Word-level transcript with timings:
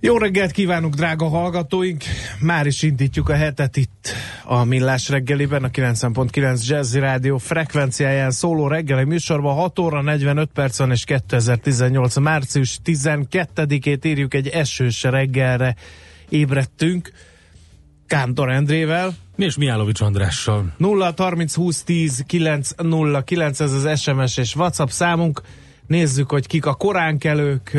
Jó 0.00 0.18
reggelt 0.18 0.50
kívánunk, 0.50 0.94
drága 0.94 1.28
hallgatóink! 1.28 2.02
Már 2.40 2.66
is 2.66 2.82
indítjuk 2.82 3.28
a 3.28 3.34
hetet 3.34 3.76
itt 3.76 4.08
a 4.44 4.64
Millás 4.64 5.08
reggeliben, 5.08 5.64
a 5.64 5.68
90.9 5.68 6.66
Jazzy 6.66 6.98
Rádió 6.98 7.38
frekvenciáján 7.38 8.30
szóló 8.30 8.66
reggeli 8.66 9.04
műsorban 9.04 9.54
6 9.54 9.78
óra 9.78 10.02
45 10.02 10.50
perc 10.54 10.78
van 10.78 10.90
és 10.90 11.04
2018. 11.04 12.16
március 12.16 12.78
12-ét 12.84 14.04
írjuk 14.06 14.34
egy 14.34 14.48
esős 14.48 15.02
reggelre 15.02 15.76
ébredtünk 16.28 17.12
Kántor 18.06 18.50
Endrével. 18.50 19.14
És 19.36 19.56
Miálovics 19.56 20.00
Andrással. 20.00 20.72
0 20.76 21.14
30 21.16 21.54
20 21.54 21.82
10 21.82 22.24
9 22.26 22.70
0 22.76 23.22
9 23.22 23.60
ez 23.60 23.72
az 23.72 24.00
SMS 24.00 24.36
és 24.36 24.54
WhatsApp 24.54 24.88
számunk. 24.88 25.42
Nézzük, 25.86 26.30
hogy 26.30 26.46
kik 26.46 26.66
a 26.66 26.74
koránkelők. 26.74 27.76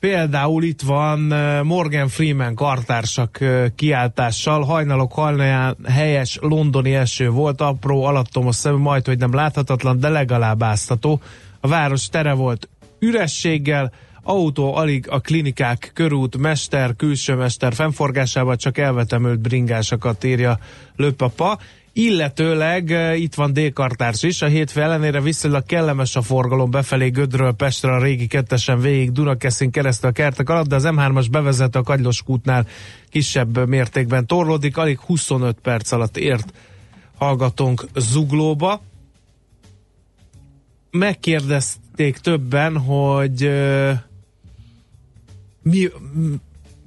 Például 0.00 0.62
itt 0.62 0.82
van 0.82 1.20
Morgan 1.64 2.08
Freeman 2.08 2.54
kartársak 2.54 3.38
kiáltással, 3.74 4.62
hajnalok 4.62 5.12
hajnalán 5.12 5.76
helyes 5.88 6.38
londoni 6.40 6.94
eső 6.94 7.30
volt, 7.30 7.60
apró 7.60 8.04
alattomos 8.04 8.56
szemű, 8.56 8.76
majd, 8.76 9.06
hogy 9.06 9.18
nem 9.18 9.34
láthatatlan, 9.34 10.00
de 10.00 10.08
legalább 10.08 10.62
áztató. 10.62 11.20
A 11.60 11.68
város 11.68 12.08
tere 12.08 12.32
volt 12.32 12.68
ürességgel, 12.98 13.92
autó 14.22 14.74
alig 14.74 15.10
a 15.10 15.20
klinikák 15.20 15.90
körút 15.94 16.36
mester, 16.36 16.96
külső 16.96 17.34
mester 17.34 17.74
fennforgásával 17.74 18.56
csak 18.56 18.78
elvetemült 18.78 19.40
bringásokat 19.40 20.24
írja 20.24 20.58
Lőpapa. 20.96 21.58
Illetőleg 21.98 22.90
itt 23.16 23.34
van 23.34 23.52
D-kartárs 23.52 24.22
is, 24.22 24.42
a 24.42 24.46
hétfő 24.46 24.82
ellenére 24.82 25.20
viszonylag 25.20 25.64
kellemes 25.66 26.16
a 26.16 26.22
forgalom 26.22 26.70
befelé 26.70 27.08
Gödről 27.08 27.52
Pestre 27.52 27.92
a 27.92 28.02
régi 28.02 28.26
kettesen 28.26 28.80
végig 28.80 29.12
Dunakeszin 29.12 29.70
keresztül 29.70 30.08
a 30.08 30.12
kertek 30.12 30.48
alatt, 30.48 30.66
de 30.66 30.74
az 30.74 30.84
M3-as 30.86 31.26
bevezető 31.30 31.78
a 31.78 31.82
Kagylós 31.82 32.22
kútnál 32.22 32.66
kisebb 33.10 33.68
mértékben 33.68 34.26
torlódik, 34.26 34.76
alig 34.76 34.98
25 34.98 35.58
perc 35.62 35.92
alatt 35.92 36.16
ért 36.16 36.52
hallgatónk 37.16 37.84
zuglóba. 37.94 38.82
Megkérdezték 40.90 42.18
többen, 42.18 42.76
hogy 42.76 43.50
mi, 45.62 45.88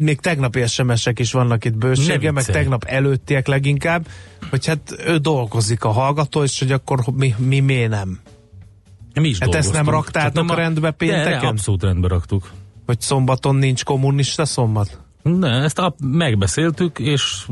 még 0.02 0.20
tegnapi 0.20 0.68
SMS-ek 0.68 1.20
is 1.20 1.32
vannak 1.32 1.66
itt 1.66 1.76
bősége, 1.76 2.32
meg 2.32 2.46
tegnap 2.46 2.84
előttiek 2.84 3.48
leginkább, 3.48 4.08
hogy 4.50 4.66
hát 4.66 4.96
ő 5.06 5.18
dolgozik 5.18 5.84
a 5.84 5.90
hallgató, 5.90 6.44
és 6.44 6.60
hogy 6.60 6.72
akkor 6.72 7.00
mi, 7.14 7.36
mi 7.38 7.60
miért 7.60 7.90
nem? 7.90 8.20
Mi 9.14 9.28
is 9.28 9.38
hát 9.40 9.56
ezt 9.56 9.74
nem 9.74 9.90
raktátok 9.90 10.52
a 10.52 10.56
rendbe 10.56 10.92
pénteken? 10.92 11.32
De, 11.32 11.40
de 11.40 11.48
abszolút 11.48 11.84
rendbe 11.84 12.08
raktuk. 12.08 12.52
Hogy 12.86 13.02
szombaton 13.02 13.56
nincs 13.56 13.84
kommunista 13.84 14.46
szombat? 14.46 15.00
Ne, 15.22 15.50
ezt 15.50 15.80
a, 15.80 15.96
megbeszéltük, 16.04 17.00
és 17.00 17.46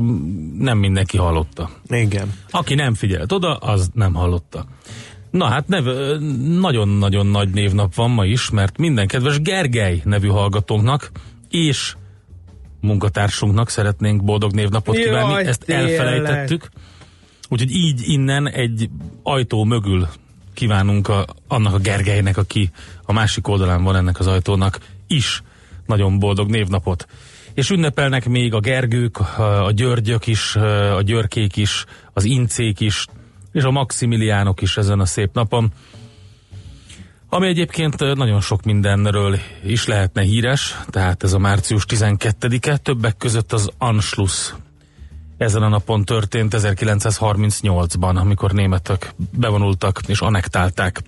nem 0.58 0.78
mindenki 0.78 1.16
hallotta. 1.16 1.70
Igen. 1.86 2.34
Aki 2.50 2.74
nem 2.74 2.94
figyelt 2.94 3.32
oda, 3.32 3.56
az 3.56 3.90
nem 3.94 4.14
hallotta. 4.14 4.64
Na 5.30 5.44
hát 5.44 5.68
nagyon-nagyon 6.58 7.26
nagy 7.26 7.50
névnap 7.50 7.94
van 7.94 8.10
ma 8.10 8.24
is, 8.24 8.50
mert 8.50 8.78
minden 8.78 9.06
kedves 9.06 9.40
Gergely 9.40 10.00
nevű 10.04 10.28
hallgatónknak 10.28 11.10
és 11.50 11.94
munkatársunknak 12.80 13.68
szeretnénk 13.68 14.24
boldog 14.24 14.52
névnapot 14.52 14.96
Jaj, 14.96 15.04
kívánni, 15.04 15.48
ezt 15.48 15.64
tényleg. 15.64 15.90
elfelejtettük. 15.90 16.70
Úgyhogy 17.48 17.70
így 17.70 18.00
innen 18.04 18.48
egy 18.48 18.90
ajtó 19.22 19.64
mögül 19.64 20.08
kívánunk 20.54 21.08
a, 21.08 21.26
annak 21.48 21.74
a 21.74 21.78
Gergelynek, 21.78 22.36
aki 22.36 22.70
a 23.02 23.12
másik 23.12 23.48
oldalán 23.48 23.82
van 23.82 23.96
ennek 23.96 24.18
az 24.18 24.26
ajtónak 24.26 24.78
is 25.06 25.42
nagyon 25.86 26.18
boldog 26.18 26.50
névnapot. 26.50 27.06
És 27.54 27.70
ünnepelnek 27.70 28.28
még 28.28 28.54
a 28.54 28.60
Gergők, 28.60 29.18
a 29.38 29.70
Györgyök 29.74 30.26
is, 30.26 30.56
a 30.96 31.02
Györkék 31.02 31.56
is, 31.56 31.84
az 32.12 32.24
Incék 32.24 32.80
is, 32.80 33.06
és 33.52 33.62
a 33.62 33.70
Maximiliánok 33.70 34.62
is 34.62 34.76
ezen 34.76 35.00
a 35.00 35.06
szép 35.06 35.30
napon. 35.32 35.72
Ami 37.32 37.46
egyébként 37.46 38.14
nagyon 38.14 38.40
sok 38.40 38.62
mindenről 38.62 39.38
is 39.64 39.86
lehetne 39.86 40.22
híres, 40.22 40.78
tehát 40.86 41.22
ez 41.22 41.32
a 41.32 41.38
március 41.38 41.84
12-e, 41.88 42.76
többek 42.76 43.16
között 43.16 43.52
az 43.52 43.70
Anschluss 43.78 44.52
ezen 45.36 45.62
a 45.62 45.68
napon 45.68 46.04
történt 46.04 46.54
1938-ban, 46.56 48.14
amikor 48.14 48.52
németek 48.52 49.14
bevonultak 49.38 50.00
és 50.06 50.20
anektálták 50.20 51.02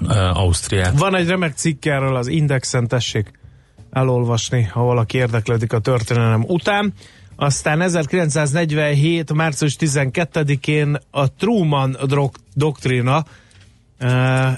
uh, 0.00 0.38
Ausztriát. 0.38 0.98
Van 0.98 1.16
egy 1.16 1.28
remek 1.28 1.56
cikk 1.56 1.84
erről 1.84 2.16
az 2.16 2.26
Indexen, 2.26 2.88
tessék 2.88 3.30
elolvasni, 3.90 4.62
ha 4.62 4.82
valaki 4.82 5.18
érdeklődik 5.18 5.72
a 5.72 5.78
történelem 5.78 6.44
után. 6.46 6.92
Aztán 7.36 7.80
1947. 7.80 9.32
március 9.32 9.76
12-én 9.80 10.98
a 11.10 11.34
Truman 11.34 11.96
doktrína 12.54 13.24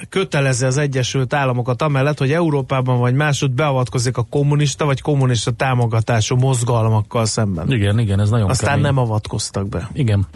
kötelezi 0.08 0.64
az 0.64 0.76
Egyesült 0.76 1.34
Államokat 1.34 1.82
amellett, 1.82 2.18
hogy 2.18 2.32
Európában 2.32 2.98
vagy 2.98 3.14
másod 3.14 3.50
beavatkozik 3.52 4.16
a 4.16 4.22
kommunista 4.22 4.84
vagy 4.84 5.00
kommunista 5.00 5.50
támogatású 5.50 6.36
mozgalmakkal 6.36 7.26
szemben. 7.26 7.72
Igen, 7.72 7.98
igen, 7.98 8.20
ez 8.20 8.30
nagyon 8.30 8.50
Aztán 8.50 8.68
kemény. 8.68 8.84
nem 8.84 8.98
avatkoztak 8.98 9.68
be. 9.68 9.90
Igen. 9.92 10.26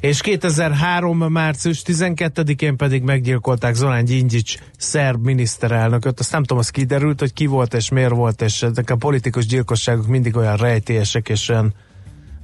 És 0.00 0.20
2003. 0.20 1.18
március 1.18 1.82
12-én 1.86 2.76
pedig 2.76 3.02
meggyilkolták 3.02 3.74
Zolán 3.74 4.04
Gyingyics 4.04 4.56
szerb 4.76 5.24
miniszterelnököt. 5.24 6.20
Azt 6.20 6.32
nem 6.32 6.40
tudom, 6.40 6.58
az 6.58 6.70
kiderült, 6.70 7.20
hogy 7.20 7.32
ki 7.32 7.46
volt 7.46 7.74
és 7.74 7.88
miért 7.90 8.14
volt, 8.14 8.42
és 8.42 8.62
ezek 8.62 8.90
a 8.90 8.96
politikus 8.96 9.46
gyilkosságok 9.46 10.06
mindig 10.06 10.36
olyan 10.36 10.56
rejtélyesek 10.56 11.28
és 11.28 11.48
olyan 11.48 11.74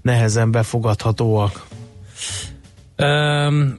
nehezen 0.02 0.50
befogadhatóak. 0.50 1.66
Um, 2.98 3.78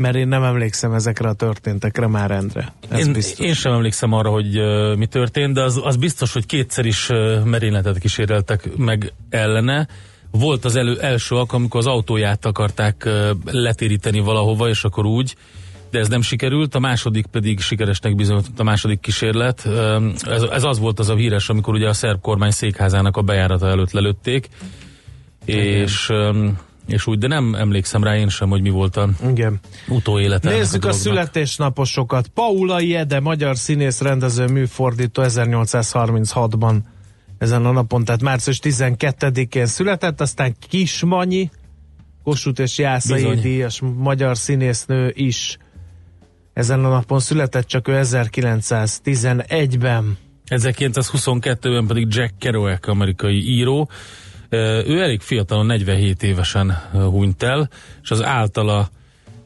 mert 0.00 0.16
én 0.16 0.28
nem 0.28 0.42
emlékszem 0.42 0.92
ezekre 0.92 1.28
a 1.28 1.32
történtekre 1.32 2.06
már 2.06 2.30
rendre. 2.30 2.72
Ez 2.88 3.06
én, 3.06 3.12
biztos. 3.12 3.46
én 3.46 3.54
sem 3.54 3.72
emlékszem 3.72 4.12
arra, 4.12 4.30
hogy 4.30 4.58
uh, 4.58 4.96
mi 4.96 5.06
történt, 5.06 5.54
de 5.54 5.62
az, 5.62 5.80
az 5.82 5.96
biztos, 5.96 6.32
hogy 6.32 6.46
kétszer 6.46 6.86
is 6.86 7.08
uh, 7.08 7.44
merényletet 7.44 7.98
kíséreltek 7.98 8.76
meg 8.76 9.12
ellene. 9.30 9.88
Volt 10.30 10.64
az 10.64 10.76
elő, 10.76 11.00
első 11.00 11.34
alkalom, 11.34 11.60
amikor 11.60 11.80
az 11.80 11.86
autóját 11.86 12.44
akarták 12.44 13.02
uh, 13.06 13.30
letéríteni 13.44 14.20
valahova, 14.20 14.68
és 14.68 14.84
akkor 14.84 15.06
úgy, 15.06 15.36
de 15.90 15.98
ez 15.98 16.08
nem 16.08 16.22
sikerült, 16.22 16.74
a 16.74 16.78
második 16.78 17.26
pedig 17.26 17.60
sikeresnek 17.60 18.14
bizonyult 18.14 18.46
a 18.56 18.62
második 18.62 19.00
kísérlet. 19.00 19.68
Ez, 20.22 20.42
ez 20.42 20.64
az 20.64 20.78
volt 20.78 20.98
az 20.98 21.08
a 21.08 21.14
híres, 21.14 21.48
amikor 21.48 21.74
ugye 21.74 21.88
a 21.88 21.92
szerb 21.92 22.20
kormány 22.20 22.50
székházának 22.50 23.16
a 23.16 23.22
bejárata 23.22 23.68
előtt 23.68 23.90
lelőtték, 23.90 24.48
Igen. 25.44 25.66
és 25.66 26.08
um, 26.08 26.58
és 26.90 27.06
úgy, 27.06 27.18
de 27.18 27.26
nem 27.26 27.54
emlékszem 27.54 28.04
rá 28.04 28.16
én 28.16 28.28
sem, 28.28 28.48
hogy 28.48 28.60
mi 28.60 28.70
volt 28.70 28.96
a 28.96 29.08
Igen. 29.28 29.60
utóélete. 29.88 30.50
Nézzük 30.50 30.84
a, 30.84 30.88
a 30.88 30.92
születésnaposokat. 30.92 32.28
Paula 32.28 32.80
Jede, 32.80 33.20
magyar 33.20 33.56
színész, 33.56 34.00
rendező, 34.00 34.46
műfordító 34.46 35.22
1836-ban 35.26 36.76
ezen 37.38 37.66
a 37.66 37.72
napon, 37.72 38.04
tehát 38.04 38.22
március 38.22 38.58
12-én 38.62 39.66
született, 39.66 40.20
aztán 40.20 40.56
Kismanyi, 40.68 41.50
Kossuth 42.24 42.60
és 42.60 42.78
Jászai 42.78 43.22
Bizony. 43.22 43.40
díjas 43.40 43.82
magyar 43.96 44.36
színésznő 44.36 45.12
is 45.14 45.58
ezen 46.52 46.84
a 46.84 46.88
napon 46.88 47.20
született, 47.20 47.66
csak 47.66 47.88
ő 47.88 48.00
1911-ben. 48.04 50.18
1922-ben 50.48 51.86
pedig 51.86 52.06
Jack 52.10 52.38
Kerouac, 52.38 52.88
amerikai 52.88 53.48
író. 53.48 53.88
Ő 54.50 55.02
elég 55.02 55.20
fiatalon, 55.20 55.66
47 55.66 56.22
évesen 56.22 56.70
hunyt 56.92 57.42
el, 57.42 57.70
és 58.02 58.10
az 58.10 58.22
általa 58.24 58.90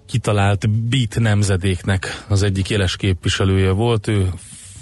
kitalált 0.06 0.70
beat 0.70 1.18
nemzedéknek 1.18 2.24
az 2.28 2.42
egyik 2.42 2.70
éles 2.70 2.96
képviselője 2.96 3.70
volt. 3.70 4.08
Ő 4.08 4.32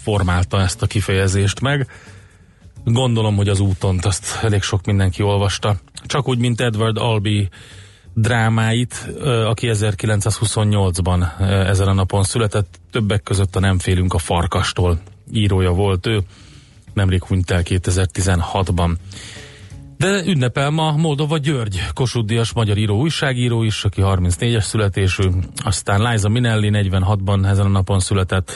formálta 0.03 0.61
ezt 0.61 0.83
a 0.83 0.87
kifejezést 0.87 1.61
meg. 1.61 1.91
Gondolom, 2.85 3.37
hogy 3.37 3.49
az 3.49 3.61
úton 3.61 3.99
azt 4.03 4.39
elég 4.43 4.63
sok 4.63 4.87
mindenki 4.87 5.23
olvasta. 5.23 5.77
Csak 6.05 6.29
úgy, 6.29 6.39
mint 6.39 6.61
Edward 6.61 6.97
Albee 6.97 7.49
drámáit, 8.15 9.11
aki 9.47 9.69
1928-ban 9.73 11.41
ö, 11.41 11.45
ezen 11.45 11.89
a 11.89 11.93
napon 11.93 12.23
született, 12.23 12.81
többek 12.91 13.23
között 13.23 13.57
a 13.57 13.61
Nem 13.61 13.79
félünk 13.79 14.15
a 14.15 14.19
farkastól 14.19 15.01
írója 15.33 15.71
volt 15.71 16.07
ő, 16.07 16.21
nemrég 16.93 17.23
hunyt 17.25 17.51
el 17.51 17.63
2016-ban. 17.65 18.95
De 20.03 20.23
ünnepel 20.27 20.71
ma 20.71 20.97
Moldova 20.97 21.39
György, 21.39 21.83
Kossuth 21.95 22.27
Díjas 22.27 22.53
magyar 22.53 22.79
író, 22.79 23.01
újságíró 23.01 23.63
is, 23.63 23.85
aki 23.85 24.01
34-es 24.05 24.63
születésű, 24.63 25.29
aztán 25.57 26.11
Liza 26.11 26.29
Minelli 26.29 26.71
46-ban 26.73 27.47
ezen 27.47 27.67
a 27.67 27.69
napon 27.69 28.01
született, 28.01 28.51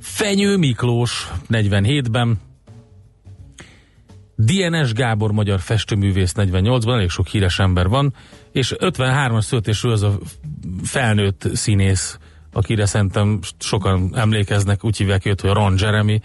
Fenyő 0.00 0.56
Miklós 0.56 1.30
47-ben, 1.50 2.40
DNS 4.36 4.92
Gábor 4.92 5.32
magyar 5.32 5.60
festőművész 5.60 6.32
48-ban, 6.36 6.92
elég 6.92 7.08
sok 7.08 7.26
híres 7.26 7.58
ember 7.58 7.88
van, 7.88 8.14
és 8.52 8.74
53-as 8.78 9.42
születésű 9.42 9.88
az 9.88 10.02
a 10.02 10.18
felnőtt 10.82 11.48
színész, 11.52 12.18
akire 12.52 12.86
szerintem 12.86 13.38
sokan 13.58 14.10
emlékeznek, 14.14 14.84
úgy 14.84 14.96
hívják 14.96 15.26
őt, 15.26 15.40
hogy 15.40 15.50
Ron 15.50 15.74
Jeremy. 15.78 16.20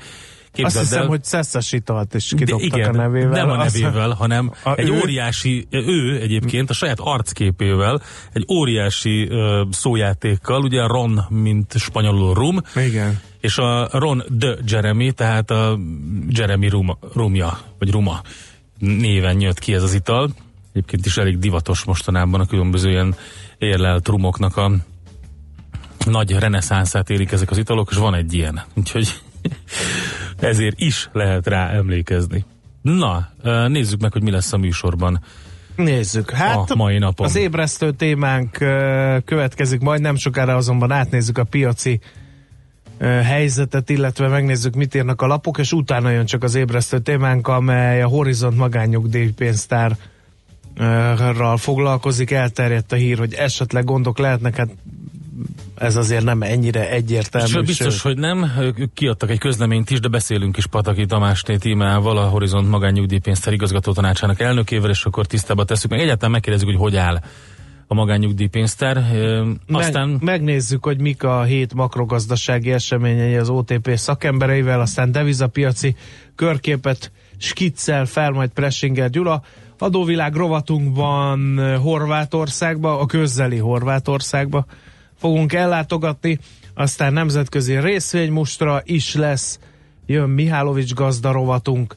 Azt 0.55 0.63
Képzeld 0.63 0.85
hiszem, 0.85 1.01
el- 1.01 1.07
hogy 1.07 1.23
Szeszes 1.23 1.71
italt 1.71 2.13
is 2.13 2.29
de 2.31 2.37
kidobtak 2.37 2.77
igen, 2.77 2.89
a 2.89 2.97
nevével. 2.97 3.29
nem 3.45 3.49
a 3.49 3.57
Azt- 3.57 3.81
nevével, 3.81 4.09
hanem 4.09 4.51
A 4.63 4.75
egy 4.75 4.87
ő? 4.89 4.99
óriási, 5.01 5.67
ő 5.69 6.21
egyébként 6.21 6.69
a 6.69 6.73
saját 6.73 6.99
arcképével, 6.99 8.01
egy 8.33 8.45
óriási 8.51 9.27
ö, 9.29 9.63
szójátékkal, 9.71 10.61
ugye 10.63 10.87
Ron, 10.87 11.25
mint 11.29 11.73
spanyolul 11.77 12.33
rum, 12.33 12.61
Igen. 12.75 13.19
és 13.41 13.57
a 13.57 13.89
Ron 13.91 14.23
de 14.29 14.55
Jeremy, 14.67 15.11
tehát 15.11 15.51
a 15.51 15.79
Jeremy 16.29 16.69
Ruma, 16.69 16.97
Rumja, 17.13 17.59
vagy 17.79 17.91
Ruma 17.91 18.21
néven 18.79 19.41
jött 19.41 19.59
ki 19.59 19.73
ez 19.73 19.83
az 19.83 19.93
ital. 19.93 20.29
Egyébként 20.73 21.05
is 21.05 21.17
elég 21.17 21.39
divatos 21.39 21.83
mostanában 21.83 22.39
a 22.39 22.45
különböző 22.45 22.89
ilyen 22.89 23.15
érlelt 23.57 24.07
rumoknak 24.07 24.57
a 24.57 24.71
nagy 26.05 26.31
reneszánszát 26.31 27.09
érik 27.09 27.31
ezek 27.31 27.51
az 27.51 27.57
italok, 27.57 27.87
és 27.91 27.97
van 27.97 28.13
egy 28.15 28.33
ilyen. 28.33 28.61
Úgyhogy 28.73 29.07
ezért 30.39 30.79
is 30.79 31.09
lehet 31.13 31.47
rá 31.47 31.69
emlékezni. 31.69 32.45
Na, 32.81 33.29
nézzük 33.67 34.01
meg, 34.01 34.11
hogy 34.11 34.23
mi 34.23 34.31
lesz 34.31 34.53
a 34.53 34.57
műsorban. 34.57 35.19
Nézzük. 35.75 36.31
Hát 36.31 36.71
A 36.71 36.75
mai 36.75 36.97
napon. 36.97 37.25
az 37.25 37.35
ébresztő 37.35 37.91
témánk 37.91 38.51
következik, 39.25 39.79
majd 39.79 40.01
nem 40.01 40.15
sokára 40.15 40.55
azonban 40.55 40.91
átnézzük 40.91 41.37
a 41.37 41.43
piaci 41.43 41.99
helyzetet, 42.99 43.89
illetve 43.89 44.27
megnézzük, 44.27 44.75
mit 44.75 44.95
írnak 44.95 45.21
a 45.21 45.27
lapok, 45.27 45.57
és 45.57 45.71
utána 45.71 46.09
jön 46.09 46.25
csak 46.25 46.43
az 46.43 46.55
ébresztő 46.55 46.99
témánk, 46.99 47.47
amely 47.47 48.01
a 48.01 48.07
Horizont 48.07 48.57
magányugdíjpénztár 48.57 49.97
ral 51.37 51.57
foglalkozik. 51.57 52.31
Elterjedt 52.31 52.91
a 52.91 52.95
hír, 52.95 53.17
hogy 53.17 53.33
esetleg 53.33 53.83
gondok 53.83 54.17
lehetnek, 54.17 54.55
hát 54.55 54.69
ez 55.75 55.95
azért 55.95 56.23
nem 56.23 56.41
ennyire 56.41 56.89
egyértelmű. 56.89 57.59
És 57.59 57.65
biztos, 57.65 57.93
sőt, 57.93 58.01
hogy 58.01 58.17
nem. 58.17 58.51
Ők 58.59 58.93
kiadtak 58.93 59.29
egy 59.29 59.39
közleményt 59.39 59.89
is, 59.89 59.99
de 59.99 60.07
beszélünk 60.07 60.57
is 60.57 60.65
Pataki 60.65 61.05
Tamásné 61.05 61.57
tímával, 61.57 62.17
a 62.17 62.27
Horizont 62.27 62.69
magánnyugdíjpénztár 62.69 63.53
igazgató 63.53 63.91
tanácsának 63.91 64.39
elnökével, 64.39 64.89
és 64.89 65.05
akkor 65.05 65.25
tisztába 65.25 65.63
tesszük 65.63 65.89
meg. 65.89 65.99
Egyáltalán 65.99 66.31
megkérdezzük, 66.31 66.67
hogy 66.67 66.77
hogy 66.77 66.95
áll 66.95 67.19
a 67.87 67.93
magánnyugdíjpénztár. 67.93 68.97
Aztán 69.67 70.09
Meg, 70.09 70.21
megnézzük, 70.21 70.83
hogy 70.83 70.99
mik 70.99 71.23
a 71.23 71.43
hét 71.43 71.73
makrogazdasági 71.73 72.71
eseményei 72.71 73.35
az 73.35 73.49
OTP 73.49 73.91
szakembereivel, 73.95 74.81
aztán 74.81 75.11
devizapiaci 75.11 75.95
körképet 76.35 77.11
skiccel 77.37 78.05
fel 78.05 78.31
majd 78.31 78.49
Pressinger 78.49 79.09
Gyula. 79.09 79.41
Adóvilág 79.77 80.35
rovatunkban 80.35 81.59
Horvátországba, 81.77 82.99
a 82.99 83.05
közeli 83.05 83.57
Horvátországba 83.57 84.65
fogunk 85.15 85.53
ellátogatni, 85.53 86.39
aztán 86.73 87.13
nemzetközi 87.13 87.79
részvénymustra 87.79 88.81
is 88.83 89.15
lesz, 89.15 89.59
jön 90.05 90.29
Mihálovics 90.29 90.93
gazda 90.93 91.31
rovatunk, 91.31 91.95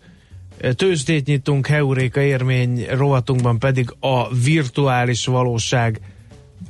tőzsdét 0.77 1.27
nyitunk, 1.27 1.67
Heuréka 1.67 2.21
érmény 2.21 2.87
rovatunkban 2.91 3.59
pedig 3.59 3.95
a 4.01 4.35
virtuális 4.35 5.27
valóság 5.27 6.01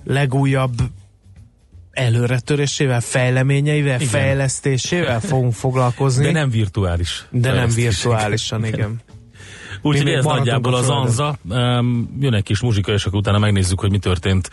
legújabb 0.05 0.75
előretörésével, 1.91 3.00
fejleményeivel, 3.00 3.95
Igen. 3.95 4.09
fejlesztésével 4.09 5.21
fogunk 5.21 5.53
foglalkozni. 5.53 6.25
de 6.25 6.33
nem 6.33 6.50
virtuális. 6.50 7.27
de 7.31 7.53
nem 7.53 7.69
virtuálisan, 7.69 8.65
igen. 8.65 9.00
Úgyhogy 9.83 10.09
ez 10.09 10.25
nagyjából 10.25 10.75
az. 10.75 10.89
Anza. 10.89 11.39
Um, 11.49 12.17
jön 12.21 12.35
egy 12.35 12.43
kis 12.43 12.61
muzsika, 12.61 12.93
és 12.93 13.05
akkor 13.05 13.19
utána 13.19 13.39
megnézzük, 13.39 13.81
hogy 13.81 13.91
mi 13.91 13.99
történt 13.99 14.50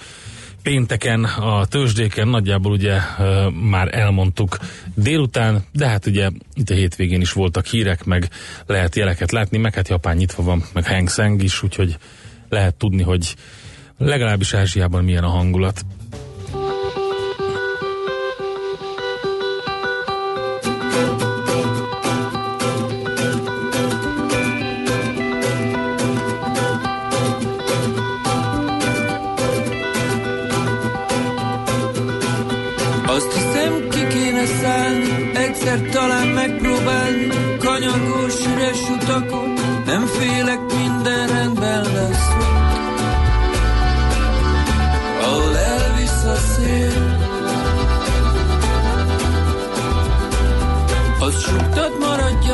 pénteken, 0.65 1.23
a 1.23 1.65
tőzsdéken, 1.65 2.27
nagyjából 2.27 2.71
ugye 2.71 2.99
már 3.69 3.95
elmondtuk 3.95 4.57
délután, 4.95 5.63
de 5.71 5.87
hát 5.87 6.05
ugye 6.05 6.29
itt 6.53 6.69
a 6.69 6.73
hétvégén 6.73 7.21
is 7.21 7.31
voltak 7.31 7.65
hírek, 7.65 8.03
meg 8.03 8.29
lehet 8.65 8.95
jeleket 8.95 9.31
látni, 9.31 9.57
meg 9.57 9.73
hát 9.73 9.87
Japán 9.89 10.15
nyitva 10.15 10.43
van, 10.43 10.63
meg 10.73 10.87
Hang 10.87 11.09
Seng 11.09 11.43
is, 11.43 11.63
úgyhogy 11.63 11.97
lehet 12.49 12.75
tudni, 12.75 13.03
hogy 13.03 13.35
legalábbis 13.97 14.53
Ázsiában 14.53 15.03
milyen 15.03 15.23
a 15.23 15.29
hangulat. 15.29 15.85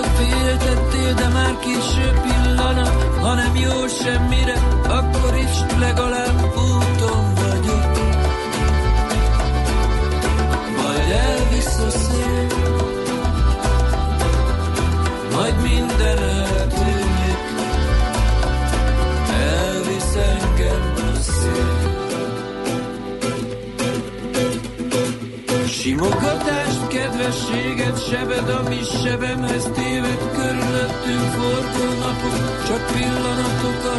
Maradjak, 0.02 0.16
féltettél, 0.16 1.14
de 1.14 1.28
már 1.28 1.60
késő 1.60 2.20
pillanat. 2.24 3.20
Ha 3.20 3.34
nem 3.34 3.56
jó 3.56 3.88
semmire, 3.88 4.54
akkor 4.88 5.38
is 5.38 5.80
legalább 5.80 6.54
úton 6.56 7.34
vagyok. 7.34 7.92
Majd 10.78 11.12
elvisz 11.12 11.80
a 11.80 11.90
szél, 11.90 12.48
majd 15.36 15.62
minden 15.62 16.18
eltűnik, 16.18 17.40
elvisz 19.40 20.16
engem 20.16 20.94
a 20.96 21.20
szél. 21.22 21.90
Simogatást, 25.68 26.71
kedvességet, 26.94 27.98
sebed, 28.10 28.50
ami 28.50 28.80
sebemhez 29.02 29.64
téved, 29.64 30.22
körülöttünk 30.36 31.28
forgó 31.36 31.88
napok, 32.00 32.64
csak 32.68 32.82
pillanatok 32.92 33.84
a 33.94 33.96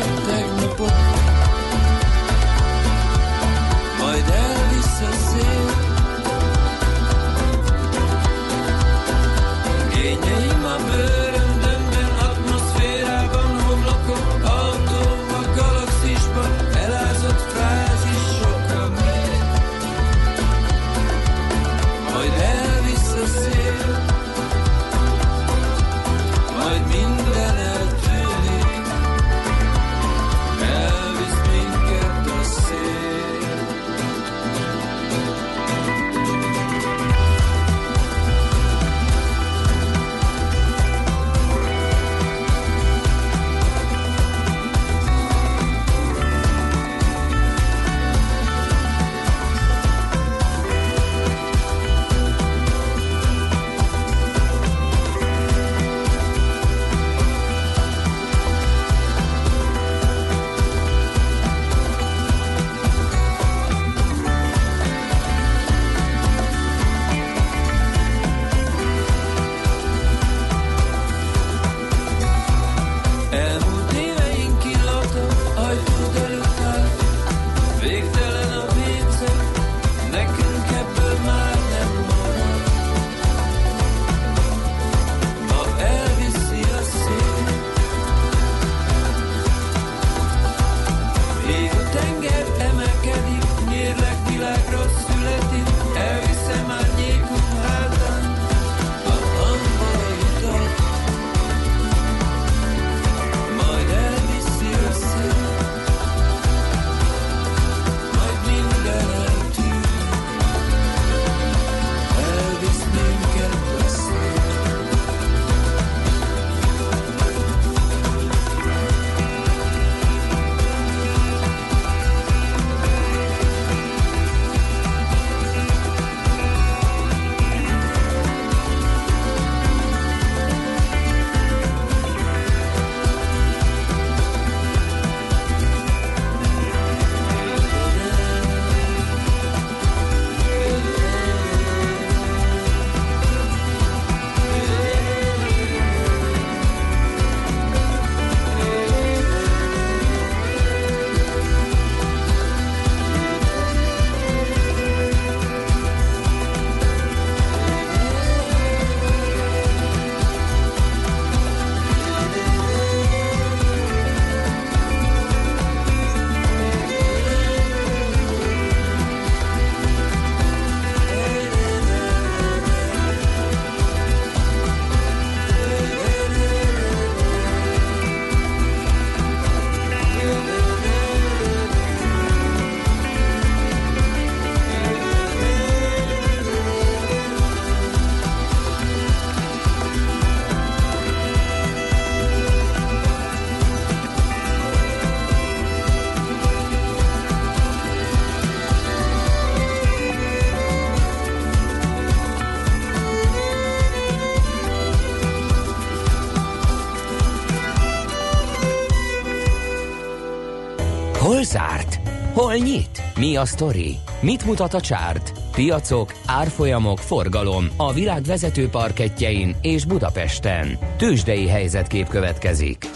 Hol 212.52 212.60
nyit? 212.60 213.02
Mi 213.18 213.36
a 213.36 213.44
sztori? 213.44 213.96
Mit 214.20 214.44
mutat 214.44 214.74
a 214.74 214.80
csárt? 214.80 215.32
Piacok, 215.52 216.14
árfolyamok, 216.26 216.98
forgalom 216.98 217.68
a 217.76 217.92
világ 217.92 218.22
vezető 218.22 218.68
parketjein 218.68 219.56
és 219.62 219.84
Budapesten. 219.84 220.78
Tősdei 220.96 221.48
helyzetkép 221.48 222.08
következik. 222.08 222.86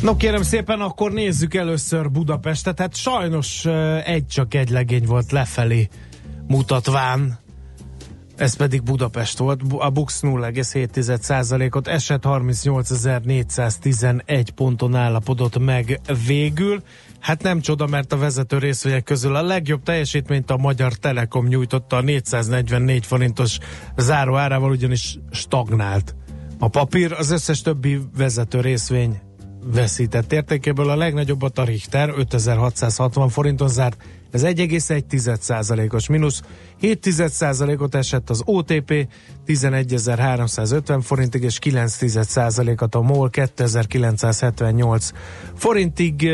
No 0.00 0.16
kérem 0.16 0.42
szépen, 0.42 0.80
akkor 0.80 1.12
nézzük 1.12 1.54
először 1.54 2.10
Budapestet. 2.10 2.78
Hát 2.78 2.96
sajnos 2.96 3.64
egy 4.04 4.26
csak 4.26 4.54
egy 4.54 4.70
legény 4.70 5.04
volt 5.04 5.32
lefelé 5.32 5.88
mutatván 6.46 7.42
ez 8.36 8.56
pedig 8.56 8.82
Budapest 8.82 9.38
volt, 9.38 9.60
a 9.78 9.90
Bux 9.90 10.20
0,7%-ot, 10.22 11.88
esett 11.88 12.22
38.411 12.24 14.48
ponton 14.54 14.94
állapodott 14.94 15.58
meg 15.58 16.00
végül. 16.26 16.82
Hát 17.24 17.42
nem 17.42 17.60
csoda, 17.60 17.86
mert 17.86 18.12
a 18.12 18.16
vezető 18.16 18.58
részvények 18.58 19.04
közül 19.04 19.34
a 19.34 19.42
legjobb 19.42 19.82
teljesítményt 19.82 20.50
a 20.50 20.56
Magyar 20.56 20.92
Telekom 20.92 21.46
nyújtotta 21.46 21.96
a 21.96 22.00
444 22.00 23.06
forintos 23.06 23.58
záró 23.96 24.36
árával, 24.36 24.70
ugyanis 24.70 25.18
stagnált. 25.30 26.14
A 26.58 26.68
papír 26.68 27.12
az 27.12 27.30
összes 27.30 27.60
többi 27.60 28.00
vezető 28.16 28.60
részvény 28.60 29.20
veszített 29.72 30.32
értékéből. 30.32 30.88
A 30.88 30.96
legnagyobbat 30.96 31.58
a 31.58 31.64
Richter 31.64 32.12
5660 32.16 33.28
forinton 33.28 33.68
zárt, 33.68 34.02
ez 34.30 34.42
1,1%-os 34.44 36.08
mínusz, 36.08 36.42
7%-ot 36.80 37.94
esett 37.94 38.30
az 38.30 38.42
OTP 38.44 39.08
11.350 39.46 41.00
forintig, 41.02 41.42
és 41.42 41.58
9%-at 41.62 42.94
a 42.94 43.00
MOL 43.00 43.30
2978 43.30 45.10
forintig 45.54 46.28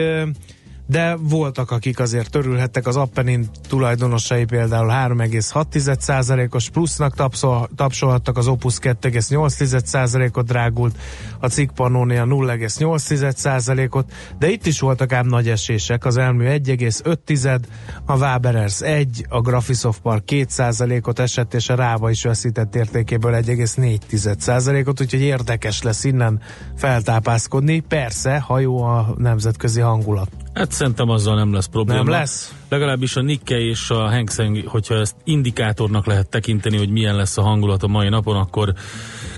de 0.90 1.16
voltak, 1.20 1.70
akik 1.70 1.99
azért 1.99 2.30
törülhettek, 2.30 2.87
az 2.87 2.97
Appenin 2.97 3.49
tulajdonosai 3.68 4.44
például 4.44 4.88
3,6%-os 4.92 6.70
plusznak 6.70 7.14
tapszol, 7.14 7.68
tapsolhattak, 7.76 8.37
az 8.37 8.47
Opus 8.47 8.78
2,8%-ot 8.80 10.47
drágult, 10.47 10.99
a 11.38 11.49
Cikk 11.49 11.70
Pannonia 11.70 12.25
0,8%-ot, 12.25 14.12
de 14.38 14.49
itt 14.49 14.66
is 14.66 14.80
voltak 14.80 15.12
ám 15.12 15.26
nagy 15.26 15.49
esések, 15.49 16.04
az 16.04 16.16
Elmű 16.16 16.44
1,5, 16.44 17.61
a 18.04 18.16
Waberers 18.16 18.80
1, 18.80 19.26
a 19.28 19.40
Graphisoft 19.40 20.00
Park 20.00 20.25
2%-ot 20.26 21.18
esett, 21.18 21.54
és 21.54 21.68
a 21.68 21.75
Ráva 21.75 22.11
is 22.11 22.23
veszített 22.23 22.75
értékéből 22.75 23.32
1,4%-ot, 23.32 25.00
úgyhogy 25.00 25.23
érdekes 25.23 25.82
lesz 25.82 26.04
innen 26.04 26.40
feltápászkodni, 26.76 27.80
persze, 27.80 28.38
ha 28.38 28.59
jó 28.59 28.82
a 28.82 29.14
nemzetközi 29.18 29.80
hangulat. 29.80 30.30
Hát 30.54 30.73
szerintem 30.73 31.09
azzal 31.09 31.35
nem 31.35 31.52
lesz 31.52 31.66
probléma. 31.66 32.02
Nem 32.02 32.12
lesz? 32.12 32.54
Legalábbis 32.69 33.16
a 33.16 33.21
Nikkei 33.21 33.69
és 33.69 33.90
a 33.90 34.11
Hang 34.11 34.30
Seng, 34.30 34.66
hogyha 34.66 34.95
ezt 34.95 35.14
indikátornak 35.25 36.07
lehet 36.07 36.28
tekinteni, 36.28 36.76
hogy 36.76 36.90
milyen 36.90 37.16
lesz 37.16 37.38
a 37.38 37.42
hangulat 37.42 37.83
a 37.83 37.87
mai 37.87 38.09
napon, 38.09 38.37
akkor 38.37 38.73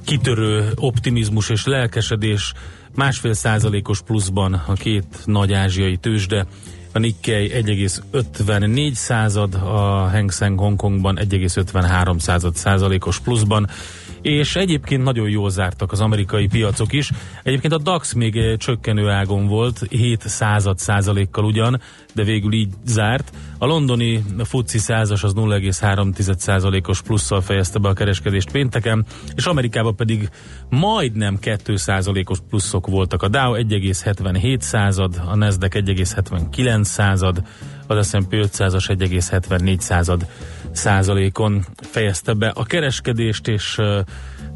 kitörő 0.05 0.73
optimizmus 0.75 1.49
és 1.49 1.67
lelkesedés 1.67 2.53
másfél 2.95 3.33
százalékos 3.33 4.01
pluszban 4.01 4.63
a 4.67 4.73
két 4.73 5.05
nagy 5.25 5.53
ázsiai 5.53 5.97
tőzsde. 5.97 6.47
A 6.93 6.99
Nikkei 6.99 7.49
1,54 7.49 8.93
század, 8.93 9.55
a 9.55 10.09
Hang 10.13 10.33
Seng 10.33 10.59
Hongkongban 10.59 11.19
1,53 11.21 12.19
század 12.19 12.57
százalékos 12.57 13.21
pluszban 13.21 13.69
és 14.23 14.57
egyébként 14.57 15.03
nagyon 15.03 15.29
jól 15.29 15.51
zártak 15.51 15.93
az 15.93 16.01
amerikai 16.01 16.47
piacok 16.47 16.93
is. 16.93 17.11
Egyébként 17.43 17.73
a 17.73 17.79
DAX 17.79 18.13
még 18.13 18.37
eh, 18.37 18.57
csökkenő 18.57 19.09
ágon 19.09 19.47
volt, 19.47 19.87
7 19.89 20.29
század 20.29 20.79
százalékkal 20.79 21.45
ugyan, 21.45 21.81
de 22.15 22.23
végül 22.23 22.53
így 22.53 22.73
zárt. 22.85 23.33
A 23.59 23.67
londoni 23.67 24.25
FUCI 24.45 24.79
százas 24.79 25.23
az 25.23 25.33
0,3 25.35 26.37
százalékos 26.37 27.03
plusszal 27.03 27.41
fejezte 27.41 27.79
be 27.79 27.89
a 27.89 27.93
kereskedést 27.93 28.51
pénteken, 28.51 29.07
és 29.35 29.45
Amerikában 29.45 29.97
pedig 29.97 30.29
majdnem 30.69 31.39
2 31.39 31.77
százalékos 31.77 32.39
pluszok 32.49 32.87
voltak. 32.87 33.23
A 33.23 33.29
Dow 33.29 33.55
1,77 33.55 34.61
század, 34.61 35.23
a 35.27 35.37
Nasdaq 35.37 35.79
1,79 35.79 36.83
század, 36.83 37.43
az 37.97 38.09
S&P 38.09 38.31
500-as 38.31 38.85
1,74 38.89 39.79
század 39.79 40.27
százalékon 40.73 41.65
fejezte 41.77 42.33
be 42.33 42.49
a 42.49 42.65
kereskedést, 42.65 43.49
és 43.49 43.81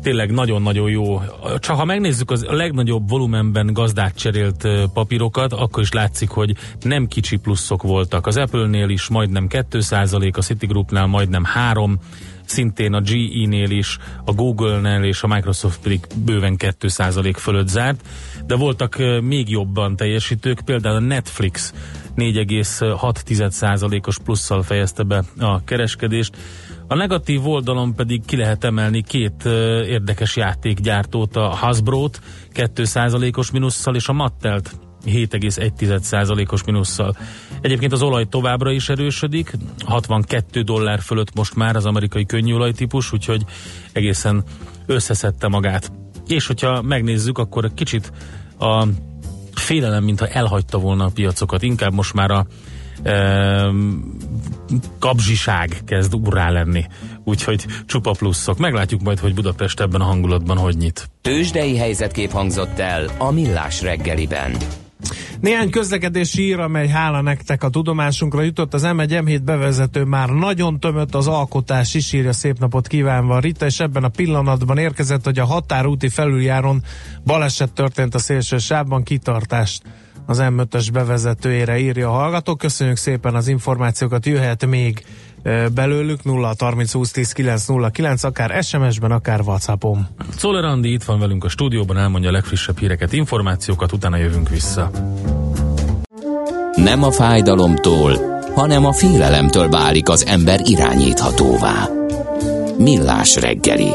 tényleg 0.02 0.31
nagyon-nagyon 0.31 0.90
jó. 0.90 1.23
Csak 1.59 1.76
ha 1.76 1.85
megnézzük 1.85 2.31
az 2.31 2.45
legnagyobb 2.49 3.09
volumenben 3.09 3.73
gazdák 3.73 4.14
cserélt 4.14 4.69
papírokat, 4.93 5.52
akkor 5.52 5.83
is 5.83 5.93
látszik, 5.93 6.28
hogy 6.28 6.57
nem 6.81 7.07
kicsi 7.07 7.37
pluszok 7.37 7.83
voltak. 7.83 8.26
Az 8.26 8.37
Apple-nél 8.37 8.88
is 8.88 9.09
majdnem 9.09 9.47
2 9.47 9.81
százalék, 9.81 10.37
a 10.37 10.43
Citigroup-nál 10.43 11.07
majdnem 11.07 11.45
3 11.45 11.99
szintén 12.45 12.93
a 12.93 13.00
GE-nél 13.00 13.71
is, 13.71 13.99
a 14.25 14.33
Google-nél 14.33 15.02
és 15.02 15.23
a 15.23 15.26
Microsoft 15.26 15.81
pedig 15.81 16.07
bőven 16.25 16.57
2% 16.59 17.35
fölött 17.37 17.69
zárt, 17.69 18.00
de 18.47 18.55
voltak 18.55 18.97
még 19.21 19.50
jobban 19.50 19.97
teljesítők, 19.97 20.61
például 20.64 20.97
a 20.97 21.00
Netflix 21.00 21.75
4,6%-os 22.16 24.18
plusszal 24.18 24.62
fejezte 24.62 25.02
be 25.02 25.25
a 25.38 25.64
kereskedést. 25.64 26.37
A 26.87 26.94
negatív 26.94 27.46
oldalon 27.46 27.94
pedig 27.94 28.25
ki 28.25 28.37
lehet 28.37 28.64
emelni 28.64 29.02
két 29.02 29.44
érdekes 29.87 30.37
játékgyártót, 30.37 31.37
a 31.37 31.49
Hasbro-t 31.49 32.20
2%-os 32.54 33.50
minusszal 33.50 33.94
és 33.94 34.08
a 34.08 34.12
Mattelt 34.12 34.76
7,1%-os 35.06 36.64
minusszal. 36.64 37.16
Egyébként 37.61 37.92
az 37.92 38.02
olaj 38.02 38.28
továbbra 38.28 38.70
is 38.70 38.88
erősödik, 38.88 39.52
62 39.85 40.62
dollár 40.62 41.00
fölött 41.00 41.35
most 41.35 41.54
már 41.54 41.76
az 41.76 41.87
amerikai 41.87 42.26
könnyű 42.26 42.70
típus, 42.70 43.12
úgyhogy 43.12 43.44
egészen 43.92 44.44
összeszedte 44.87 45.49
magát. 45.49 45.92
És 46.26 46.46
hogyha 46.46 46.82
megnézzük, 46.82 47.38
akkor 47.38 47.75
kicsit 47.75 48.12
a 48.58 48.87
félelem, 49.66 50.04
mintha 50.04 50.26
elhagyta 50.26 50.78
volna 50.78 51.04
a 51.04 51.11
piacokat. 51.14 51.62
Inkább 51.62 51.92
most 51.92 52.14
már 52.14 52.30
a 52.30 52.46
e, 53.02 53.66
kapzsiság 54.99 55.76
kezd 55.85 56.14
urrá 56.14 56.50
lenni. 56.50 56.85
Úgyhogy 57.25 57.66
csupa 57.87 58.11
pluszok. 58.11 58.58
Meglátjuk 58.58 59.02
majd, 59.02 59.18
hogy 59.18 59.35
Budapest 59.35 59.80
ebben 59.80 60.00
a 60.00 60.04
hangulatban 60.04 60.58
hogy 60.58 60.76
nyit. 60.76 61.11
Tőzsdei 61.20 61.76
helyzetkép 61.76 62.30
hangzott 62.30 62.78
el 62.78 63.04
a 63.18 63.30
Millás 63.30 63.82
reggeliben. 63.82 64.56
Néhány 65.40 65.71
közlekedési 65.71 66.43
ír, 66.43 66.59
amely 66.59 66.88
hála 66.88 67.21
nektek 67.21 67.62
a 67.62 67.69
tudomásunkra 67.69 68.43
jutott, 68.43 68.75
az 68.75 68.83
M1 68.87 69.23
M7 69.25 69.40
bevezető 69.45 70.05
már 70.05 70.28
nagyon 70.28 70.81
tömött, 70.81 71.14
az 71.14 71.26
alkotás 71.26 71.95
is 71.95 72.12
írja. 72.12 72.33
Szép 72.33 72.59
napot 72.59 72.87
kívánva 72.87 73.38
Rita, 73.38 73.66
és 73.66 73.81
ebben 73.81 74.05
a 74.05 74.09
pillanatban 74.09 74.78
érkezett, 74.78 75.25
hogy 75.25 75.38
a 75.38 75.45
határúti 75.45 76.09
felüljáron 76.09 76.83
baleset 77.25 77.73
történt 77.73 78.14
a 78.14 78.19
szélső 78.19 78.59
sávban, 78.59 79.02
kitartást 79.02 79.83
az 80.26 80.38
M5-ös 80.43 80.88
bevezetőjére 80.93 81.78
írja 81.78 82.09
a 82.09 82.12
hallgató. 82.12 82.57
Köszönjük 82.57 82.97
szépen 82.97 83.35
az 83.35 83.49
információkat, 83.49 84.26
jöhet 84.26 84.66
még 84.66 85.05
belőlük 85.75 86.25
0 86.25 86.55
30 86.59 86.93
20 86.93 87.11
10 87.11 87.33
9 87.33 87.66
0 87.66 87.90
9, 87.90 88.25
akár 88.25 88.62
SMS-ben, 88.64 89.11
akár 89.11 89.40
Whatsappon. 89.40 90.07
Szoller 90.37 90.64
Andi 90.64 90.93
itt 90.93 91.05
van 91.05 91.19
velünk 91.19 91.45
a 91.45 91.49
stúdióban, 91.49 91.99
elmondja 91.99 92.28
a 92.28 92.33
legfrissebb 92.33 92.78
híreket, 92.78 93.12
információkat, 93.12 93.93
utána 93.93 94.16
jövünk 94.16 94.49
vissza. 94.49 94.90
Nem 96.75 97.03
a 97.03 97.11
fájdalomtól, 97.11 98.40
hanem 98.55 98.85
a 98.85 98.92
félelemtől 98.92 99.68
válik 99.68 100.09
az 100.09 100.27
ember 100.27 100.61
irányíthatóvá. 100.64 101.88
Millás 102.79 103.37
reggeli. 103.37 103.90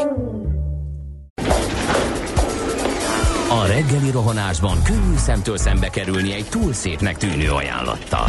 A 3.48 3.66
reggeli 3.66 4.10
rohanásban 4.10 4.82
könnyű 4.82 5.16
szemtől 5.16 5.56
szembe 5.56 5.88
kerülni 5.88 6.32
egy 6.32 6.46
túl 6.50 6.72
szépnek 6.72 7.16
tűnő 7.16 7.50
ajánlattal. 7.50 8.28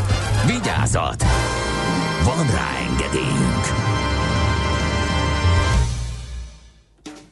Vigyázat! 0.45 1.23
Van 2.23 2.47
rá 2.47 2.77
engedélyünk! 2.89 3.81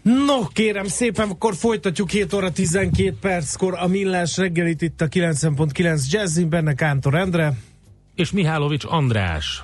No 0.01 0.47
kérem 0.47 0.87
szépen, 0.87 1.29
akkor 1.29 1.55
folytatjuk 1.55 2.09
7 2.09 2.33
óra 2.33 2.51
12 2.51 3.15
perckor 3.21 3.73
a 3.79 3.87
millás 3.87 4.37
reggelit 4.37 4.81
itt 4.81 5.01
a 5.01 5.07
90.9 5.07 6.09
Jazzin, 6.09 6.49
benne 6.49 6.73
Kántor 6.73 7.15
Endre. 7.15 7.53
És 8.15 8.31
Mihálovics 8.31 8.85
András. 8.87 9.63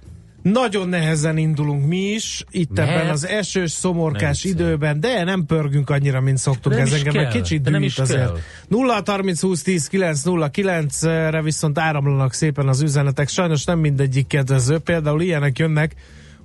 Nagyon 0.52 0.90
nehezen 0.90 1.38
indulunk 1.38 1.86
mi 1.86 1.98
is, 1.98 2.44
itt 2.52 2.76
Mert? 2.76 2.90
ebben 2.90 3.10
az 3.10 3.28
esős, 3.28 3.72
szomorkás 3.72 4.44
Nem 4.44 4.54
időben, 4.54 5.00
de 5.00 5.24
nem 5.24 5.46
pörgünk 5.46 5.90
annyira, 5.90 6.22
mint 6.22 6.38
szoktunk. 6.38 6.80
Ez 6.80 6.94
engem 6.94 7.18
egy 7.18 7.28
kicsit 7.28 7.62
dühít 7.62 8.00
azért. 8.00 8.20
kell. 8.20 8.38
0 8.68 9.02
30 9.06 9.42
20 9.42 9.62
10 9.62 9.88
9 9.88 10.24
0 10.24 10.50
9-re 10.54 11.42
viszont 11.42 11.80
áramlanak 11.80 12.34
szépen 12.34 12.68
az 12.68 12.82
üzenetek. 12.82 13.28
Sajnos 13.28 13.66
nem 13.66 13.80
mindegyik 13.80 14.28
kedvező. 14.28 14.78
Például 14.78 15.22
ilyenek 15.22 15.60
jönnek, 15.60 15.96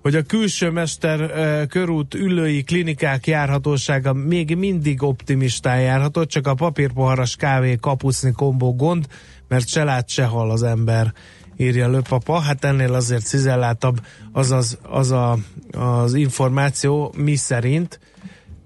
hogy 0.03 0.15
a 0.15 0.23
külső 0.23 0.71
mester 0.71 1.21
uh, 1.21 1.67
körút 1.67 2.15
ülői 2.15 2.63
klinikák 2.63 3.27
járhatósága 3.27 4.13
még 4.13 4.57
mindig 4.57 5.03
optimistán 5.03 5.81
járható, 5.81 6.25
csak 6.25 6.47
a 6.47 6.55
papírpoharas 6.55 7.37
kávé 7.37 7.77
kapucni 7.81 8.33
kombó 8.33 8.75
gond, 8.75 9.07
mert 9.49 9.69
se 9.69 9.85
lát, 9.85 10.09
se 10.09 10.25
hall 10.25 10.51
az 10.51 10.63
ember 10.63 11.13
írja 11.61 11.89
Lőpapa. 11.89 12.39
Hát 12.39 12.65
ennél 12.65 12.95
azért 12.95 13.27
cizellátabb 13.27 14.01
az, 14.33 14.51
az, 14.51 14.79
az 14.83 15.11
a, 15.11 15.39
az 15.73 16.15
információ, 16.15 17.15
mi 17.17 17.37
szerint 17.37 18.01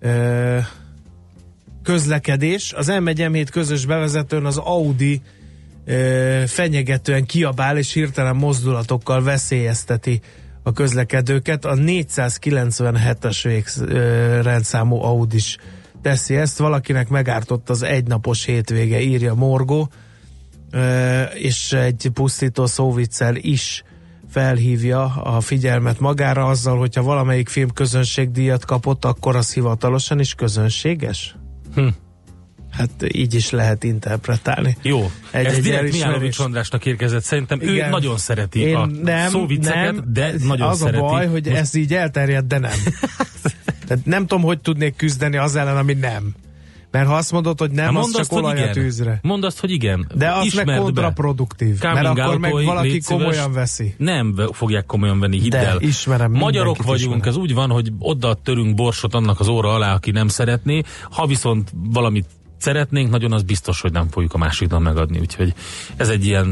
uh, 0.02 0.58
közlekedés. 1.82 2.72
Az 2.72 2.88
M1 2.90 3.46
közös 3.50 3.86
bevezetőn 3.86 4.44
az 4.44 4.56
Audi 4.56 5.22
ö, 5.84 6.42
fenyegetően 6.46 7.26
kiabál 7.26 7.78
és 7.78 7.92
hirtelen 7.92 8.36
mozdulatokkal 8.36 9.22
veszélyezteti 9.22 10.20
a 10.62 10.72
közlekedőket. 10.72 11.64
A 11.64 11.74
497-es 11.74 13.38
végrendszámú 13.42 15.02
Audis 15.02 15.56
teszi 16.02 16.36
ezt. 16.36 16.58
Valakinek 16.58 17.08
megártott 17.08 17.70
az 17.70 17.82
egynapos 17.82 18.44
hétvége, 18.44 19.00
írja 19.00 19.34
Morgó, 19.34 19.88
ö, 19.90 19.94
és 21.34 21.72
egy 21.72 22.10
pusztító 22.14 22.66
szóviccel 22.66 23.36
is 23.36 23.82
felhívja 24.30 25.02
a 25.04 25.40
figyelmet 25.40 26.00
magára 26.00 26.46
azzal, 26.46 26.78
hogyha 26.78 27.02
valamelyik 27.02 27.48
film 27.48 27.70
közönségdíjat 27.72 28.64
kapott, 28.64 29.04
akkor 29.04 29.36
az 29.36 29.52
hivatalosan 29.52 30.20
is 30.20 30.34
közönséges? 30.34 31.36
Hm. 31.74 31.86
Hát 32.70 32.90
így 33.12 33.34
is 33.34 33.50
lehet 33.50 33.84
interpretálni. 33.84 34.76
Jó, 34.82 35.10
Egy- 35.30 35.44
ez 35.46 35.54
egy 35.54 35.62
direkt. 35.62 35.92
Mihálovics 35.92 36.38
Andrásnak 36.38 36.86
érkezett. 36.86 37.22
Szerintem 37.22 37.60
ő 37.62 37.72
Igen. 37.74 37.90
nagyon 37.90 38.16
szereti 38.18 38.60
Én 38.60 38.74
a 38.76 38.86
nem, 38.86 39.28
szóvicceket, 39.30 39.94
nem, 39.94 40.04
de 40.12 40.32
nagyon 40.44 40.68
az 40.68 40.78
szereti. 40.78 40.96
a 40.96 41.00
baj, 41.00 41.26
hogy 41.26 41.46
Most 41.46 41.56
ez 41.60 41.74
így 41.74 41.94
elterjed, 41.94 42.44
de 42.44 42.58
nem. 42.58 42.72
Tehát 43.86 44.04
nem 44.04 44.26
tudom, 44.26 44.42
hogy 44.44 44.60
tudnék 44.60 44.96
küzdeni 44.96 45.36
az 45.36 45.56
ellen, 45.56 45.76
ami 45.76 45.92
nem. 45.92 46.34
Mert 46.94 47.06
ha 47.06 47.14
azt 47.14 47.32
mondod, 47.32 47.58
hogy 47.58 47.70
nem, 47.70 47.84
Hát 47.84 47.94
az 47.94 48.00
mondd 48.00 48.10
csak 48.12 48.20
azt, 48.20 48.30
hogy 48.32 48.42
olaj 48.42 48.54
a 48.56 48.58
igen. 48.60 48.72
tűzre. 48.72 49.18
Mondd 49.22 49.44
azt, 49.44 49.60
hogy 49.60 49.70
igen. 49.70 50.06
De 50.14 50.30
az 50.32 50.44
Ismerd 50.44 50.66
meg 50.66 50.76
be. 50.76 50.82
kontraproduktív. 50.82 51.78
Coming 51.78 52.02
Mert 52.02 52.18
akkor 52.18 52.38
meg 52.38 52.52
valaki 52.52 53.00
komolyan 53.00 53.52
veszi. 53.52 53.94
Nem 53.98 54.34
fogják 54.52 54.86
komolyan 54.86 55.20
venni, 55.20 55.40
hidd 55.40 55.50
De, 55.50 55.58
el. 55.66 55.80
ismerem, 55.80 56.32
Magyarok 56.32 56.76
vagyunk, 56.82 57.00
ismerem. 57.00 57.28
ez 57.28 57.36
úgy 57.36 57.54
van, 57.54 57.70
hogy 57.70 57.92
oda 57.98 58.34
törünk 58.34 58.74
borsot 58.74 59.14
annak 59.14 59.40
az 59.40 59.48
óra 59.48 59.74
alá, 59.74 59.94
aki 59.94 60.10
nem 60.10 60.28
szeretné. 60.28 60.82
Ha 61.10 61.26
viszont 61.26 61.70
valamit 61.74 62.26
szeretnénk, 62.58 63.10
nagyon 63.10 63.32
az 63.32 63.42
biztos, 63.42 63.80
hogy 63.80 63.92
nem 63.92 64.08
fogjuk 64.10 64.34
a 64.34 64.38
másiknak 64.38 64.80
megadni. 64.82 65.18
Úgyhogy 65.18 65.54
ez 65.96 66.08
egy 66.08 66.26
ilyen 66.26 66.46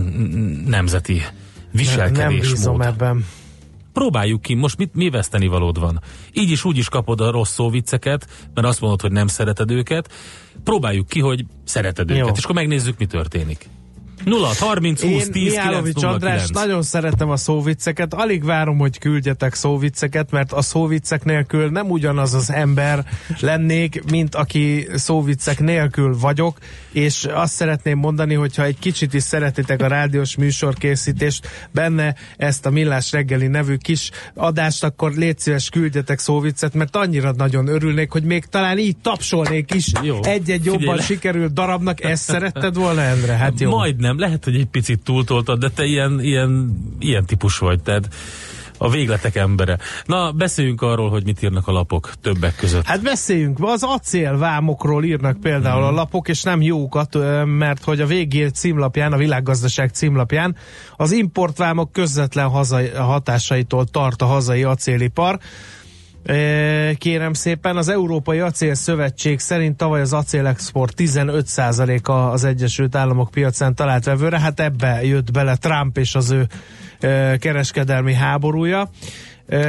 nemzeti 0.67 1.15
Nem 1.15 1.31
viselkedésmód. 1.73 2.41
bízom 2.57 2.81
ebben. 2.81 3.25
Próbáljuk 3.93 4.43
ki, 4.43 4.55
most 4.55 4.79
mit, 4.79 4.95
mi 4.95 5.11
veszteni 5.11 5.47
valód 5.47 5.81
van. 5.81 6.01
Így 6.33 6.51
is 6.51 6.65
úgy 6.65 6.77
is 6.77 6.89
kapod 6.89 7.21
a 7.21 7.31
rossz 7.31 7.53
szóvicceket, 7.53 8.27
mert 8.55 8.67
azt 8.67 8.81
mondod, 8.81 9.01
hogy 9.01 9.13
nem 9.13 9.27
szereted 9.27 9.71
őket. 9.71 10.13
Próbáljuk 10.65 11.09
ki, 11.09 11.21
hogy 11.21 11.45
szereted 11.65 12.11
Jó. 12.11 12.17
őket, 12.17 12.37
és 12.37 12.43
akkor 12.43 12.55
megnézzük, 12.55 12.99
mi 12.99 13.07
történik. 13.07 13.69
0 14.25 14.53
30 14.59 15.03
20 15.03 15.11
Én 15.13 15.19
10 15.19 15.33
9 15.33 15.55
Mihálovics 15.55 15.95
0 15.95 16.09
András 16.13 16.47
9. 16.47 16.51
nagyon 16.51 16.83
szeretem 16.83 17.31
a 17.31 17.37
szóvicceket, 17.37 18.15
alig 18.15 18.45
várom, 18.45 18.79
hogy 18.79 18.99
küldjetek 18.99 19.55
szóvicceket, 19.55 20.31
mert 20.31 20.53
a 20.53 20.63
szóviccek 20.63 21.25
nélkül 21.25 21.71
nem 21.71 21.91
ugyanaz 21.91 22.35
az 22.35 22.51
ember 22.51 23.05
lennék, 23.41 24.03
mint 24.11 24.35
aki 24.35 24.89
szóviccek 24.95 25.61
nélkül 25.61 26.19
vagyok, 26.19 26.59
és 26.93 27.25
azt 27.25 27.53
szeretném 27.53 27.99
mondani, 27.99 28.35
hogyha 28.35 28.65
egy 28.65 28.79
kicsit 28.79 29.15
is 29.15 29.23
szeretitek 29.23 29.83
a 29.83 29.87
rádiós 29.87 30.37
műsorkészítést, 30.37 31.49
benne 31.71 32.15
ezt 32.37 32.67
a 32.67 32.71
Millás 32.71 33.13
reggeli 33.13 33.47
nevű 33.47 33.77
kis 33.77 34.11
adást, 34.35 34.85
akkor 34.85 35.13
légy 35.13 35.39
szíves 35.39 35.69
küldjetek 35.69 36.19
szóviccet, 36.19 36.75
mert 36.75 36.97
annyira 36.97 37.33
nagyon 37.33 37.67
örülnék, 37.67 38.11
hogy 38.11 38.23
még 38.25 38.45
talán 38.45 38.79
így 38.79 38.97
tapsolnék 38.97 39.75
is 39.75 39.87
Jó. 40.03 40.19
egy-egy 40.23 40.65
jobban 40.65 40.99
sikerült 40.99 41.53
darabnak, 41.53 42.05
ezt 42.05 42.23
szeretted 42.23 42.75
volna, 42.75 43.01
Endre? 43.01 43.33
Hát 43.33 43.61
jó. 43.61 43.71
Majdnem, 43.71 44.12
lehet, 44.19 44.45
hogy 44.45 44.55
egy 44.55 44.67
picit 44.67 45.01
túltoltad, 45.05 45.59
de 45.59 45.69
te 45.69 45.85
ilyen, 45.85 46.21
ilyen, 46.21 46.77
ilyen 46.99 47.27
típus 47.27 47.59
vagy, 47.59 47.83
tehát 47.83 48.09
a 48.83 48.91
végletek 48.91 49.37
embere. 49.37 49.79
Na, 50.05 50.33
beszéljünk 50.33 50.83
arról, 50.83 51.11
hogy 51.11 51.25
mit 51.25 51.43
írnak 51.43 51.69
a 51.69 51.73
lapok 51.73 52.13
többek 52.21 52.57
között. 52.57 52.85
Hát 52.85 53.03
beszéljünk, 53.03 53.59
az 53.61 53.83
acélvámokról 53.83 55.05
írnak 55.05 55.41
például 55.41 55.83
a 55.83 55.91
lapok, 55.91 56.29
és 56.29 56.43
nem 56.43 56.63
jókat, 56.63 57.19
mert 57.45 57.85
hogy 57.85 58.01
a 58.01 58.07
végé 58.07 58.47
címlapján, 58.47 59.13
a 59.13 59.17
világgazdaság 59.17 59.91
címlapján 59.91 60.57
az 60.97 61.13
importvámok 61.13 61.93
közvetlen 61.93 62.49
hazai, 62.49 62.89
hatásaitól 62.89 63.85
tart 63.85 64.23
a 64.23 64.27
hazai 64.27 64.63
acélipar. 64.63 65.39
Kérem 66.99 67.33
szépen, 67.33 67.77
az 67.77 67.89
Európai 67.89 68.39
Acél 68.39 68.75
Szövetség 68.75 69.39
szerint 69.39 69.77
tavaly 69.77 70.01
az 70.01 70.13
acélexport 70.13 70.95
15%-a 70.97 72.13
az 72.13 72.45
Egyesült 72.45 72.95
Államok 72.95 73.31
piacán 73.31 73.75
talált 73.75 74.05
vevőre, 74.05 74.41
hát 74.41 74.61
ebbe 74.61 75.05
jött 75.05 75.31
bele 75.33 75.57
Trump 75.57 75.99
és 75.99 76.15
az 76.15 76.31
ő 76.31 76.47
kereskedelmi 77.39 78.15
háborúja. 78.15 78.89
E, 79.47 79.61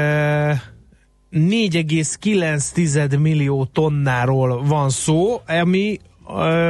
4,9 1.31 3.19
millió 3.19 3.65
tonnáról 3.65 4.63
van 4.63 4.89
szó, 4.89 5.41
ami 5.47 5.99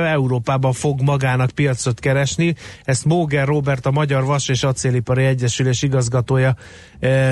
Európában 0.06 0.74
fog 0.74 1.02
magának 1.02 1.50
piacot 1.50 2.00
keresni. 2.00 2.56
Ezt 2.84 3.06
Móger 3.06 3.48
Robert, 3.48 3.86
a 3.86 3.91
Magyar 3.91 4.24
Vas 4.26 4.50
és 4.50 4.63
Acélipari 4.63 5.24
Egyesülés 5.24 5.82
igazgatója 5.82 6.56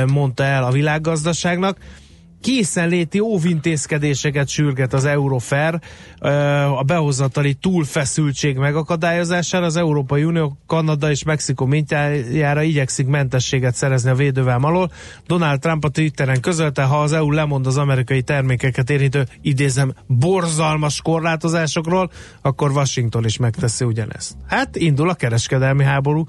mondta 0.07 0.43
el 0.43 0.63
a 0.63 0.71
világgazdaságnak 0.71 1.77
készenléti 2.41 3.19
óvintézkedéseket 3.19 4.47
sürget 4.47 4.93
az 4.93 5.05
Eurofer 5.05 5.81
a 6.77 6.83
behozatali 6.83 7.53
túlfeszültség 7.53 8.57
megakadályozására. 8.57 9.65
Az 9.65 9.75
Európai 9.75 10.23
Unió, 10.23 10.57
Kanada 10.67 11.09
és 11.09 11.23
Mexikó 11.23 11.65
mintájára 11.65 12.61
igyekszik 12.61 13.07
mentességet 13.07 13.75
szerezni 13.75 14.09
a 14.09 14.15
védővám 14.15 14.63
alól. 14.63 14.91
Donald 15.27 15.59
Trump 15.59 15.83
a 15.83 15.89
Twitteren 15.89 16.41
közölte, 16.41 16.83
ha 16.83 17.01
az 17.01 17.13
EU 17.13 17.31
lemond 17.31 17.67
az 17.67 17.77
amerikai 17.77 18.21
termékeket 18.21 18.89
érintő, 18.89 19.27
idézem, 19.41 19.93
borzalmas 20.07 21.01
korlátozásokról, 21.01 22.11
akkor 22.41 22.71
Washington 22.71 23.25
is 23.25 23.37
megteszi 23.37 23.85
ugyanezt. 23.85 24.35
Hát 24.47 24.75
indul 24.75 25.09
a 25.09 25.13
kereskedelmi 25.13 25.83
háború 25.83 26.25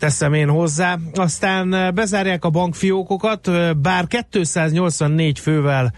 teszem 0.00 0.34
én 0.34 0.48
hozzá. 0.48 0.98
Aztán 1.14 1.74
eh, 1.74 1.90
bezárják 1.90 2.44
a 2.44 2.50
bankfiókokat, 2.50 3.48
eh, 3.48 3.72
bár 3.74 4.06
284 4.06 5.38
fővel 5.38 5.92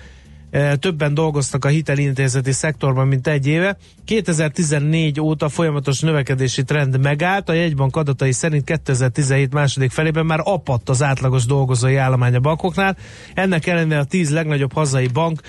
eh, 0.50 0.72
többen 0.74 1.14
dolgoztak 1.14 1.64
a 1.64 1.68
hitelintézeti 1.68 2.52
szektorban, 2.52 3.08
mint 3.08 3.26
egy 3.26 3.46
éve. 3.46 3.76
2014 4.04 5.20
óta 5.20 5.48
folyamatos 5.48 6.00
növekedési 6.00 6.62
trend 6.62 7.00
megállt, 7.00 7.48
a 7.48 7.52
jegybank 7.52 7.96
adatai 7.96 8.32
szerint 8.32 8.64
2017 8.64 9.52
második 9.52 9.90
felében 9.90 10.26
már 10.26 10.40
apadt 10.42 10.88
az 10.88 11.02
átlagos 11.02 11.46
dolgozói 11.46 11.96
állomány 11.96 12.34
a 12.34 12.40
bankoknál. 12.40 12.96
Ennek 13.34 13.66
ellenére 13.66 14.00
a 14.00 14.04
10 14.04 14.30
legnagyobb 14.30 14.72
hazai 14.72 15.06
bank 15.06 15.40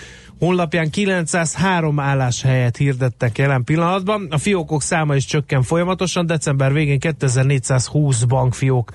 honlapján 0.44 0.90
903 0.90 2.00
álláshelyet 2.00 2.78
hirdettek 2.78 3.38
jelen 3.38 3.64
pillanatban. 3.64 4.28
A 4.30 4.38
fiókok 4.38 4.82
száma 4.82 5.16
is 5.16 5.26
csökken 5.26 5.64
folyamatosan. 5.64 6.26
December 6.26 6.74
végén 6.74 7.00
2420 7.00 8.24
bankfiók 8.24 8.92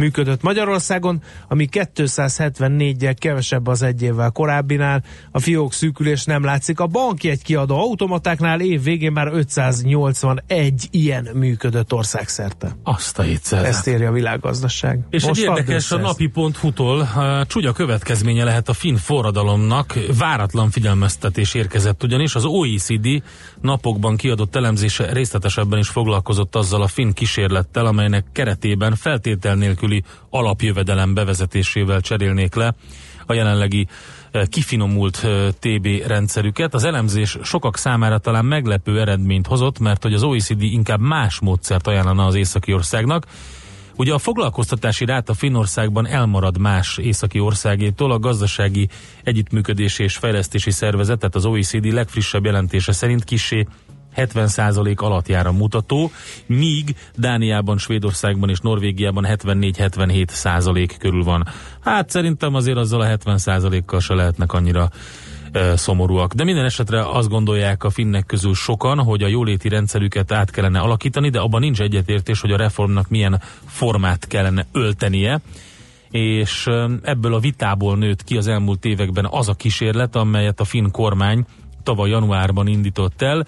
működött 0.00 0.42
Magyarországon, 0.42 1.22
ami 1.48 1.68
274-jel 1.72 3.14
kevesebb 3.18 3.66
az 3.66 3.82
egy 3.82 4.02
évvel 4.02 4.30
korábbinál. 4.30 5.02
A 5.30 5.40
fiók 5.40 5.72
szűkülés 5.72 6.24
nem 6.24 6.44
látszik. 6.44 6.80
A 6.80 6.86
banki 6.86 7.28
egy 7.28 7.42
kiadó 7.42 7.76
automatáknál 7.76 8.60
év 8.60 8.82
végén 8.82 9.12
már 9.12 9.28
581 9.32 10.88
ilyen 10.90 11.28
működött 11.34 11.92
országszerte. 11.92 12.76
Azt 12.82 13.18
a 13.18 13.22
hétszer. 13.22 13.64
Ezt 13.64 13.88
írja 13.88 14.08
a 14.08 14.12
világgazdaság. 14.12 15.00
És 15.10 15.26
Most 15.26 15.40
egy 15.40 15.46
érdekes, 15.46 15.90
a 15.90 15.98
napi.hu-tól 15.98 17.08
csúnya 17.46 17.72
következménye 17.72 18.44
lehet 18.44 18.68
a 18.68 18.72
finn 18.72 18.96
forradalomnak. 18.96 19.98
Váratlan 20.18 20.70
figyelmeztetés 20.70 21.54
érkezett 21.54 22.02
ugyanis. 22.02 22.34
Az 22.34 22.44
OECD 22.44 23.22
napokban 23.60 24.16
kiadott 24.16 24.56
elemzése 24.56 25.12
részletesebben 25.12 25.78
is 25.78 25.88
foglalkozott 25.88 26.56
azzal 26.56 26.82
a 26.82 26.86
finn 26.86 27.12
kísérlettel, 27.12 27.86
amelynek 27.86 28.24
keretében 28.32 28.94
feltétel 28.94 29.54
nélküli 29.90 30.02
alapjövedelem 30.30 31.14
bevezetésével 31.14 32.00
cserélnék 32.00 32.54
le 32.54 32.74
a 33.26 33.32
jelenlegi 33.32 33.86
kifinomult 34.48 35.26
TB 35.58 35.86
rendszerüket. 36.06 36.74
Az 36.74 36.84
elemzés 36.84 37.38
sokak 37.42 37.76
számára 37.76 38.18
talán 38.18 38.44
meglepő 38.44 39.00
eredményt 39.00 39.46
hozott, 39.46 39.78
mert 39.78 40.02
hogy 40.02 40.14
az 40.14 40.22
OECD 40.22 40.62
inkább 40.62 41.00
más 41.00 41.40
módszert 41.40 41.86
ajánlana 41.86 42.26
az 42.26 42.34
északi 42.34 42.72
országnak. 42.72 43.26
Ugye 43.96 44.12
a 44.12 44.18
foglalkoztatási 44.18 45.04
ráta 45.04 45.34
Finnországban 45.34 46.06
elmarad 46.06 46.58
más 46.58 46.98
északi 46.98 47.38
országétól, 47.38 48.12
a 48.12 48.18
gazdasági 48.18 48.88
együttműködési 49.24 50.02
és 50.02 50.16
fejlesztési 50.16 50.70
szervezet, 50.70 51.18
tehát 51.18 51.34
az 51.34 51.44
OECD 51.44 51.92
legfrissebb 51.92 52.44
jelentése 52.44 52.92
szerint 52.92 53.24
kisé 53.24 53.66
70% 54.16 54.96
alatt 54.96 55.28
jár 55.28 55.46
a 55.46 55.52
mutató, 55.52 56.10
míg 56.46 56.96
Dániában, 57.16 57.78
Svédországban 57.78 58.48
és 58.48 58.60
Norvégiában 58.60 59.26
74-77% 59.28 60.94
körül 60.98 61.24
van. 61.24 61.46
Hát 61.80 62.10
szerintem 62.10 62.54
azért 62.54 62.76
azzal 62.76 63.00
a 63.00 63.06
70%-kal 63.06 64.00
se 64.00 64.14
lehetnek 64.14 64.52
annyira 64.52 64.90
e, 65.52 65.76
szomorúak. 65.76 66.34
De 66.34 66.44
minden 66.44 66.64
esetre 66.64 67.08
azt 67.08 67.28
gondolják 67.28 67.84
a 67.84 67.90
finnek 67.90 68.26
közül 68.26 68.54
sokan, 68.54 68.98
hogy 68.98 69.22
a 69.22 69.28
jóléti 69.28 69.68
rendszerüket 69.68 70.32
át 70.32 70.50
kellene 70.50 70.80
alakítani, 70.80 71.28
de 71.28 71.38
abban 71.38 71.60
nincs 71.60 71.80
egyetértés, 71.80 72.40
hogy 72.40 72.52
a 72.52 72.56
reformnak 72.56 73.08
milyen 73.08 73.40
formát 73.66 74.26
kellene 74.26 74.66
öltenie 74.72 75.40
és 76.10 76.68
ebből 77.02 77.34
a 77.34 77.38
vitából 77.38 77.96
nőtt 77.96 78.24
ki 78.24 78.36
az 78.36 78.46
elmúlt 78.46 78.84
években 78.84 79.26
az 79.30 79.48
a 79.48 79.54
kísérlet, 79.54 80.16
amelyet 80.16 80.60
a 80.60 80.64
finn 80.64 80.90
kormány 80.90 81.44
tavaly 81.82 82.10
januárban 82.10 82.66
indított 82.66 83.22
el, 83.22 83.46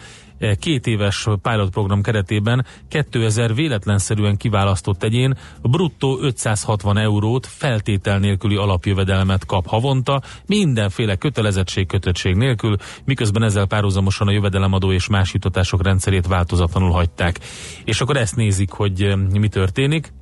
két 0.59 0.87
éves 0.87 1.27
pilot 1.43 1.71
program 1.71 2.03
keretében 2.03 2.67
2000 2.89 3.55
véletlenszerűen 3.55 4.37
kiválasztott 4.37 5.03
egyén 5.03 5.37
bruttó 5.63 6.19
560 6.21 6.99
eurót 6.99 7.47
feltétel 7.47 8.19
nélküli 8.19 8.57
alapjövedelmet 8.57 9.47
kap 9.47 9.67
havonta, 9.67 10.23
mindenféle 10.47 11.17
kötelezettség 11.17 11.87
kötöttség 11.87 12.35
nélkül, 12.35 12.77
miközben 13.05 13.43
ezzel 13.43 13.67
párhuzamosan 13.67 14.29
a 14.29 14.33
jövedelemadó 14.33 14.93
és 14.93 15.09
más 15.09 15.33
jutatások 15.33 15.83
rendszerét 15.83 16.27
változatlanul 16.27 16.91
hagyták. 16.91 17.39
És 17.85 18.01
akkor 18.01 18.17
ezt 18.17 18.37
nézik, 18.37 18.71
hogy 18.71 19.03
eh, 19.03 19.17
mi 19.17 19.49
történik. 19.49 20.13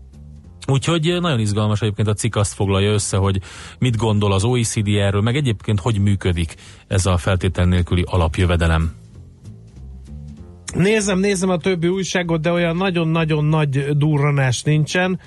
Úgyhogy 0.66 1.16
nagyon 1.20 1.40
izgalmas 1.40 1.80
egyébként 1.80 2.08
a 2.08 2.14
cikk 2.14 2.36
azt 2.36 2.54
foglalja 2.54 2.92
össze, 2.92 3.16
hogy 3.16 3.40
mit 3.78 3.96
gondol 3.96 4.32
az 4.32 4.44
OECD 4.44 4.88
erről, 4.88 5.20
meg 5.20 5.36
egyébként 5.36 5.80
hogy 5.80 5.98
működik 5.98 6.54
ez 6.86 7.06
a 7.06 7.16
feltétel 7.16 7.64
nélküli 7.64 8.04
alapjövedelem. 8.06 8.99
Nézem, 10.74 11.18
nézem 11.18 11.48
a 11.48 11.56
többi 11.56 11.88
újságot, 11.88 12.40
de 12.40 12.50
olyan 12.50 12.76
nagyon-nagyon 12.76 13.44
nagy 13.44 13.96
durranás 13.96 14.62
nincsen. 14.62 15.20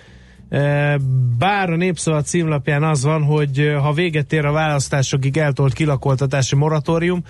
E, 0.49 0.97
bár 1.37 1.69
a 1.69 1.75
Népszava 1.75 2.21
címlapján 2.21 2.83
az 2.83 3.03
van, 3.03 3.23
hogy 3.23 3.75
ha 3.81 3.93
véget 3.93 4.33
ér 4.33 4.45
a 4.45 4.51
választásokig 4.51 5.37
eltolt 5.37 5.73
kilakoltatási 5.73 6.55
moratórium, 6.55 7.23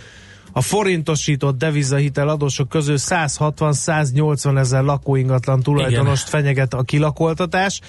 a 0.51 0.61
forintosított 0.61 1.57
devizahitel 1.57 2.27
adósok 2.27 2.69
közül 2.69 2.95
160-180 2.99 4.57
ezer 4.57 4.83
lakóingatlan 4.83 5.61
tulajdonost 5.61 6.27
Igen. 6.27 6.41
fenyeget 6.41 6.73
a 6.73 6.83
kilakoltatás. 6.83 7.81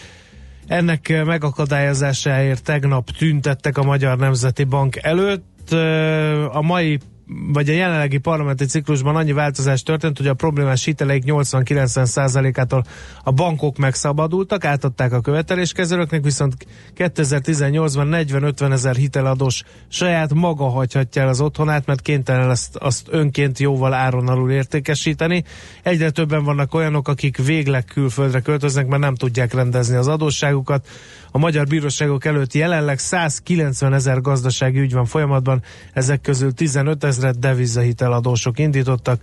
Ennek 0.66 1.24
megakadályozásáért 1.24 2.62
tegnap 2.62 3.10
tüntettek 3.10 3.78
a 3.78 3.82
Magyar 3.82 4.18
Nemzeti 4.18 4.64
Bank 4.64 4.96
előtt. 4.96 5.72
E, 5.72 6.50
a 6.50 6.62
mai 6.62 6.98
vagy 7.26 7.68
a 7.68 7.72
jelenlegi 7.72 8.18
parlamenti 8.18 8.64
ciklusban 8.64 9.16
annyi 9.16 9.32
változás 9.32 9.82
történt, 9.82 10.16
hogy 10.16 10.26
a 10.26 10.34
problémás 10.34 10.84
hiteleik 10.84 11.22
80-90%-ától 11.26 12.84
a 13.22 13.32
bankok 13.32 13.76
megszabadultak, 13.76 14.64
átadták 14.64 15.12
a 15.12 15.20
követeléskezelőknek, 15.20 16.22
viszont 16.22 16.54
2018-ban 16.96 18.26
40-50 18.28 18.72
ezer 18.72 18.94
hiteladós 18.94 19.62
saját 19.88 20.34
maga 20.34 20.68
hagyhatja 20.68 21.22
el 21.22 21.28
az 21.28 21.40
otthonát, 21.40 21.86
mert 21.86 22.00
kénytelen 22.00 22.50
azt, 22.50 22.76
azt 22.76 23.06
önként 23.10 23.58
jóval 23.58 23.94
áron 23.94 24.28
alul 24.28 24.50
értékesíteni. 24.50 25.44
Egyre 25.82 26.10
többen 26.10 26.44
vannak 26.44 26.74
olyanok, 26.74 27.08
akik 27.08 27.36
végleg 27.36 27.84
külföldre 27.84 28.40
költöznek, 28.40 28.86
mert 28.86 29.02
nem 29.02 29.14
tudják 29.14 29.54
rendezni 29.54 29.96
az 29.96 30.08
adósságukat. 30.08 30.86
A 31.30 31.38
magyar 31.38 31.66
bíróságok 31.66 32.24
előtt 32.24 32.52
jelenleg 32.52 32.98
190 32.98 33.92
ezer 33.92 34.20
gazdasági 34.20 34.80
ügy 34.80 34.92
van 34.92 35.04
folyamatban, 35.04 35.62
ezek 35.92 36.20
közül 36.20 36.52
15 36.52 37.04
ezeret 37.16 37.38
devizahiteladósok 37.38 38.58
indítottak. 38.58 39.20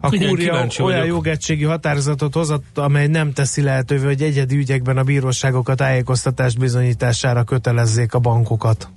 A 0.00 0.14
Igen, 0.14 0.28
kúria 0.28 0.66
olyan 0.78 1.06
jogegységi 1.06 1.64
határozatot 1.64 2.34
hozott, 2.34 2.78
amely 2.78 3.06
nem 3.06 3.32
teszi 3.32 3.62
lehetővé, 3.62 4.04
hogy 4.04 4.22
egyedi 4.22 4.56
ügyekben 4.56 4.96
a 4.96 5.02
bíróságokat 5.02 5.76
tájékoztatás 5.76 6.56
bizonyítására 6.56 7.44
kötelezzék 7.44 8.14
a 8.14 8.18
bankokat. 8.18 8.88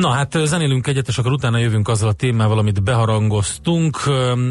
Na 0.00 0.08
hát 0.08 0.38
zenélünk 0.44 0.86
egyet, 0.86 1.08
és 1.08 1.18
akkor 1.18 1.32
utána 1.32 1.58
jövünk 1.58 1.88
azzal 1.88 2.08
a 2.08 2.12
témával, 2.12 2.58
amit 2.58 2.82
beharangoztunk. 2.82 3.98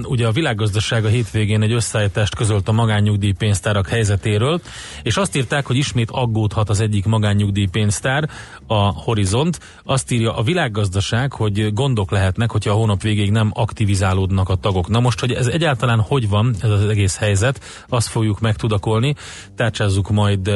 Ugye 0.04 0.28
a 0.28 0.32
világgazdaság 0.32 1.06
a 1.06 1.08
hétvégén 1.08 1.62
egy 1.62 1.72
összeállítást 1.72 2.36
közölt 2.36 2.68
a 2.68 2.72
magánnyugdíjpénztárak 2.72 3.88
helyzetéről, 3.88 4.62
és 5.04 5.18
azt 5.18 5.36
írták, 5.36 5.66
hogy 5.66 5.76
ismét 5.76 6.12
aggódhat 6.12 6.70
az 6.70 6.80
egyik 6.80 7.06
magánnyugdíjpénztár, 7.06 8.30
a 8.68 9.02
Horizont. 9.04 9.60
Azt 9.84 10.12
írja 10.12 10.36
a 10.36 10.44
világgazdaság, 10.44 11.34
hogy 11.34 11.74
gondok 11.74 12.12
lehetnek, 12.12 12.52
hogyha 12.52 12.72
a 12.72 12.76
hónap 12.76 13.02
végéig 13.02 13.32
nem 13.32 13.52
aktivizálódnak 13.54 14.50
a 14.50 14.56
tagok. 14.56 14.88
Na 14.88 15.00
most, 15.00 15.20
hogy 15.20 15.32
ez 15.32 15.48
egyáltalán 15.48 16.00
hogy 16.00 16.30
van, 16.30 16.56
ez 16.62 16.70
az 16.70 16.86
egész 16.86 17.18
helyzet, 17.18 17.86
azt 17.90 18.08
fogjuk 18.08 18.40
megtudakolni. 18.40 19.16
Tárcsázzuk 19.56 20.10
majd 20.10 20.48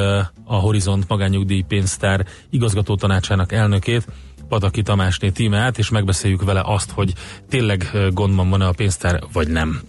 a 0.45 0.56
Horizont 0.56 1.08
magánnyugdíjpénztár 1.08 2.25
igazgató 2.49 2.95
tanácsának 2.95 3.52
elnökét, 3.52 4.08
Pataki 4.49 4.81
Tamásné 4.81 5.29
tímát, 5.29 5.77
és 5.77 5.89
megbeszéljük 5.89 6.43
vele 6.43 6.62
azt, 6.65 6.91
hogy 6.91 7.13
tényleg 7.49 7.91
gondban 8.12 8.49
van-e 8.49 8.67
a 8.67 8.71
pénztár, 8.71 9.19
vagy 9.33 9.47
nem. 9.47 9.81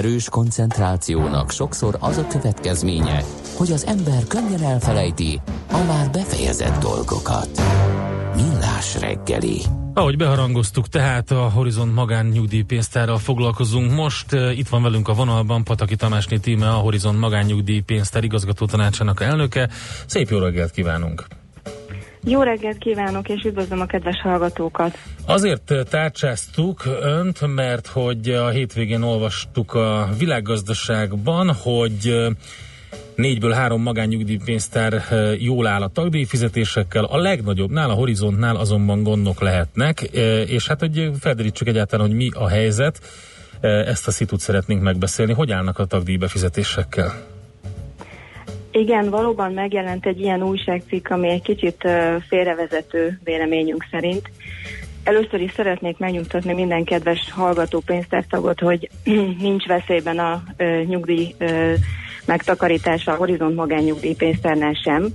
Erős 0.00 0.28
koncentrációnak 0.28 1.50
sokszor 1.50 1.96
az 2.00 2.16
a 2.16 2.26
következménye, 2.26 3.22
hogy 3.56 3.72
az 3.72 3.86
ember 3.86 4.26
könnyen 4.28 4.62
elfelejti 4.62 5.40
a 5.70 5.84
már 5.88 6.10
befejezett 6.10 6.80
dolgokat. 6.80 7.48
Millás 8.34 9.00
reggeli. 9.00 9.60
Ahogy 9.94 10.16
beharangoztuk, 10.16 10.88
tehát 10.88 11.30
a 11.30 11.48
Horizont 11.48 11.94
magán 11.94 12.26
nyugdíjpénztárral 12.26 13.18
foglalkozunk 13.18 13.92
most. 13.92 14.26
Itt 14.56 14.68
van 14.68 14.82
velünk 14.82 15.08
a 15.08 15.14
vonalban 15.14 15.64
Pataki 15.64 15.96
Tamásné 15.96 16.36
Tíme, 16.36 16.68
a 16.68 16.80
Horizont 16.86 17.18
magán 17.18 17.44
nyugdíjpénztár 17.44 18.24
igazgató 18.24 18.66
tanácsának 18.66 19.20
elnöke. 19.20 19.68
Szép 20.06 20.28
jó 20.28 20.38
reggelt 20.38 20.70
kívánunk! 20.70 21.39
Jó 22.24 22.42
reggelt 22.42 22.78
kívánok, 22.78 23.28
és 23.28 23.44
üdvözlöm 23.44 23.80
a 23.80 23.86
kedves 23.86 24.20
hallgatókat! 24.22 24.98
Azért 25.26 25.74
tárcsáztuk 25.90 26.82
önt, 27.02 27.54
mert 27.54 27.86
hogy 27.86 28.28
a 28.28 28.48
hétvégén 28.48 29.02
olvastuk 29.02 29.74
a 29.74 30.08
világgazdaságban, 30.18 31.54
hogy 31.54 32.14
négyből 33.14 33.52
három 33.52 33.82
magánnyugdíjpénztár 33.82 35.02
jól 35.38 35.66
áll 35.66 35.82
a 35.82 35.88
tagdíjfizetésekkel, 35.88 37.04
a 37.04 37.16
legnagyobbnál, 37.16 37.90
a 37.90 37.94
horizontnál 37.94 38.56
azonban 38.56 39.02
gondok 39.02 39.40
lehetnek, 39.40 40.00
és 40.46 40.66
hát 40.66 40.80
hogy 40.80 41.10
felderítsük 41.20 41.68
egyáltalán, 41.68 42.06
hogy 42.06 42.16
mi 42.16 42.28
a 42.34 42.48
helyzet, 42.48 43.00
ezt 43.60 44.06
a 44.06 44.10
szitut 44.10 44.40
szeretnénk 44.40 44.82
megbeszélni. 44.82 45.32
Hogy 45.32 45.52
állnak 45.52 45.78
a 45.78 45.84
tagdíjbefizetésekkel? 45.84 47.12
Igen, 48.72 49.10
valóban 49.10 49.52
megjelent 49.52 50.06
egy 50.06 50.20
ilyen 50.20 50.42
újságcikk, 50.42 51.08
ami 51.08 51.28
egy 51.28 51.42
kicsit 51.42 51.88
félrevezető 52.28 53.20
véleményünk 53.24 53.86
szerint. 53.90 54.30
Először 55.04 55.40
is 55.40 55.52
szeretnék 55.52 55.98
megnyugtatni 55.98 56.52
minden 56.52 56.84
kedves 56.84 57.32
hallgató 57.32 57.80
pénztártagot, 57.86 58.60
hogy 58.60 58.90
nincs 59.48 59.66
veszélyben 59.66 60.18
a 60.18 60.42
ö, 60.56 60.82
nyugdíj 60.82 61.34
ö, 61.38 61.72
megtakarítása 62.26 63.12
a 63.12 63.16
Horizont 63.16 63.54
magánnyugdíjpénztárnál 63.54 64.72
sem. 64.72 65.06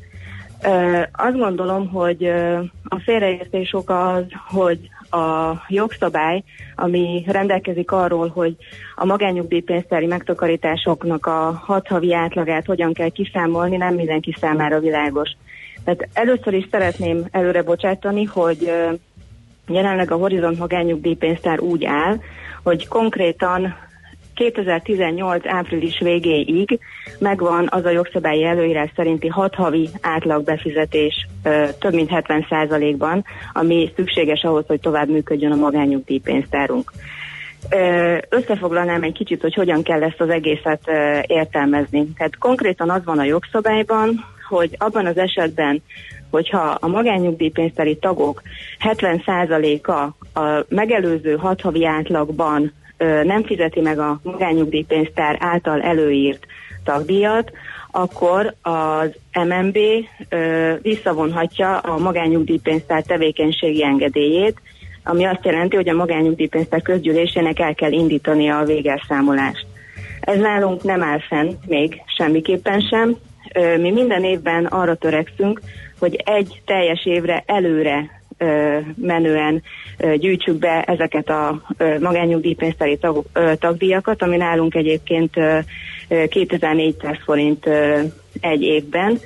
Ö, 0.63 1.01
azt 1.11 1.37
gondolom, 1.37 1.87
hogy 1.87 2.23
ö, 2.23 2.59
a 2.83 2.99
félreértés 2.99 3.73
oka 3.73 4.13
az, 4.13 4.25
hogy 4.47 4.89
a 5.09 5.53
jogszabály, 5.67 6.43
ami 6.75 7.23
rendelkezik 7.27 7.91
arról, 7.91 8.27
hogy 8.27 8.55
a 8.95 9.05
magányugdíjpénztári 9.05 10.05
megtakarításoknak 10.05 11.25
a 11.25 11.61
hat 11.65 11.87
havi 11.87 12.13
átlagát 12.13 12.65
hogyan 12.65 12.93
kell 12.93 13.09
kiszámolni, 13.09 13.77
nem 13.77 13.95
mindenki 13.95 14.35
számára 14.39 14.79
világos. 14.79 15.29
Tehát 15.83 16.07
először 16.13 16.53
is 16.53 16.67
szeretném 16.71 17.25
előre 17.31 17.63
bocsátani, 17.63 18.23
hogy 18.23 18.71
jelenleg 19.67 20.11
a 20.11 20.15
Horizont 20.15 20.59
magányugdíjpénztár 20.59 21.59
úgy 21.59 21.85
áll, 21.85 22.17
hogy 22.63 22.87
konkrétan 22.87 23.75
2018 24.35 25.47
április 25.47 25.99
végéig 25.99 26.79
megvan 27.19 27.67
az 27.71 27.85
a 27.85 27.89
jogszabályi 27.89 28.43
előírás 28.43 28.91
szerinti 28.95 29.27
hat 29.27 29.55
havi 29.55 29.89
átlagbefizetés 30.01 31.27
több 31.79 31.93
mint 31.93 32.09
70%-ban, 32.13 33.25
ami 33.53 33.91
szükséges 33.95 34.43
ahhoz, 34.43 34.63
hogy 34.67 34.79
tovább 34.79 35.09
működjön 35.09 35.51
a 35.51 35.55
magányugdíjpénztárunk. 35.55 36.91
Összefoglalnám 38.29 39.03
egy 39.03 39.13
kicsit, 39.13 39.41
hogy 39.41 39.53
hogyan 39.53 39.83
kell 39.83 40.03
ezt 40.03 40.21
az 40.21 40.29
egészet 40.29 40.81
értelmezni. 41.27 42.07
Tehát 42.17 42.37
konkrétan 42.37 42.89
az 42.89 43.03
van 43.03 43.19
a 43.19 43.23
jogszabályban, 43.23 44.25
hogy 44.47 44.75
abban 44.77 45.05
az 45.05 45.17
esetben, 45.17 45.81
hogyha 46.29 46.77
a 46.79 46.87
magányugdíjpénztári 46.87 47.97
tagok 47.97 48.41
70%-a 48.79 49.91
a 50.39 50.65
megelőző 50.69 51.35
hat 51.35 51.61
havi 51.61 51.85
átlagban 51.85 52.73
nem 53.23 53.43
fizeti 53.43 53.81
meg 53.81 53.99
a 53.99 54.19
magányugdíjpénztár 54.23 55.37
által 55.39 55.81
előírt 55.81 56.45
tagdíjat, 56.83 57.51
akkor 57.91 58.53
az 58.61 59.15
MNB 59.47 59.77
visszavonhatja 60.81 61.77
a 61.77 61.97
magányugdíjpénztár 61.97 63.03
tevékenységi 63.03 63.83
engedélyét, 63.83 64.61
ami 65.03 65.25
azt 65.25 65.45
jelenti, 65.45 65.75
hogy 65.75 65.89
a 65.89 65.95
magányugdíjpénztár 65.95 66.81
közgyűlésének 66.81 67.59
el 67.59 67.73
kell 67.73 67.91
indítania 67.91 68.57
a 68.57 68.65
végelszámolást. 68.65 69.65
Ez 70.19 70.37
nálunk 70.37 70.83
nem 70.83 71.03
áll 71.03 71.19
fenn 71.19 71.51
még 71.67 72.01
semmiképpen 72.17 72.79
sem. 72.79 73.15
Mi 73.81 73.91
minden 73.91 74.23
évben 74.23 74.65
arra 74.65 74.95
törekszünk, 74.95 75.61
hogy 75.99 76.15
egy 76.25 76.61
teljes 76.65 77.05
évre 77.05 77.43
előre 77.45 78.21
menően 78.95 79.61
gyűjtsük 80.17 80.57
be 80.59 80.81
ezeket 80.81 81.29
a 81.29 81.61
magányugdíjpénztári 81.99 82.97
tag, 82.97 83.23
tagdíjakat, 83.59 84.21
ami 84.21 84.37
nálunk 84.37 84.75
egyébként 84.75 85.33
2400 86.29 87.17
forint 87.23 87.69
egy 88.39 88.61
évben, 88.61 89.19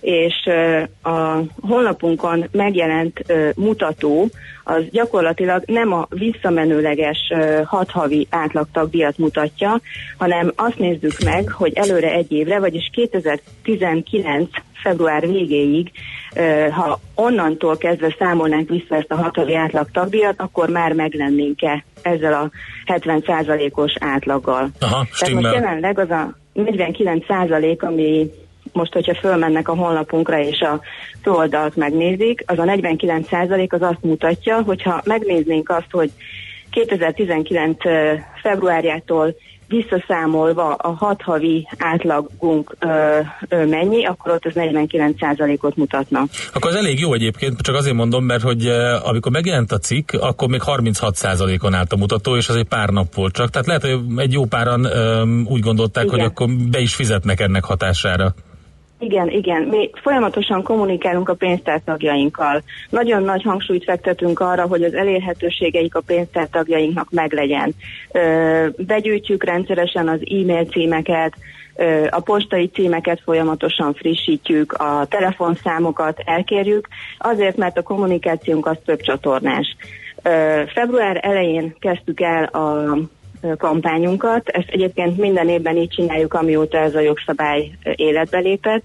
és 0.00 0.34
a 1.02 1.38
honlapunkon 1.60 2.48
megjelent 2.50 3.24
mutató 3.56 4.28
az 4.64 4.82
gyakorlatilag 4.90 5.62
nem 5.66 5.92
a 5.92 6.06
visszamenőleges 6.10 7.32
hat 7.64 7.90
havi 7.90 8.26
átlagtagdíjat 8.30 9.18
mutatja, 9.18 9.80
hanem 10.18 10.52
azt 10.56 10.78
nézzük 10.78 11.18
meg, 11.24 11.50
hogy 11.50 11.72
előre 11.74 12.12
egy 12.12 12.32
évre, 12.32 12.58
vagyis 12.58 12.90
2019 12.92 14.50
február 14.82 15.26
végéig, 15.28 15.90
ha 16.70 17.00
onnantól 17.14 17.76
kezdve 17.76 18.14
számolnánk 18.18 18.68
vissza 18.68 18.96
ezt 18.96 19.10
a 19.12 19.16
hat 19.16 19.36
havi 19.36 19.54
átlagtagdíjat, 19.54 20.40
akkor 20.40 20.68
már 20.68 20.92
meglennénk-e 20.92 21.84
ezzel 22.02 22.32
a 22.32 22.50
70%-os 22.92 23.92
átlaggal. 24.00 24.70
Aha, 24.80 25.06
Tehát 25.18 25.34
most 25.34 25.54
jelenleg 25.54 25.98
az 25.98 26.10
a 26.10 26.36
49 26.52 27.26
százalék, 27.26 27.82
ami 27.82 28.30
most, 28.78 28.92
hogyha 28.92 29.14
fölmennek 29.14 29.68
a 29.68 29.74
honlapunkra 29.74 30.40
és 30.40 30.60
a 30.60 30.80
oldalt 31.24 31.76
megnézik, 31.76 32.42
az 32.46 32.58
a 32.58 32.64
49 32.64 33.28
százalék 33.28 33.72
az 33.72 33.82
azt 33.82 34.02
mutatja, 34.02 34.62
hogyha 34.62 35.02
megnéznénk 35.04 35.70
azt, 35.70 35.90
hogy 35.90 36.10
2019 36.70 37.76
februárjától 38.42 39.34
visszaszámolva 39.68 40.74
a 40.74 40.88
hat 40.88 41.22
havi 41.22 41.68
átlagunk 41.78 42.76
ö, 42.78 43.18
ö, 43.48 43.66
mennyi, 43.66 44.06
akkor 44.06 44.32
ott 44.32 44.44
az 44.44 44.52
49%-ot 44.54 45.76
mutatna. 45.76 46.24
Akkor 46.52 46.70
az 46.70 46.76
elég 46.76 47.00
jó 47.00 47.12
egyébként, 47.12 47.60
csak 47.60 47.74
azért 47.74 47.94
mondom, 47.94 48.24
mert 48.24 48.42
hogy 48.42 48.66
amikor 49.02 49.32
megjelent 49.32 49.72
a 49.72 49.78
cikk, 49.78 50.12
akkor 50.12 50.48
még 50.48 50.60
36%-on 50.64 51.74
állt 51.74 51.92
a 51.92 51.96
mutató, 51.96 52.36
és 52.36 52.48
az 52.48 52.56
egy 52.56 52.68
pár 52.68 52.88
nap 52.88 53.14
volt 53.14 53.34
csak. 53.34 53.50
Tehát 53.50 53.66
lehet, 53.66 53.82
hogy 53.82 53.98
egy 54.16 54.32
jó 54.32 54.44
páran 54.44 54.84
ö, 54.84 55.24
úgy 55.44 55.60
gondolták, 55.60 56.04
Igen. 56.04 56.18
hogy 56.18 56.28
akkor 56.28 56.48
be 56.70 56.78
is 56.78 56.94
fizetnek 56.94 57.40
ennek 57.40 57.64
hatására. 57.64 58.34
Igen, 59.00 59.28
igen. 59.30 59.62
Mi 59.62 59.90
folyamatosan 60.02 60.62
kommunikálunk 60.62 61.28
a 61.28 61.34
pénztártagjainkkal. 61.34 62.62
Nagyon 62.90 63.22
nagy 63.22 63.42
hangsúlyt 63.42 63.84
fektetünk 63.84 64.40
arra, 64.40 64.66
hogy 64.66 64.82
az 64.82 64.94
elérhetőségeik 64.94 65.94
a 65.94 66.00
pénztártagjainknak 66.00 67.10
meglegyen. 67.10 67.74
Ö, 68.12 68.66
begyűjtjük 68.76 69.44
rendszeresen 69.44 70.08
az 70.08 70.20
e-mail 70.20 70.64
címeket, 70.64 71.32
ö, 71.76 72.06
a 72.10 72.20
postai 72.20 72.68
címeket 72.68 73.20
folyamatosan 73.24 73.94
frissítjük, 73.94 74.72
a 74.72 75.06
telefonszámokat 75.08 76.22
elkérjük, 76.24 76.88
azért, 77.18 77.56
mert 77.56 77.78
a 77.78 77.82
kommunikációnk 77.82 78.66
az 78.66 78.76
több 78.84 79.00
csatornás. 79.00 79.76
Ö, 80.22 80.62
február 80.74 81.20
elején 81.22 81.74
kezdtük 81.78 82.20
el 82.20 82.44
a 82.44 82.98
kampányunkat. 83.58 84.48
Ezt 84.48 84.68
egyébként 84.68 85.18
minden 85.18 85.48
évben 85.48 85.76
így 85.76 85.88
csináljuk, 85.88 86.34
amióta 86.34 86.78
ez 86.78 86.94
a 86.94 87.00
jogszabály 87.00 87.70
életbe 87.82 88.38
lépett, 88.38 88.82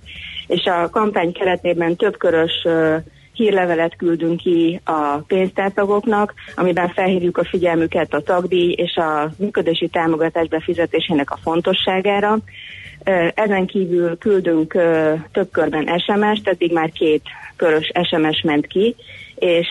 és 0.47 0.65
a 0.65 0.89
kampány 0.89 1.31
keretében 1.31 1.95
több 1.95 2.17
körös 2.17 2.67
hírlevelet 3.33 3.95
küldünk 3.95 4.39
ki 4.39 4.81
a 4.83 5.17
pénztártagoknak, 5.27 6.33
amiben 6.55 6.89
felhívjuk 6.89 7.37
a 7.37 7.43
figyelmüket 7.43 8.13
a 8.13 8.21
tagdíj 8.21 8.71
és 8.71 8.95
a 8.95 9.29
működési 9.37 9.87
támogatás 9.87 10.47
befizetésének 10.47 11.31
a 11.31 11.39
fontosságára. 11.41 12.37
Ezen 13.33 13.65
kívül 13.65 14.17
küldünk 14.17 14.71
több 15.31 15.51
körben 15.51 15.99
SMS-t, 15.99 16.47
eddig 16.47 16.73
már 16.73 16.91
két 16.91 17.21
körös 17.55 17.91
SMS 18.09 18.41
ment 18.41 18.67
ki, 18.67 18.95
és 19.35 19.67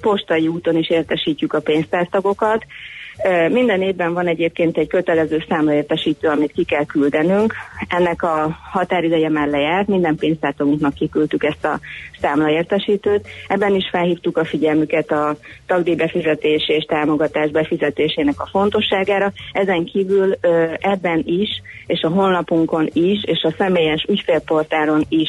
postai 0.00 0.48
úton 0.48 0.76
is 0.76 0.90
értesítjük 0.90 1.52
a 1.52 1.60
pénztártagokat. 1.60 2.64
Minden 3.48 3.82
évben 3.82 4.12
van 4.12 4.26
egyébként 4.26 4.76
egy 4.76 4.88
kötelező 4.88 5.44
számlaértesítő, 5.48 6.28
amit 6.28 6.52
ki 6.52 6.64
kell 6.64 6.84
küldenünk. 6.84 7.54
Ennek 7.88 8.22
a 8.22 8.56
határideje 8.72 9.28
már 9.28 9.48
lejárt, 9.48 9.88
minden 9.88 10.16
pénztártagunknak 10.16 10.94
kiküldtük 10.94 11.44
ezt 11.44 11.64
a 11.64 11.80
számlaértesítőt. 12.20 13.26
Ebben 13.48 13.74
is 13.74 13.88
felhívtuk 13.90 14.36
a 14.38 14.44
figyelmüket 14.44 15.10
a 15.10 15.36
tagdíjbefizetés 15.66 16.68
és 16.68 16.84
támogatás 16.84 17.50
befizetésének 17.50 18.40
a 18.40 18.48
fontosságára. 18.50 19.32
Ezen 19.52 19.84
kívül 19.84 20.36
ebben 20.80 21.22
is, 21.24 21.48
és 21.86 22.02
a 22.02 22.08
honlapunkon 22.08 22.88
is, 22.92 23.24
és 23.24 23.42
a 23.42 23.54
személyes 23.58 24.06
ügyfélportáron 24.08 25.04
is 25.08 25.28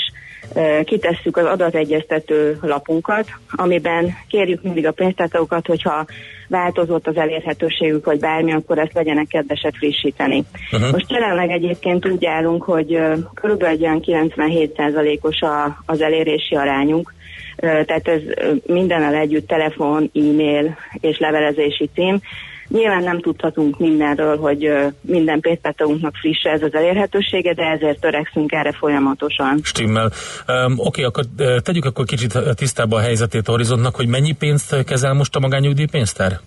kitesszük 0.84 1.38
az 1.38 1.46
adategyeztető 1.46 2.58
lapunkat, 2.62 3.28
amiben 3.50 4.14
kérjük 4.28 4.62
mindig 4.62 4.88
a 4.88 4.92
pénztártagokat, 4.92 5.68
hogyha 5.68 6.06
változott 6.48 7.08
az 7.08 7.18
elérhetőségük, 7.18 8.06
vagy 8.06 8.20
bármi, 8.20 8.54
akkor 8.54 8.78
ezt 8.80 8.94
legyenek 8.94 9.28
kedvesek 9.28 9.76
frissíteni. 9.76 10.44
Uh-huh. 10.72 10.92
Most 10.92 11.12
jelenleg 11.12 11.50
egyébként 11.50 12.08
úgy 12.08 12.26
állunk, 12.26 12.64
hogy 12.64 13.00
körülbelül 13.34 13.80
olyan 13.80 14.04
97%-os 14.06 15.42
a, 15.42 15.84
az 15.86 16.02
elérési 16.02 16.56
arányunk, 16.56 17.14
tehát 17.60 18.08
ez 18.08 18.22
mindennel 18.66 19.16
együtt 19.16 19.48
telefon, 19.48 20.12
e-mail 20.14 20.78
és 20.94 21.18
levelezési 21.20 21.90
cím. 21.94 22.20
Nyilván 22.68 23.04
nem 23.04 23.22
tudhatunk 23.22 23.80
mindenről, 23.80 24.38
hogy 24.38 24.72
minden 25.02 25.40
pénztártagunknak 25.40 26.16
friss 26.16 26.44
ez 26.44 26.62
az 26.62 26.74
elérhetősége, 26.74 27.54
de 27.54 27.64
ezért 27.64 28.00
törekszünk 28.00 28.52
erre 28.52 28.72
folyamatosan. 28.72 29.60
Stimmel. 29.64 30.12
Um, 30.48 30.74
Oké, 30.78 31.04
okay, 31.04 31.04
akkor 31.04 31.24
tegyük 31.62 31.86
akkor 31.86 32.06
kicsit 32.06 32.40
tisztába 32.56 32.98
a 32.98 33.02
helyzetét 33.02 33.48
a 33.48 33.52
horizontnak, 33.52 33.96
hogy 33.96 34.08
mennyi 34.08 34.32
pénzt 34.32 34.84
kezel 34.84 35.14
most 35.14 35.36
a 35.36 35.40
magányugdíjpénztár? 35.40 36.40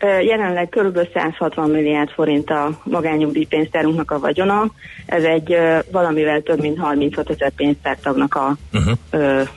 Jelenleg 0.00 0.68
kb. 0.68 0.98
160 1.14 1.70
milliárd 1.70 2.10
forint 2.10 2.50
a 2.50 2.80
magányugdíjpénztárunknak 2.84 4.10
a 4.10 4.18
vagyona. 4.18 4.70
Ez 5.06 5.22
egy 5.22 5.56
valamivel 5.92 6.40
több 6.40 6.60
mint 6.60 6.78
36 6.78 7.30
ezer 7.30 7.50
pénztártagnak 7.50 8.34
a, 8.34 8.56
uh-huh. 8.72 9.48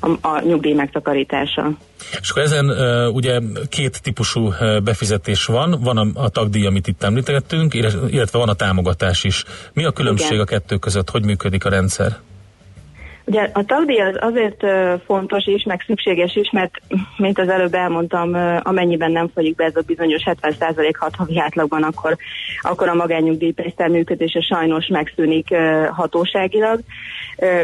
A, 0.00 0.28
a 0.28 0.40
nyugdíj 0.44 0.72
megtakarítása. 0.72 1.70
És 2.20 2.30
akkor 2.30 2.42
ezen 2.42 2.70
ugye 3.12 3.40
két 3.68 4.02
típusú 4.02 4.52
befizetés 4.84 5.44
van, 5.44 5.80
van 5.80 5.96
a, 5.96 6.06
a 6.14 6.28
tagdíj, 6.28 6.66
amit 6.66 6.86
itt 6.86 7.02
említettünk, 7.02 7.74
illetve 8.10 8.38
van 8.38 8.48
a 8.48 8.54
támogatás 8.54 9.24
is. 9.24 9.44
Mi 9.72 9.84
a 9.84 9.92
különbség 9.92 10.30
Igen. 10.30 10.40
a 10.40 10.44
kettő 10.44 10.76
között? 10.76 11.10
Hogy 11.10 11.24
működik 11.24 11.64
a 11.64 11.68
rendszer? 11.68 12.18
Ugye 13.24 13.48
a 13.52 13.64
tagdíj 13.64 14.00
az 14.00 14.16
azért 14.20 14.64
fontos 15.04 15.46
is, 15.46 15.62
meg 15.64 15.82
szükséges 15.86 16.36
is, 16.36 16.50
mert 16.50 16.72
mint 17.16 17.38
az 17.38 17.48
előbb 17.48 17.74
elmondtam, 17.74 18.34
amennyiben 18.62 19.12
nem 19.12 19.28
folyik 19.34 19.54
be 19.54 19.64
ez 19.64 19.76
a 19.76 19.82
bizonyos 19.86 20.22
70% 20.24 20.92
hat 20.98 21.14
havi 21.14 21.40
átlagban, 21.40 21.82
akkor, 21.82 22.16
akkor 22.60 22.88
a 22.88 22.94
magányugdíjpénztár 22.94 23.88
működése 23.88 24.40
sajnos 24.40 24.86
megszűnik 24.86 25.54
hatóságilag. 25.90 26.80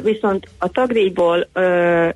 Viszont 0.02 0.48
a 0.58 0.68
tagdíjból 0.68 1.48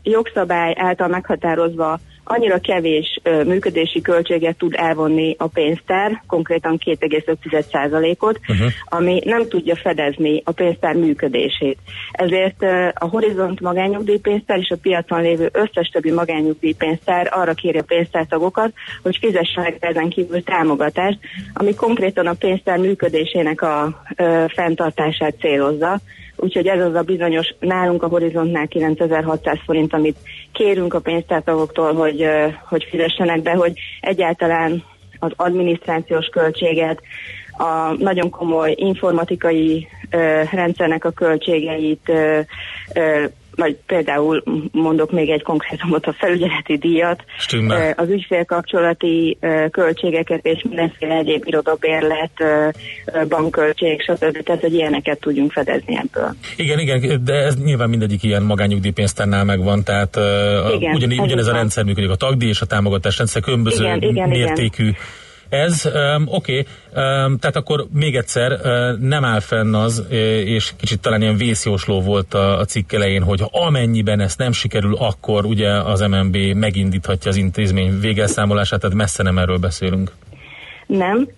jogszabály 0.03 0.75
által 0.79 1.09
meghatározva 1.09 1.99
annyira 2.33 2.59
kevés 2.59 3.21
ö, 3.23 3.45
működési 3.45 4.01
költséget 4.01 4.57
tud 4.57 4.75
elvonni 4.77 5.35
a 5.39 5.47
pénztár, 5.47 6.23
konkrétan 6.27 6.79
2,5%-ot, 6.85 8.39
uh-huh. 8.49 8.67
ami 8.85 9.21
nem 9.25 9.49
tudja 9.49 9.77
fedezni 9.77 10.43
a 10.45 10.53
pénztár 10.53 10.95
működését. 10.95 11.79
Ezért 12.11 12.63
ö, 12.63 12.89
a 12.95 13.09
Horizont 13.09 13.61
magányugdíjpénztár 13.61 14.59
és 14.59 14.71
a 14.71 14.77
piacon 14.83 15.23
lévő 15.23 15.51
összes 15.53 15.89
többi 15.89 16.11
magányugdíjpénztár 16.11 17.29
arra 17.31 17.55
kéri 17.55 17.79
a 17.79 17.83
pénztártagokat, 17.83 18.73
hogy 19.03 19.17
fizessenek 19.21 19.77
ezen 19.81 20.09
kívül 20.09 20.43
támogatást, 20.43 21.19
ami 21.53 21.75
konkrétan 21.75 22.27
a 22.27 22.33
pénztár 22.33 22.79
működésének 22.79 23.63
a 23.63 24.03
ö, 24.17 24.45
fenntartását 24.49 25.35
célozza 25.41 26.01
úgyhogy 26.41 26.67
ez 26.67 26.85
az 26.85 26.95
a 26.95 27.03
bizonyos 27.03 27.55
nálunk 27.59 28.03
a 28.03 28.09
horizontnál 28.09 28.67
9600 28.67 29.59
forint, 29.65 29.93
amit 29.93 30.17
kérünk 30.53 30.95
a 30.95 31.01
pénztártagoktól, 31.01 31.95
hogy, 31.95 32.27
hogy 32.69 32.87
fizessenek 32.91 33.43
be, 33.43 33.53
hogy 33.53 33.73
egyáltalán 34.01 34.85
az 35.19 35.33
adminisztrációs 35.37 36.27
költséget, 36.27 37.01
a 37.59 37.95
nagyon 37.99 38.31
komoly 38.31 38.75
informatikai 38.77 39.89
ö, 40.11 40.43
rendszernek 40.53 41.05
a 41.05 41.11
költségeit 41.11 42.09
ö, 42.09 42.41
ö, 42.95 43.25
vagy 43.55 43.77
például 43.87 44.43
mondok 44.73 45.11
még 45.13 45.31
egy 45.31 45.43
konkrétumot, 45.43 46.07
a 46.07 46.13
felügyeleti 46.13 46.77
díjat, 46.77 47.25
Stimmel. 47.39 47.95
az 47.97 48.09
ügyfélkapcsolati 48.09 49.39
költségeket 49.71 50.47
és 50.47 50.63
mindenféle 50.69 51.15
egyéb 51.15 51.43
irodabérlet, 51.47 52.33
bankköltség, 53.29 54.03
stb. 54.03 54.43
Tehát, 54.43 54.61
hogy 54.61 54.75
ilyeneket 54.75 55.21
tudjunk 55.21 55.53
fedezni 55.53 55.97
ebből. 55.97 56.35
Igen, 56.57 56.79
igen, 56.79 57.25
de 57.25 57.35
ez 57.35 57.57
nyilván 57.63 57.89
mindegyik 57.89 58.23
ilyen 58.23 58.43
magányugdíjpénztárnál 58.43 59.45
megvan, 59.45 59.85
tehát 59.85 60.17
igen, 60.75 60.95
ugyan, 60.95 61.19
ugyanez 61.19 61.47
a 61.47 61.53
rendszer 61.53 61.85
működik, 61.85 62.11
a 62.11 62.17
tagdíj 62.17 62.49
és 62.49 62.61
a 62.61 62.67
támogatás 62.67 63.19
rendszer 63.19 63.43
különböző 63.43 63.85
igen, 63.85 64.03
igen, 64.03 64.29
mértékű 64.29 64.83
igen 64.83 65.01
ez, 65.51 65.85
um, 65.95 66.27
oké, 66.27 66.59
okay, 66.59 67.25
um, 67.25 67.39
tehát 67.39 67.57
akkor 67.57 67.87
még 67.93 68.17
egyszer 68.17 68.53
uh, 68.53 68.99
nem 68.99 69.25
áll 69.25 69.41
fenn 69.41 69.75
az, 69.75 70.05
és 70.45 70.73
kicsit 70.77 71.01
talán 71.01 71.23
ilyen 71.23 71.37
vészjósló 71.37 72.01
volt 72.01 72.35
a, 72.35 72.59
a 72.59 72.65
cikk 72.65 72.93
elején, 72.93 73.23
hogy 73.23 73.43
amennyiben 73.51 74.21
ezt 74.21 74.39
nem 74.39 74.53
sikerül, 74.53 74.97
akkor 74.97 75.45
ugye 75.45 75.71
az 75.71 76.01
MNB 76.01 76.37
megindíthatja 76.37 77.31
az 77.31 77.37
intézmény 77.37 78.01
végelszámolását, 78.01 78.81
tehát 78.81 78.97
messze 78.97 79.23
nem 79.23 79.39
erről 79.39 79.59
beszélünk. 79.59 80.13
Nem, 80.91 81.29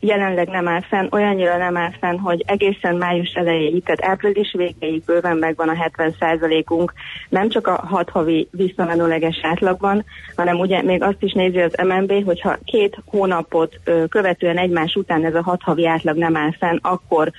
jelenleg 0.00 0.48
nem 0.48 0.68
áll 0.68 0.80
fenn, 0.80 1.08
olyannyira 1.10 1.56
nem 1.56 1.76
áll 1.76 1.92
fenn, 2.00 2.18
hogy 2.18 2.44
egészen 2.46 2.96
május 2.96 3.32
elejéig, 3.34 3.82
tehát 3.84 4.04
április 4.04 4.54
végéig 4.56 5.02
bőven 5.04 5.36
megvan 5.36 5.68
a 5.68 5.90
70%-unk, 5.96 6.92
nem 7.28 7.48
csak 7.48 7.66
a 7.66 7.80
hat 7.86 8.10
havi 8.10 8.48
visszamenőleges 8.50 9.40
átlagban, 9.42 10.04
hanem 10.36 10.58
ugye 10.58 10.82
még 10.82 11.02
azt 11.02 11.22
is 11.22 11.32
nézi 11.32 11.60
az 11.60 11.74
MNB, 11.84 12.24
hogyha 12.24 12.58
két 12.64 12.98
hónapot 13.06 13.80
követően 14.08 14.58
egymás 14.58 14.94
után 14.94 15.24
ez 15.24 15.34
a 15.34 15.42
hat 15.42 15.62
havi 15.62 15.86
átlag 15.86 16.16
nem 16.16 16.36
áll 16.36 16.52
fenn, 16.58 16.78
akkor 16.82 17.30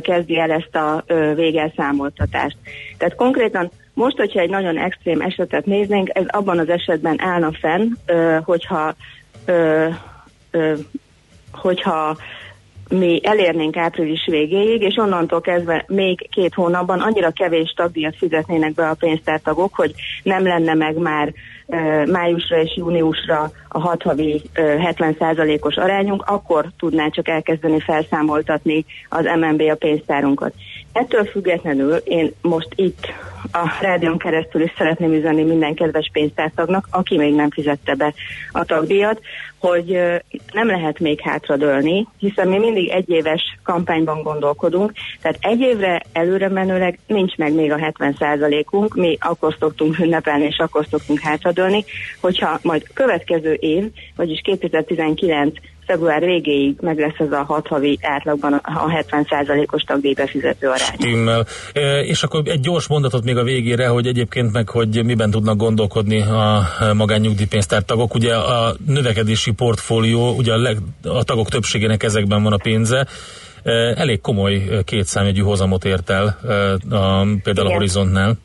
kezdi 0.00 0.38
el 0.38 0.50
ezt 0.50 0.76
a 0.76 1.04
végelszámoltatást. 1.34 2.56
Tehát 2.98 3.14
konkrétan 3.14 3.70
most, 3.94 4.16
hogyha 4.16 4.40
egy 4.40 4.50
nagyon 4.50 4.78
extrém 4.78 5.20
esetet 5.20 5.66
néznénk, 5.66 6.10
ez 6.12 6.26
abban 6.28 6.58
az 6.58 6.68
esetben 6.68 7.20
állna 7.20 7.50
fenn, 7.52 7.92
hogyha 8.44 8.94
hogyha 11.52 12.16
mi 12.88 13.20
elérnénk 13.22 13.76
április 13.76 14.26
végéig, 14.30 14.82
és 14.82 14.96
onnantól 14.96 15.40
kezdve 15.40 15.84
még 15.88 16.28
két 16.30 16.54
hónapban 16.54 17.00
annyira 17.00 17.30
kevés 17.30 17.72
tagdíjat 17.76 18.16
fizetnének 18.16 18.74
be 18.74 18.88
a 18.88 18.94
pénztártagok, 18.94 19.74
hogy 19.74 19.94
nem 20.22 20.42
lenne 20.42 20.74
meg 20.74 20.96
már 20.96 21.32
e, 21.66 22.06
májusra 22.06 22.60
és 22.60 22.76
júniusra 22.76 23.50
a 23.68 23.78
hat 23.78 24.02
havi 24.02 24.42
e, 24.52 24.94
70%-os 24.96 25.76
arányunk, 25.76 26.22
akkor 26.26 26.66
tudná 26.78 27.08
csak 27.08 27.28
elkezdeni 27.28 27.80
felszámoltatni 27.80 28.84
az 29.08 29.24
MNB 29.24 29.60
a 29.60 29.74
pénztárunkat. 29.74 30.54
Ettől 30.96 31.24
függetlenül 31.24 31.94
én 31.94 32.32
most 32.40 32.68
itt 32.74 33.06
a 33.52 33.72
rádión 33.80 34.18
keresztül 34.18 34.62
is 34.62 34.72
szeretném 34.76 35.12
üzenni 35.12 35.42
minden 35.42 35.74
kedves 35.74 36.10
pénztártagnak, 36.12 36.88
aki 36.90 37.16
még 37.16 37.34
nem 37.34 37.50
fizette 37.50 37.94
be 37.94 38.14
a 38.52 38.64
tagdíjat, 38.64 39.20
hogy 39.58 39.86
nem 40.52 40.66
lehet 40.66 40.98
még 40.98 41.20
hátradőlni, 41.20 42.06
hiszen 42.18 42.48
mi 42.48 42.58
mindig 42.58 42.88
egy 42.88 43.10
éves 43.10 43.58
kampányban 43.62 44.22
gondolkodunk, 44.22 44.92
tehát 45.20 45.38
egy 45.40 45.60
évre 45.60 46.02
előre 46.12 46.48
menőleg 46.48 46.98
nincs 47.06 47.36
meg 47.36 47.54
még 47.54 47.72
a 47.72 47.76
70%-unk, 47.76 48.94
mi 48.94 49.16
akkor 49.20 49.56
szoktunk 49.58 49.98
ünnepelni 49.98 50.44
és 50.44 50.58
akkor 50.58 50.86
szoktunk 50.90 51.18
hátradőlni, 51.18 51.84
hogyha 52.20 52.58
majd 52.62 52.86
következő 52.94 53.52
év, 53.52 53.84
vagyis 54.16 54.40
2019 54.40 55.54
február 55.86 56.24
végéig 56.24 56.76
meg 56.80 56.98
lesz 56.98 57.18
ez 57.18 57.32
a 57.32 57.42
hat 57.42 57.66
havi 57.66 57.98
átlagban 58.02 58.52
a 58.52 58.86
70%-os 59.10 59.82
tagdíjbefizető 59.82 60.66
arány. 60.66 60.96
Stimmel. 60.98 61.46
E, 61.72 62.00
és 62.00 62.22
akkor 62.22 62.42
egy 62.44 62.60
gyors 62.60 62.86
mondatot 62.86 63.24
még 63.24 63.36
a 63.36 63.42
végére, 63.42 63.88
hogy 63.88 64.06
egyébként 64.06 64.52
meg, 64.52 64.68
hogy 64.68 65.04
miben 65.04 65.30
tudnak 65.30 65.56
gondolkodni 65.56 66.22
a 66.22 66.62
magánnyugdíjpénztár 66.94 67.82
tagok. 67.82 68.14
Ugye 68.14 68.34
a 68.34 68.74
növekedési 68.86 69.52
portfólió, 69.52 70.30
ugye 70.36 70.52
a, 70.52 70.56
leg, 70.56 70.76
a 71.02 71.24
tagok 71.24 71.48
többségének 71.48 72.02
ezekben 72.02 72.42
van 72.42 72.52
a 72.52 72.58
pénze, 72.62 73.06
e, 73.62 73.70
elég 73.96 74.20
komoly 74.20 74.62
kétszámjegyű 74.84 75.40
hozamot 75.40 75.84
ért 75.84 76.10
el 76.10 76.38
e, 76.48 76.52
a, 76.96 77.26
például 77.42 77.66
Igen. 77.66 77.66
a 77.66 77.72
Horizontnál. 77.72 78.36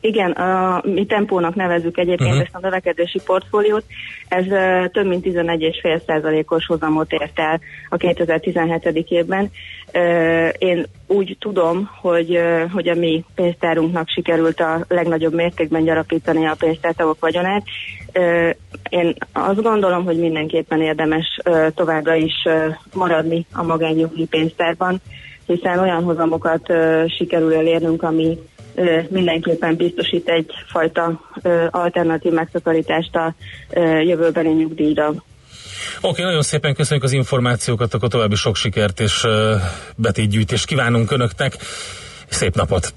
Igen, 0.00 0.30
a, 0.30 0.80
mi 0.84 1.06
tempónak 1.06 1.54
nevezzük 1.54 1.98
egyébként 1.98 2.30
uh-huh. 2.30 2.44
ezt 2.44 2.54
a 2.54 2.60
növekedési 2.60 3.20
portfóliót. 3.24 3.84
Ez 4.28 4.44
uh, 4.46 4.86
több 4.86 5.06
mint 5.06 5.24
11,5%-os 5.24 6.66
hozamot 6.66 7.12
ért 7.12 7.38
el 7.38 7.60
a 7.88 7.96
2017. 7.96 9.04
évben. 9.08 9.50
Uh, 9.94 10.48
én 10.58 10.86
úgy 11.06 11.36
tudom, 11.40 11.90
hogy, 12.00 12.36
uh, 12.36 12.70
hogy 12.72 12.88
a 12.88 12.94
mi 12.94 13.24
pénztárunknak 13.34 14.08
sikerült 14.08 14.60
a 14.60 14.84
legnagyobb 14.88 15.34
mértékben 15.34 15.84
gyarapítani 15.84 16.46
a 16.46 16.56
pénztártagok 16.58 17.20
vagyonát. 17.20 17.62
Uh, 18.18 18.50
én 18.88 19.14
azt 19.32 19.62
gondolom, 19.62 20.04
hogy 20.04 20.18
mindenképpen 20.18 20.82
érdemes 20.82 21.38
uh, 21.44 21.66
továbbra 21.74 22.14
is 22.14 22.44
uh, 22.44 22.74
maradni 22.94 23.46
a 23.52 23.62
magányugdíj 23.62 24.26
pénztárban, 24.26 25.00
hiszen 25.46 25.78
olyan 25.78 26.02
hozamokat 26.02 26.68
uh, 26.68 27.08
sikerül 27.08 27.54
elérnünk, 27.54 28.02
ami 28.02 28.38
mindenképpen 29.08 29.76
biztosít 29.76 30.28
egyfajta 30.28 31.20
alternatív 31.70 32.32
megtakarítást 32.32 33.16
a 33.16 33.34
jövőbeni 34.02 34.52
nyugdíjra. 34.52 35.08
Oké, 35.08 35.22
okay, 36.00 36.24
nagyon 36.24 36.42
szépen 36.42 36.74
köszönjük 36.74 37.04
az 37.04 37.12
információkat, 37.12 37.94
akkor 37.94 38.08
további 38.08 38.34
sok 38.34 38.56
sikert 38.56 39.00
és 39.00 39.26
betétgyűjtést 39.96 40.66
kívánunk 40.66 41.10
Önöknek. 41.10 41.56
Szép 42.28 42.54
napot! 42.54 42.94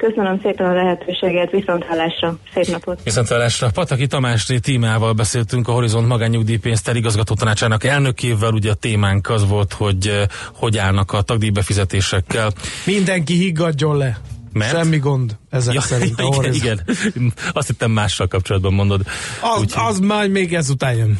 Köszönöm 0.00 0.40
szépen 0.42 0.66
a 0.66 0.74
lehetőséget, 0.74 1.50
viszont 1.50 1.84
hallásra, 1.84 2.36
szép 2.54 2.66
napot! 2.66 3.00
Viszont 3.04 3.28
hallásra. 3.28 3.70
Pataki 3.74 4.06
Tamás 4.06 4.46
tímával 4.62 5.12
beszéltünk 5.12 5.68
a 5.68 5.72
Horizont 5.72 6.08
magánnyugdíjpénztár 6.08 6.96
igazgató 6.96 7.34
tanácsának 7.34 7.84
elnökével, 7.84 8.52
ugye 8.52 8.70
a 8.70 8.74
témánk 8.74 9.30
az 9.30 9.48
volt, 9.48 9.72
hogy 9.72 10.26
hogy 10.54 10.78
állnak 10.78 11.12
a 11.12 11.22
tagdíjbefizetésekkel. 11.22 12.52
Mindenki 12.86 13.34
higgadjon 13.34 13.96
le. 13.96 14.20
Mert? 14.52 14.70
Semmi 14.70 14.98
gond 14.98 15.36
ezek 15.50 15.74
ja, 15.74 15.80
szerint 15.80 16.18
ja, 16.18 16.26
igen, 16.52 16.54
igen, 16.54 17.32
azt 17.52 17.66
hittem 17.66 17.90
mással 17.90 18.28
kapcsolatban 18.28 18.74
mondod. 18.74 19.06
Az, 19.40 19.60
Úgy, 19.60 19.72
az 19.74 19.98
majd 19.98 20.30
még 20.30 20.54
ezután 20.54 20.94
jön. 20.94 21.18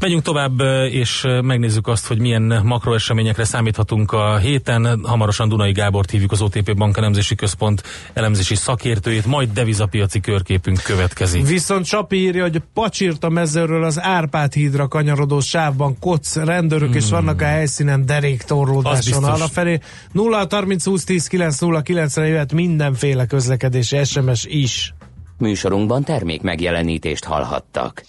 Megyünk 0.00 0.22
tovább, 0.22 0.60
és 0.90 1.26
megnézzük 1.42 1.86
azt, 1.86 2.06
hogy 2.06 2.18
milyen 2.18 2.60
makroeseményekre 2.64 3.44
számíthatunk 3.44 4.12
a 4.12 4.36
héten. 4.36 5.00
Hamarosan 5.02 5.48
Dunai 5.48 5.72
Gábor 5.72 6.04
hívjuk 6.10 6.32
az 6.32 6.40
OTP 6.42 6.76
Bank 6.76 6.96
elemzési 6.96 7.34
központ 7.34 7.82
elemzési 8.12 8.54
szakértőjét, 8.54 9.26
majd 9.26 9.52
devizapiaci 9.52 10.20
körképünk 10.20 10.82
következik. 10.82 11.46
Viszont 11.46 11.86
Csapi 11.86 12.16
írja, 12.16 12.42
hogy 12.42 12.62
pacsírt 12.74 13.24
a 13.24 13.28
mezőről 13.28 13.84
az 13.84 14.00
Árpád 14.00 14.52
hídra 14.52 14.88
kanyarodó 14.88 15.40
sávban 15.40 15.98
koc 15.98 16.36
rendőrök, 16.36 16.88
hmm. 16.88 16.96
és 16.96 17.10
vannak 17.10 17.40
a 17.40 17.44
helyszínen 17.44 18.06
deréktorlódáson 18.06 19.24
arrafelé. 19.24 19.78
0 20.12 20.46
30 20.50 20.84
20 20.84 21.04
10 21.04 21.26
9 21.26 21.58
0 21.58 21.82
9 21.82 22.16
re 22.16 22.26
jöhet 22.26 22.52
mindenféle 22.52 23.26
közlekedési 23.26 24.04
SMS 24.04 24.44
is. 24.44 24.94
Műsorunkban 25.38 26.04
termék 26.04 26.42
megjelenítést 26.42 27.24
hallhattak. 27.24 28.04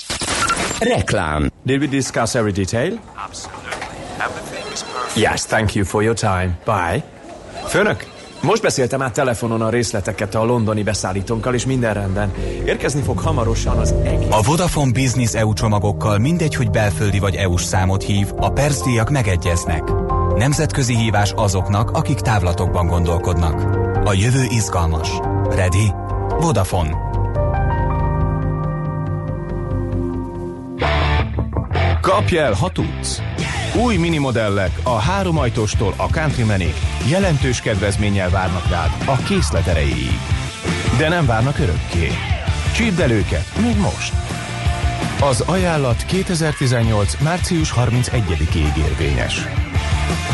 Reklám. 0.84 1.52
Did 1.64 1.82
we 1.82 1.88
discuss 1.88 2.36
every 2.36 2.52
detail? 2.52 3.00
Absolutely. 3.26 3.72
Everything 4.18 4.74
is 4.74 4.84
perfect. 4.84 5.16
Yes, 5.16 5.46
thank 5.46 5.74
you 5.74 5.86
for 5.86 6.04
your 6.04 6.16
time. 6.16 6.58
Bye. 6.66 7.04
Főnök, 7.68 8.06
most 8.42 8.62
beszéltem 8.62 9.02
át 9.02 9.14
telefonon 9.14 9.62
a 9.62 9.70
részleteket 9.70 10.36
a 10.36 10.44
londoni 10.44 10.84
beszállítónkkal, 10.84 11.54
és 11.54 11.66
minden 11.66 11.94
rendben. 11.94 12.34
Érkezni 12.66 13.02
fog 13.02 13.20
hamarosan 13.20 13.78
az 13.78 13.94
egész... 14.04 14.28
A 14.30 14.42
Vodafone 14.42 14.92
Business 14.92 15.34
EU 15.34 15.54
csomagokkal 15.54 16.18
mindegy, 16.18 16.56
hogy 16.56 16.70
belföldi 16.70 17.20
vagy 17.20 17.36
EU-s 17.36 17.64
számot 17.64 18.04
hív, 18.04 18.28
a 18.38 18.50
percdíjak 18.50 19.10
megegyeznek. 19.10 19.84
Nemzetközi 20.38 20.96
hívás 20.96 21.32
azoknak, 21.36 21.92
akik 21.92 22.20
távlatokban 22.20 22.88
gondolkodnak. 22.88 23.62
A 24.06 24.14
jövő 24.14 24.44
izgalmas. 24.50 25.10
Ready? 25.50 25.92
Vodafone. 26.40 27.13
Kapj 32.04 32.38
el, 32.38 32.54
ha 32.54 32.72
tudsz! 32.72 33.22
Új 33.76 33.96
minimodellek 33.96 34.80
a 34.84 35.00
három 35.00 35.38
ajtóstól 35.38 35.94
a 35.98 36.08
Countrymanig 36.08 36.74
jelentős 37.10 37.62
kedvezménnyel 37.62 38.30
várnak 38.30 38.70
rád 38.70 38.90
a 39.06 39.18
készlet 39.18 39.68
erejéig. 39.68 40.20
De 40.98 41.10
nem 41.10 41.26
várnak 41.26 41.60
örökké. 41.60 42.12
Csípd 42.74 43.00
el 43.00 43.12
őket, 43.12 43.46
még 43.62 43.78
most! 43.78 44.14
Az 45.22 45.42
ajánlat 45.42 46.06
2018. 46.06 47.22
március 47.22 47.74
31-ig 47.78 48.78
érvényes. 48.78 49.48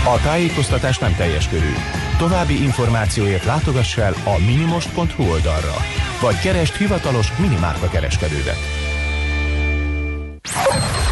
A 0.05 0.21
tájékoztatás 0.23 0.97
nem 0.97 1.15
teljes 1.15 1.49
körű. 1.49 1.73
További 2.17 2.63
információért 2.63 3.45
látogass 3.45 3.97
el 3.97 4.13
a 4.23 4.39
minimost.hu 4.45 5.23
oldalra, 5.23 5.75
vagy 6.21 6.39
keresd 6.39 6.75
hivatalos 6.75 7.37
minimárka 7.37 7.87
kereskedődet. 7.87 8.78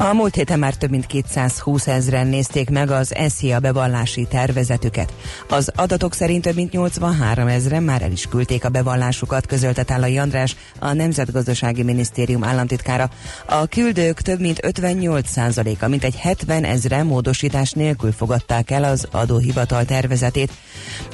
A 0.00 0.12
múlt 0.12 0.34
héten 0.34 0.58
már 0.58 0.74
több 0.74 0.90
mint 0.90 1.06
220 1.06 1.86
ezeren 1.86 2.26
nézték 2.26 2.70
meg 2.70 2.90
az 2.90 3.14
SZIA 3.28 3.58
bevallási 3.58 4.26
tervezetüket. 4.30 5.12
Az 5.48 5.72
adatok 5.76 6.14
szerint 6.14 6.42
több 6.42 6.54
mint 6.54 6.72
83 6.72 7.48
ezeren 7.48 7.82
már 7.82 8.02
el 8.02 8.10
is 8.10 8.26
küldték 8.26 8.64
a 8.64 8.68
bevallásukat, 8.68 9.46
közölte 9.46 9.82
Tálai 9.82 10.18
András, 10.18 10.56
a 10.78 10.92
Nemzetgazdasági 10.92 11.82
Minisztérium 11.82 12.44
államtitkára. 12.44 13.10
A 13.46 13.66
küldők 13.66 14.20
több 14.20 14.40
mint 14.40 14.60
58%-a, 14.62 15.88
mint 15.88 16.04
egy 16.04 16.16
70 16.16 16.64
ezre 16.64 17.02
módosítás 17.02 17.72
nélkül 17.72 18.12
fogadták 18.12 18.70
el 18.70 18.84
az 18.84 19.08
adóhivatal 19.10 19.84
tervezetét. 19.84 20.52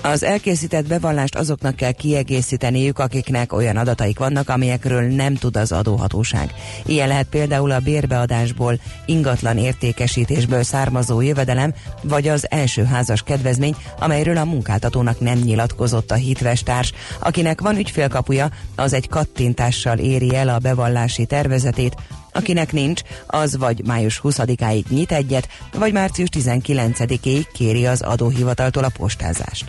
Az 0.03 0.23
elkészített 0.23 0.87
bevallást 0.87 1.35
azoknak 1.35 1.77
kell 1.77 1.93
kiegészíteniük, 1.93 2.99
akiknek 2.99 3.53
olyan 3.53 3.77
adataik 3.77 4.19
vannak, 4.19 4.49
amelyekről 4.49 5.03
nem 5.03 5.35
tud 5.35 5.57
az 5.57 5.73
adóhatóság. 5.73 6.55
Ilyen 6.87 7.09
lehet 7.09 7.27
például 7.27 7.71
a 7.71 7.81
bérbeadásból 7.81 8.73
ingatlan 9.07 9.59
értékesítésből 9.59 10.63
származó 10.63 11.21
jövedelem, 11.21 11.75
vagy 12.03 12.29
az 12.29 12.47
első 12.51 12.85
házas 12.85 13.23
kedvezmény, 13.23 13.77
amelyről 13.99 14.37
a 14.37 14.45
munkáltatónak 14.45 15.21
nem 15.21 15.39
nyilatkozott 15.39 16.11
a 16.11 16.15
hitvestárs. 16.15 16.93
Akinek 17.19 17.61
van 17.61 17.77
ügyfélkapuja, 17.77 18.49
az 18.77 18.93
egy 18.93 19.09
kattintással 19.09 19.99
éri 19.99 20.35
el 20.35 20.49
a 20.49 20.59
bevallási 20.59 21.25
tervezetét, 21.25 21.97
Akinek 22.37 22.73
nincs, 22.73 23.01
az 23.27 23.57
vagy 23.57 23.83
május 23.87 24.21
20-áig 24.25 24.85
nyit 24.89 25.13
egyet, 25.13 25.49
vagy 25.79 25.93
március 25.93 26.29
19-ig 26.33 27.45
kéri 27.53 27.87
az 27.87 28.01
adóhivataltól 28.01 28.85
a 28.85 28.93
postázást. 28.97 29.65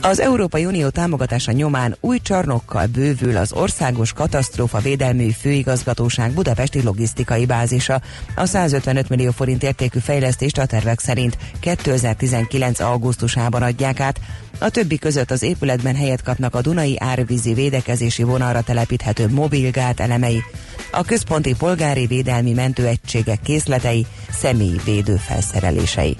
Az 0.00 0.20
Európai 0.20 0.64
Unió 0.64 0.88
támogatása 0.88 1.52
nyomán 1.52 1.96
új 2.00 2.18
csarnokkal 2.18 2.86
bővül 2.86 3.36
az 3.36 3.52
Országos 3.52 4.12
Katasztrófa 4.12 4.78
Védelmű 4.78 5.30
Főigazgatóság 5.30 6.32
budapesti 6.32 6.82
logisztikai 6.82 7.46
bázisa. 7.46 8.00
A 8.34 8.46
155 8.46 9.08
millió 9.08 9.30
forint 9.30 9.62
értékű 9.62 9.98
fejlesztést 9.98 10.58
a 10.58 10.66
tervek 10.66 11.00
szerint 11.00 11.38
2019. 11.60 12.80
augusztusában 12.80 13.62
adják 13.62 14.00
át. 14.00 14.20
A 14.58 14.70
többi 14.70 14.98
között 14.98 15.30
az 15.30 15.42
épületben 15.42 15.96
helyet 15.96 16.22
kapnak 16.22 16.54
a 16.54 16.60
Dunai 16.60 16.96
árvízi 16.98 17.54
védekezési 17.54 18.22
vonalra 18.22 18.60
telepíthető 18.60 19.28
mobilgát 19.28 20.00
elemei, 20.00 20.42
a 20.90 21.04
központi 21.04 21.54
polgári 21.68 22.06
védelmi 22.06 22.52
mentőegységek 22.52 23.40
készletei, 23.40 24.06
személyi 24.30 24.80
védőfelszerelései. 24.84 26.16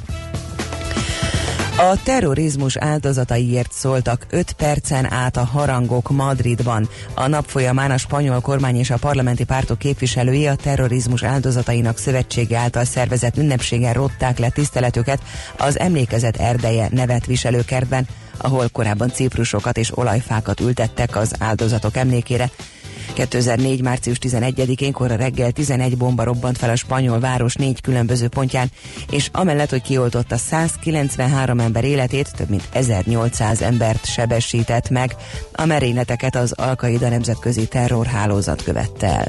A 1.76 2.02
terrorizmus 2.02 2.76
áldozataiért 2.76 3.72
szóltak 3.72 4.26
5 4.30 4.52
percen 4.52 5.12
át 5.12 5.36
a 5.36 5.44
harangok 5.44 6.10
Madridban. 6.10 6.88
A 7.14 7.26
nap 7.26 7.44
folyamán 7.46 7.90
a 7.90 7.96
spanyol 7.96 8.40
kormány 8.40 8.76
és 8.76 8.90
a 8.90 8.96
parlamenti 8.96 9.44
pártok 9.44 9.78
képviselői 9.78 10.46
a 10.46 10.54
terrorizmus 10.54 11.22
áldozatainak 11.22 11.98
szövetsége 11.98 12.58
által 12.58 12.84
szervezett 12.84 13.36
ünnepségen 13.36 13.92
rották 13.92 14.38
le 14.38 14.48
tiszteletüket 14.48 15.22
az 15.58 15.78
emlékezet 15.78 16.36
erdeje 16.36 16.88
nevet 16.90 17.26
viselő 17.26 17.64
kertben, 17.64 18.06
ahol 18.36 18.68
korábban 18.72 19.08
ciprusokat 19.08 19.78
és 19.78 19.96
olajfákat 19.98 20.60
ültettek 20.60 21.16
az 21.16 21.32
áldozatok 21.38 21.96
emlékére. 21.96 22.50
2004. 23.18 23.82
március 23.82 24.18
11-én 24.20 24.92
kora 24.92 25.16
reggel 25.16 25.50
11 25.50 25.96
bomba 25.96 26.24
robbant 26.24 26.58
fel 26.58 26.70
a 26.70 26.76
spanyol 26.76 27.20
város 27.20 27.54
négy 27.54 27.80
különböző 27.80 28.28
pontján, 28.28 28.70
és 29.10 29.28
amellett, 29.32 29.70
hogy 29.70 29.82
kioltotta 29.82 30.36
193 30.36 31.60
ember 31.60 31.84
életét, 31.84 32.32
több 32.36 32.48
mint 32.48 32.68
1800 32.72 33.62
embert 33.62 34.06
sebesített 34.06 34.90
meg. 34.90 35.14
A 35.52 35.64
merényleteket 35.64 36.36
az 36.36 36.52
Alkaida 36.52 37.08
nemzetközi 37.08 37.66
terrorhálózat 37.66 38.62
követte 38.62 39.06
el. 39.06 39.28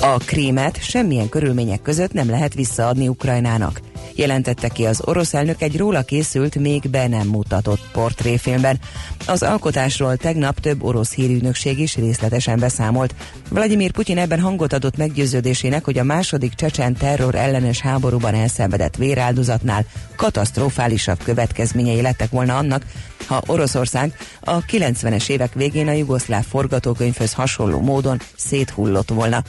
A 0.00 0.16
krímet 0.16 0.82
semmilyen 0.82 1.28
körülmények 1.28 1.82
között 1.82 2.12
nem 2.12 2.30
lehet 2.30 2.54
visszaadni 2.54 3.08
Ukrajnának 3.08 3.80
jelentette 4.20 4.68
ki 4.68 4.86
az 4.86 5.02
orosz 5.04 5.34
elnök 5.34 5.62
egy 5.62 5.76
róla 5.76 6.02
készült, 6.02 6.54
még 6.54 6.90
be 6.90 7.08
nem 7.08 7.26
mutatott 7.26 7.80
portréfilmben. 7.92 8.78
Az 9.26 9.42
alkotásról 9.42 10.16
tegnap 10.16 10.60
több 10.60 10.82
orosz 10.82 11.14
hírügynökség 11.14 11.78
is 11.78 11.96
részletesen 11.96 12.58
beszámolt. 12.58 13.14
Vladimir 13.48 13.90
Putyin 13.90 14.18
ebben 14.18 14.40
hangot 14.40 14.72
adott 14.72 14.96
meggyőződésének, 14.96 15.84
hogy 15.84 15.98
a 15.98 16.04
második 16.04 16.54
csecsen 16.54 16.94
terror 16.94 17.34
ellenes 17.34 17.80
háborúban 17.80 18.34
elszenvedett 18.34 18.96
véráldozatnál 18.96 19.84
katasztrofálisabb 20.16 21.22
következményei 21.22 22.00
lettek 22.00 22.30
volna 22.30 22.56
annak, 22.56 22.84
ha 23.26 23.42
Oroszország 23.46 24.16
a 24.40 24.64
90-es 24.64 25.28
évek 25.28 25.54
végén 25.54 25.88
a 25.88 25.92
jugoszláv 25.92 26.44
forgatókönyvhöz 26.44 27.32
hasonló 27.32 27.80
módon 27.80 28.20
széthullott 28.36 29.08
volna. 29.08 29.42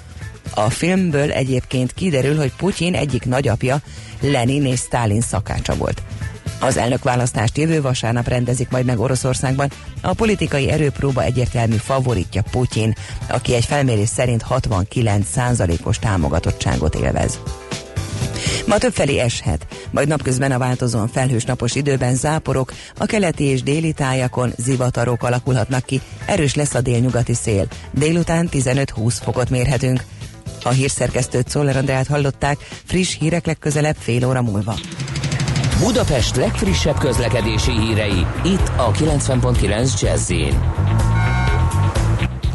A 0.54 0.70
filmből 0.70 1.32
egyébként 1.32 1.94
kiderül, 1.94 2.38
hogy 2.38 2.52
Putyin 2.58 2.96
egyik 2.96 3.26
nagyapja 3.26 3.82
Lenin 4.22 4.66
és 4.66 4.80
Stalin 4.80 5.22
szakácsa 5.22 5.76
volt. 5.76 6.02
Az 6.60 6.78
elnökválasztást 6.78 7.58
jövő 7.58 7.82
vasárnap 7.82 8.28
rendezik 8.28 8.70
majd 8.70 8.86
meg 8.86 9.00
Oroszországban. 9.00 9.72
A 10.02 10.14
politikai 10.14 10.70
erőpróba 10.70 11.24
egyértelmű 11.24 11.76
favoritja 11.76 12.44
Putyin, 12.52 12.96
aki 13.30 13.54
egy 13.54 13.66
felmérés 13.66 14.10
szerint 14.10 14.46
69%-os 14.50 16.00
támogatottságot 16.00 16.96
élvez. 16.96 17.40
Ma 18.68 18.78
többfelé 18.78 19.18
eshet, 19.18 19.68
majd 19.92 20.08
napközben 20.08 20.52
a 20.52 20.58
változóan 20.58 21.08
felhős 21.08 21.44
napos 21.44 21.76
időben 21.76 22.16
záporok, 22.16 22.74
a 22.98 23.06
keleti 23.06 23.44
és 23.44 23.64
déli 23.64 23.94
tájakon 23.94 24.54
zivatarok 24.58 25.24
alakulhatnak 25.24 25.86
ki, 25.86 26.02
erős 26.26 26.56
lesz 26.56 26.74
a 26.74 26.82
délnyugati 26.82 27.34
szél. 27.34 27.68
Délután 27.92 28.50
15-20 28.52 29.14
fokot 29.22 29.50
mérhetünk. 29.50 30.04
A 30.64 30.70
hírszerkesztőt 30.70 31.50
Szoller 31.50 31.78
Andrát 31.78 32.08
hallották, 32.08 32.58
friss 32.86 33.18
hírek 33.20 33.46
legközelebb 33.46 33.96
fél 34.00 34.28
óra 34.28 34.42
múlva. 34.42 34.76
Budapest 35.80 36.36
legfrissebb 36.36 36.98
közlekedési 36.98 37.72
hírei, 37.72 38.26
itt 38.44 38.72
a 38.78 38.92
90.9 38.92 40.02
jazz 40.02 40.32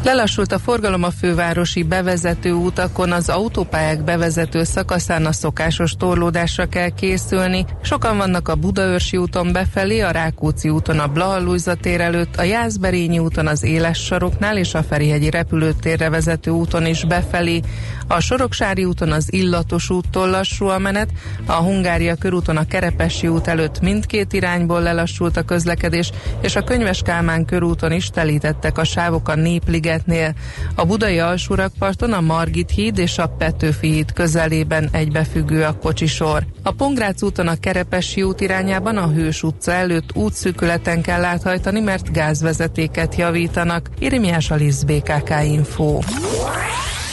Lelassult 0.07 0.51
a 0.51 0.59
forgalom 0.59 1.03
a 1.03 1.11
fővárosi 1.11 1.83
bevezető 1.83 2.53
utakon, 2.53 3.11
az 3.11 3.29
autópályák 3.29 4.03
bevezető 4.03 4.63
szakaszán 4.63 5.25
a 5.25 5.31
szokásos 5.31 5.91
torlódásra 5.97 6.65
kell 6.65 6.89
készülni. 6.89 7.65
Sokan 7.81 8.17
vannak 8.17 8.47
a 8.47 8.55
Budaörsi 8.55 9.17
úton 9.17 9.51
befelé, 9.51 9.99
a 9.99 10.11
Rákóczi 10.11 10.69
úton 10.69 10.99
a 10.99 11.07
Blaha 11.07 11.75
tér 11.81 12.01
előtt, 12.01 12.35
a 12.35 12.43
Jászberényi 12.43 13.19
úton 13.19 13.47
az 13.47 13.63
Éles 13.63 13.97
saroknál 13.97 14.57
és 14.57 14.73
a 14.73 14.83
Ferihegyi 14.83 15.29
repülőtérre 15.29 16.09
vezető 16.09 16.51
úton 16.51 16.85
is 16.85 17.05
befelé. 17.05 17.61
A 18.07 18.19
Soroksári 18.19 18.85
úton 18.85 19.11
az 19.11 19.33
Illatos 19.33 19.89
úttól 19.89 20.29
lassú 20.29 20.65
a 20.65 20.77
menet, 20.77 21.09
a 21.45 21.53
Hungária 21.53 22.15
körúton 22.15 22.57
a 22.57 22.67
Kerepesi 22.67 23.27
út 23.27 23.47
előtt 23.47 23.79
mindkét 23.79 24.33
irányból 24.33 24.81
lelassult 24.81 25.37
a 25.37 25.43
közlekedés, 25.43 26.11
és 26.41 26.55
a 26.55 26.63
Könyves 26.63 27.01
Kálmán 27.01 27.45
körúton 27.45 27.91
is 27.91 28.09
telítettek 28.09 28.77
a 28.77 28.83
sávok 28.83 29.29
a 29.29 29.35
Népligetnél. 29.35 30.33
A 30.75 30.85
Budai 30.85 31.19
alsórakparton 31.19 32.13
a 32.13 32.21
Margit 32.21 32.69
híd 32.69 32.97
és 32.97 33.17
a 33.17 33.27
Petőfi 33.27 33.91
híd 33.91 34.13
közelében 34.13 34.89
egybefüggő 34.91 35.63
a 35.63 35.77
kocsisor. 35.77 36.45
A 36.63 36.71
Pongrác 36.71 37.21
úton 37.21 37.47
a 37.47 37.59
Kerepesi 37.59 38.23
út 38.23 38.41
irányában 38.41 38.97
a 38.97 39.07
Hős 39.07 39.43
utca 39.43 39.71
előtt 39.71 40.15
útszűkületen 40.15 41.01
kell 41.01 41.23
áthajtani, 41.23 41.79
mert 41.79 42.11
gázvezetéket 42.11 43.15
javítanak. 43.15 43.89
Irimiás 43.99 44.51
Alisz 44.51 44.83
BKK 44.83 45.33
Info. 45.43 45.99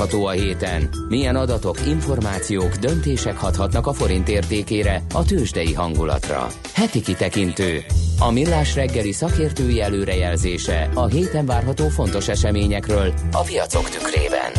Várható 0.00 0.26
a 0.26 0.30
héten? 0.30 0.88
Milyen 1.08 1.36
adatok, 1.36 1.86
információk, 1.86 2.74
döntések 2.74 3.36
hathatnak 3.36 3.86
a 3.86 3.92
forint 3.92 4.28
értékére, 4.28 5.02
a 5.14 5.24
tőzsdei 5.24 5.72
hangulatra? 5.74 6.46
Heti 6.74 7.00
kitekintő. 7.00 7.84
A 8.18 8.30
millás 8.30 8.74
reggeli 8.74 9.12
szakértői 9.12 9.80
előrejelzése 9.80 10.90
a 10.94 11.06
héten 11.06 11.46
várható 11.46 11.88
fontos 11.88 12.28
eseményekről 12.28 13.12
a 13.32 13.42
piacok 13.42 13.88
tükrében. 13.88 14.52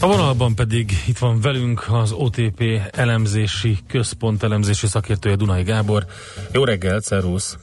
A 0.00 0.06
vonalban 0.06 0.54
pedig 0.54 0.90
itt 1.06 1.18
van 1.18 1.40
velünk 1.40 1.86
az 1.90 2.12
OTP 2.12 2.62
elemzési 2.90 3.78
központ 3.88 4.42
elemzési 4.42 4.86
szakértője 4.86 5.36
Dunai 5.36 5.62
Gábor. 5.62 6.04
Jó 6.52 6.64
reggelt, 6.64 7.04
szervusz! 7.04 7.56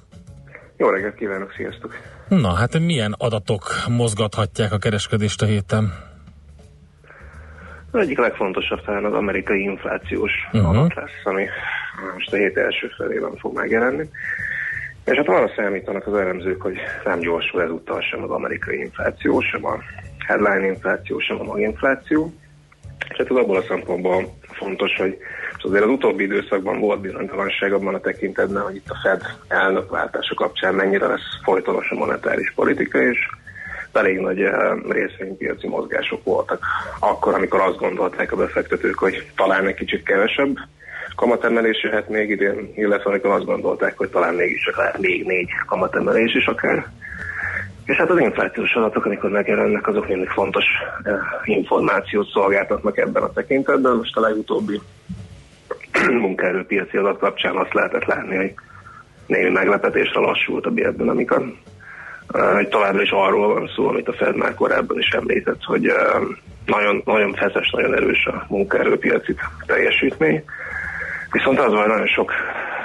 Jó 0.80 0.90
reggelt 0.90 1.16
kívánok, 1.16 1.54
sziasztok! 1.56 1.96
Na, 2.28 2.54
hát 2.54 2.80
milyen 2.80 3.16
adatok 3.18 3.64
mozgathatják 3.88 4.72
a 4.72 4.78
kereskedést 4.78 5.42
a 5.42 5.46
héten? 5.46 5.94
Az 7.92 8.00
egyik 8.00 8.18
legfontosabb 8.18 8.86
talán 8.86 9.06
az 9.06 9.14
amerikai 9.14 9.62
inflációs 9.62 10.32
uh-huh. 10.52 10.70
adat 10.70 10.94
lesz, 10.96 11.22
ami 11.24 11.46
most 12.14 12.34
a 12.34 12.36
hét 12.36 12.58
első 12.58 12.88
felében 12.98 13.36
fog 13.38 13.56
megjelenni. 13.56 14.10
És 15.06 15.16
hát 15.18 15.28
arra 15.28 15.52
számítanak 15.56 16.08
az 16.08 16.14
elemzők, 16.14 16.62
hogy 16.62 16.78
nem 17.06 17.20
gyorsul 17.20 17.62
ezúttal 17.62 18.02
sem 18.02 18.24
az 18.24 18.30
amerikai 18.30 18.80
infláció, 18.80 19.42
sem 19.42 19.66
a 19.66 19.78
headline 20.28 20.66
infláció, 20.66 21.20
sem 21.20 21.40
a 21.40 21.44
maginfláció. 21.44 22.34
És 23.10 23.18
hát 23.18 23.30
ez 23.30 23.36
abból 23.36 23.58
a 23.58 23.64
szempontból 23.68 24.38
fontos, 24.42 24.96
hogy 24.96 25.18
azért 25.64 25.84
az 25.84 25.90
utóbbi 25.90 26.24
időszakban 26.24 26.80
volt 26.80 27.02
bizonytalanság 27.02 27.74
abban 27.74 27.96
a 27.96 28.00
tekintetben, 28.00 28.64
hogy 28.64 28.76
itt 28.76 28.90
a 28.90 29.00
Fed 29.04 29.22
elnökváltása 29.48 30.34
kapcsán 30.34 30.76
mennyire 30.76 31.08
lesz 31.08 31.40
folytonos 31.44 31.90
a 31.90 31.96
monetáris 31.96 32.52
politika, 32.56 33.02
és 33.02 33.18
elég 33.94 34.20
nagy 34.20 34.42
uh, 34.42 34.92
részvénypiaci 34.92 35.68
mozgások 35.68 36.24
voltak. 36.24 36.66
Akkor, 37.00 37.34
amikor 37.34 37.60
azt 37.60 37.78
gondolták 37.78 38.32
a 38.32 38.36
befektetők, 38.36 38.98
hogy 38.98 39.32
talán 39.36 39.68
egy 39.68 39.76
kicsit 39.76 40.04
kevesebb 40.04 40.58
kamatemelés 41.16 41.84
jöhet 41.84 42.10
még 42.10 42.30
idén, 42.30 42.72
illetve 42.76 43.10
amikor 43.10 43.30
azt 43.30 43.46
gondolták, 43.46 43.98
hogy 43.98 44.10
talán 44.10 44.34
mégis 44.34 44.64
csak 44.64 44.78
lehet 44.78 44.98
még 44.98 45.26
négy 45.26 45.50
kamatemelés 45.66 46.36
is 46.36 46.46
akár. 46.46 46.86
És 47.90 47.96
hát 47.96 48.10
az 48.10 48.20
inflációs 48.20 48.74
adatok, 48.74 49.06
amikor 49.06 49.30
megjelennek, 49.30 49.88
azok 49.88 50.08
mindig 50.08 50.30
fontos 50.30 50.66
uh, 51.04 51.14
információt 51.44 52.30
szolgáltatnak 52.30 52.98
ebben 52.98 53.24
a 53.24 53.34
tekintetben. 53.34 53.96
Most 53.96 54.18
a 54.18 54.20
legutóbbi 54.20 54.82
munkaerőpiaci 56.22 56.98
adat 56.98 57.20
kapcsán 57.20 57.56
azt 57.56 57.74
lehetett 57.74 58.06
látni, 58.06 58.36
hogy 58.36 58.54
némi 59.26 59.50
meglepetésre 59.50 60.20
lassult 60.20 60.66
a 60.66 60.70
bérdinamika. 60.70 61.42
Uh, 62.34 62.68
továbbra 62.68 63.02
is 63.02 63.12
arról 63.12 63.54
van 63.54 63.72
szó, 63.76 63.88
amit 63.88 64.08
a 64.08 64.14
Fed 64.14 64.36
már 64.36 64.54
korábban 64.54 64.98
is 64.98 65.10
említett, 65.10 65.64
hogy 65.64 65.88
uh, 65.88 65.96
nagyon, 66.66 67.02
nagyon 67.06 67.34
feszes, 67.34 67.70
nagyon 67.70 67.96
erős 67.96 68.26
a 68.26 68.46
munkaerőpiaci 68.50 69.36
teljesítmény. 69.66 70.44
Viszont 71.32 71.60
az 71.60 71.72
van, 71.72 71.88
nagyon 71.88 72.08
sok 72.08 72.32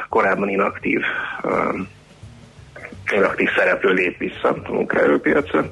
korábban 0.09 0.49
inaktív 0.49 1.01
uh, 3.13 3.19
inaktív 3.19 3.49
szereplő 3.57 3.93
lép 3.93 4.19
vissza 4.19 4.49
a 4.49 4.73
munkaerőpiacra, 4.73 5.71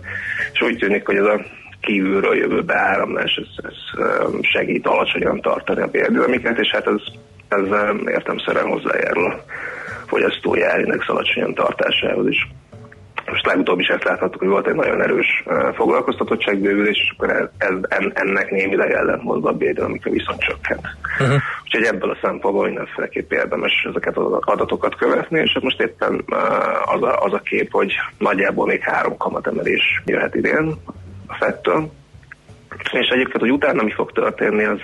és 0.53 0.63
úgy 0.63 0.77
tűnik, 0.77 1.07
hogy 1.07 1.17
ez 1.17 1.25
a 1.25 1.41
kívülről 1.81 2.37
jövő 2.37 2.63
beáramlás 2.63 3.35
ez, 3.35 3.65
ez 3.65 3.77
segít 4.41 4.87
alacsonyan 4.87 5.41
tartani 5.41 5.81
a 5.81 5.87
bérdinamikát, 5.87 6.59
és 6.59 6.71
hát 6.71 6.87
ez, 6.87 7.01
ez 7.49 7.67
értemszerűen 8.07 8.67
hozzájárul 8.67 9.25
a 9.25 9.45
fogyasztói 10.07 10.63
árindex 10.63 11.09
alacsonyan 11.09 11.55
tartásához 11.55 12.29
is. 12.29 12.49
Most 13.27 13.47
legutóbb 13.47 13.79
is 13.79 13.89
ezt 13.89 14.05
láthattuk, 14.05 14.41
hogy 14.41 14.49
volt 14.49 14.67
egy 14.67 14.75
nagyon 14.75 15.03
erős 15.03 15.45
foglalkoztatottságbővülés, 15.75 16.99
és 16.99 17.13
akkor 17.17 17.31
ez, 17.31 17.49
ez, 17.89 18.05
ennek 18.15 18.51
némileg 18.51 18.93
ellentmondva 18.93 19.49
a 19.49 19.53
bérdinamika 19.53 20.11
viszont 20.11 20.41
csökkent. 20.41 20.87
Uh-huh. 21.21 21.41
Úgyhogy 21.65 21.85
ebből 21.85 22.11
a 22.11 22.19
szempontból 22.23 22.65
mindenféleképp 22.65 23.33
érdemes 23.33 23.87
ezeket 23.91 24.17
az 24.17 24.33
adatokat 24.41 24.97
követni, 24.97 25.41
és 25.41 25.59
most 25.61 25.81
éppen 25.81 26.25
az 26.85 27.03
a, 27.03 27.23
az 27.23 27.33
a 27.33 27.41
kép, 27.45 27.73
hogy 27.73 27.95
nagyjából 28.19 28.67
még 28.67 28.81
három 28.81 29.17
kamatemelés 29.17 30.03
jöhet 30.05 30.35
idén 30.35 30.75
a 31.27 31.35
fettől. 31.35 31.91
És 32.93 33.09
egyébként, 33.09 33.41
hogy 33.41 33.53
utána 33.53 33.83
mi 33.83 33.93
fog 33.93 34.13
történni, 34.13 34.65
az, 34.65 34.81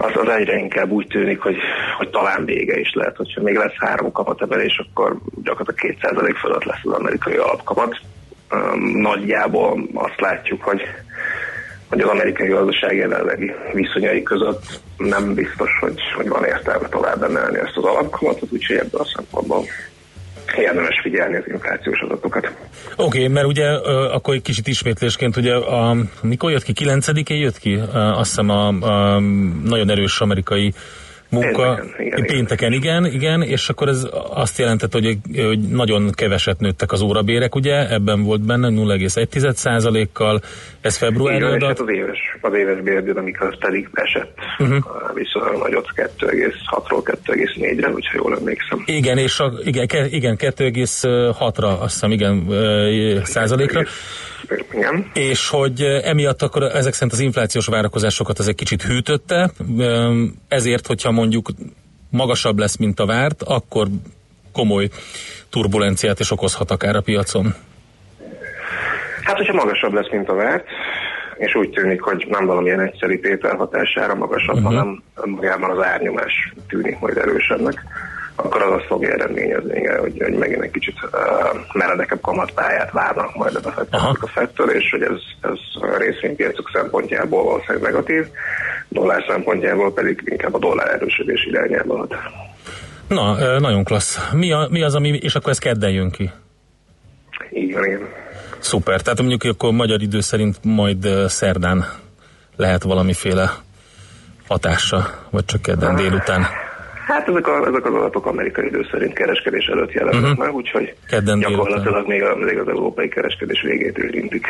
az, 0.00 0.12
az 0.14 0.28
egyre 0.28 0.56
inkább 0.56 0.90
úgy 0.90 1.06
tűnik, 1.06 1.40
hogy, 1.40 1.56
hogy 1.98 2.10
talán 2.10 2.44
vége 2.44 2.78
is 2.78 2.92
lehet, 2.94 3.16
hogyha 3.16 3.42
még 3.42 3.56
lesz 3.56 3.76
három 3.76 4.12
kamatemelés, 4.12 4.78
akkor 4.78 5.16
gyakorlatilag 5.42 5.96
2% 6.00 6.36
fölött 6.40 6.64
lesz 6.64 6.80
az 6.84 6.92
amerikai 6.92 7.36
alapkamat. 7.36 8.00
Nagyjából 8.94 9.88
azt 9.94 10.20
látjuk, 10.20 10.62
hogy 10.62 10.80
hogy 11.88 12.00
az 12.00 12.08
amerikai 12.08 12.48
gazdaság 12.48 12.96
jelenlegi 12.96 13.52
viszonyai 13.72 14.22
között 14.22 14.80
nem 14.96 15.34
biztos, 15.34 15.70
hogy, 15.80 16.00
hogy 16.16 16.28
van 16.28 16.44
értelme 16.44 16.88
tovább 16.88 17.22
emelni 17.22 17.58
ezt 17.58 17.76
az 17.76 17.84
alapkamatot, 17.84 18.52
úgyhogy 18.52 18.76
ebből 18.76 19.00
a 19.00 19.10
szempontból 19.14 19.64
érdemes 20.56 21.00
figyelni 21.02 21.36
az 21.36 21.48
inflációs 21.48 22.00
adatokat. 22.00 22.46
Oké, 22.46 22.54
okay, 22.96 23.28
mert 23.28 23.46
ugye 23.46 23.66
akkor 24.12 24.34
egy 24.34 24.42
kicsit 24.42 24.66
ismétlésként, 24.66 25.36
ugye 25.36 25.54
a, 25.54 25.96
mikor 26.22 26.50
jött 26.50 26.62
ki? 26.62 26.72
9-én 26.76 27.36
jött 27.36 27.58
ki? 27.58 27.80
Azt 27.92 28.28
hiszem 28.28 28.48
a, 28.48 28.66
a 28.68 29.20
nagyon 29.64 29.90
erős 29.90 30.20
amerikai 30.20 30.72
munka. 31.30 31.74
Pénteken, 31.74 32.06
igen, 32.06 32.26
pénteken 32.26 32.72
igen. 32.72 33.04
igen, 33.04 33.42
és 33.42 33.68
akkor 33.68 33.88
ez 33.88 34.06
azt 34.32 34.58
jelentett, 34.58 34.92
hogy, 34.92 35.18
hogy 35.44 35.58
nagyon 35.58 36.10
keveset 36.10 36.60
nőttek 36.60 36.92
az 36.92 37.00
órabérek, 37.00 37.54
ugye, 37.54 37.90
ebben 37.90 38.22
volt 38.22 38.40
benne 38.40 38.68
0,1%-kal, 38.68 40.40
ez 40.80 40.96
február 40.96 41.42
adat. 41.42 41.68
Hát 41.68 41.80
az 41.80 41.88
éves, 41.88 42.18
az 42.40 42.54
éves 42.54 42.80
bérdinamika 42.80 43.54
pedig 43.58 43.88
esett 43.92 44.34
uh-huh. 44.58 44.84
viszonylag 45.14 45.58
nagyot 45.58 45.88
2,6-ról 45.96 47.16
2,4-re, 47.24 47.90
hogyha 47.90 48.12
jól 48.16 48.36
emlékszem. 48.36 48.82
Igen, 48.84 49.18
és 49.18 49.40
a, 49.40 49.52
igen, 49.64 49.86
igen 50.10 50.36
2,6-ra, 50.38 51.78
azt 51.80 51.92
hiszem, 51.92 52.10
igen, 52.10 52.48
százalékra. 53.24 53.82
Igen. 54.72 55.10
És 55.14 55.48
hogy 55.48 55.80
emiatt 55.82 56.42
akkor 56.42 56.62
ezek 56.62 56.92
szerint 56.92 57.12
az 57.12 57.20
inflációs 57.20 57.66
várakozásokat 57.66 58.38
ez 58.38 58.46
egy 58.46 58.54
kicsit 58.54 58.82
hűtötte, 58.82 59.50
ezért, 60.48 60.86
hogyha 60.86 61.10
mondjuk 61.10 61.48
magasabb 62.10 62.58
lesz, 62.58 62.76
mint 62.76 63.00
a 63.00 63.06
várt, 63.06 63.42
akkor 63.42 63.86
komoly 64.52 64.88
turbulenciát 65.50 66.20
is 66.20 66.30
okozhat 66.30 66.70
akár 66.70 66.96
a 66.96 67.00
piacon. 67.00 67.54
Hát, 69.22 69.36
hogyha 69.36 69.54
magasabb 69.54 69.92
lesz, 69.92 70.10
mint 70.10 70.28
a 70.28 70.34
várt, 70.34 70.64
és 71.36 71.54
úgy 71.54 71.70
tűnik, 71.70 72.00
hogy 72.00 72.26
nem 72.28 72.46
valamilyen 72.46 72.80
egyszerű 72.80 73.18
tétel 73.18 73.56
hatására 73.56 74.14
magasabb, 74.14 74.56
uh-huh. 74.56 74.72
hanem 74.72 75.02
magában 75.24 75.70
az 75.70 75.84
árnyomás 75.84 76.52
tűnik 76.68 76.98
majd 76.98 77.16
erősebbnek, 77.16 77.82
akkor 78.44 78.62
az 78.62 78.72
azt 78.72 78.86
fogja 78.86 79.12
eredményezni, 79.12 79.86
hogy, 79.86 80.22
hogy 80.22 80.34
megint 80.34 80.62
egy 80.62 80.70
kicsit 80.70 80.94
uh, 81.02 81.20
meredekebb 81.72 82.20
kamatpályát 82.20 82.92
várnak 82.92 83.34
majd 83.34 83.54
a 83.54 83.60
befektetők 83.60 84.22
a 84.22 84.26
fettől, 84.26 84.70
és 84.70 84.90
hogy 84.90 85.02
ez, 85.02 85.18
ez 85.40 85.58
részvénypiacok 85.98 86.70
szempontjából 86.72 87.44
valószínűleg 87.44 87.82
negatív, 87.82 88.26
dollár 88.88 89.24
szempontjából 89.28 89.92
pedig 89.92 90.22
inkább 90.24 90.54
a 90.54 90.58
dollár 90.58 90.88
erősödés 90.88 91.44
irányába 91.44 91.96
hat. 91.96 92.14
Na, 93.08 93.58
nagyon 93.58 93.84
klassz. 93.84 94.30
Mi, 94.32 94.52
a, 94.52 94.66
mi 94.70 94.82
az, 94.82 94.94
ami, 94.94 95.08
és 95.08 95.34
akkor 95.34 95.50
ez 95.50 95.58
kedden 95.58 95.90
jön 95.90 96.10
ki? 96.10 96.30
Így 97.52 97.72
van, 97.74 97.84
igen. 97.84 98.08
Szuper, 98.58 99.00
tehát 99.00 99.18
mondjuk 99.18 99.42
akkor 99.42 99.72
magyar 99.72 100.02
idő 100.02 100.20
szerint 100.20 100.56
majd 100.62 101.08
szerdán 101.26 101.84
lehet 102.56 102.82
valamiféle 102.82 103.50
hatása, 104.48 105.26
vagy 105.30 105.44
csak 105.44 105.62
kedden 105.62 105.96
délután. 105.96 106.46
Hát 107.10 107.28
ezek, 107.28 107.46
a, 107.46 107.66
ezek 107.66 107.86
az 107.86 107.94
adatok 107.94 108.26
amerikai 108.26 108.66
idő 108.66 108.86
szerint 108.90 109.12
kereskedés 109.12 109.66
előtt 109.66 109.92
jelennek 109.92 110.22
uh-huh. 110.22 110.38
meg, 110.38 110.54
úgyhogy 110.54 110.94
Kedden 111.08 111.38
gyakorlatilag 111.38 112.06
még, 112.06 112.22
a, 112.22 112.36
még 112.36 112.58
az 112.58 112.68
európai 112.68 113.08
kereskedés 113.08 113.62
végét 113.62 113.98
érintik, 113.98 114.46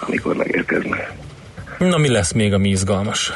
amikor 0.00 0.36
megérkeznek. 0.36 1.10
Na 1.78 1.96
mi 1.96 2.08
lesz 2.08 2.32
még 2.32 2.52
a 2.52 2.58
mi 2.58 2.68
izgalmas? 2.68 3.32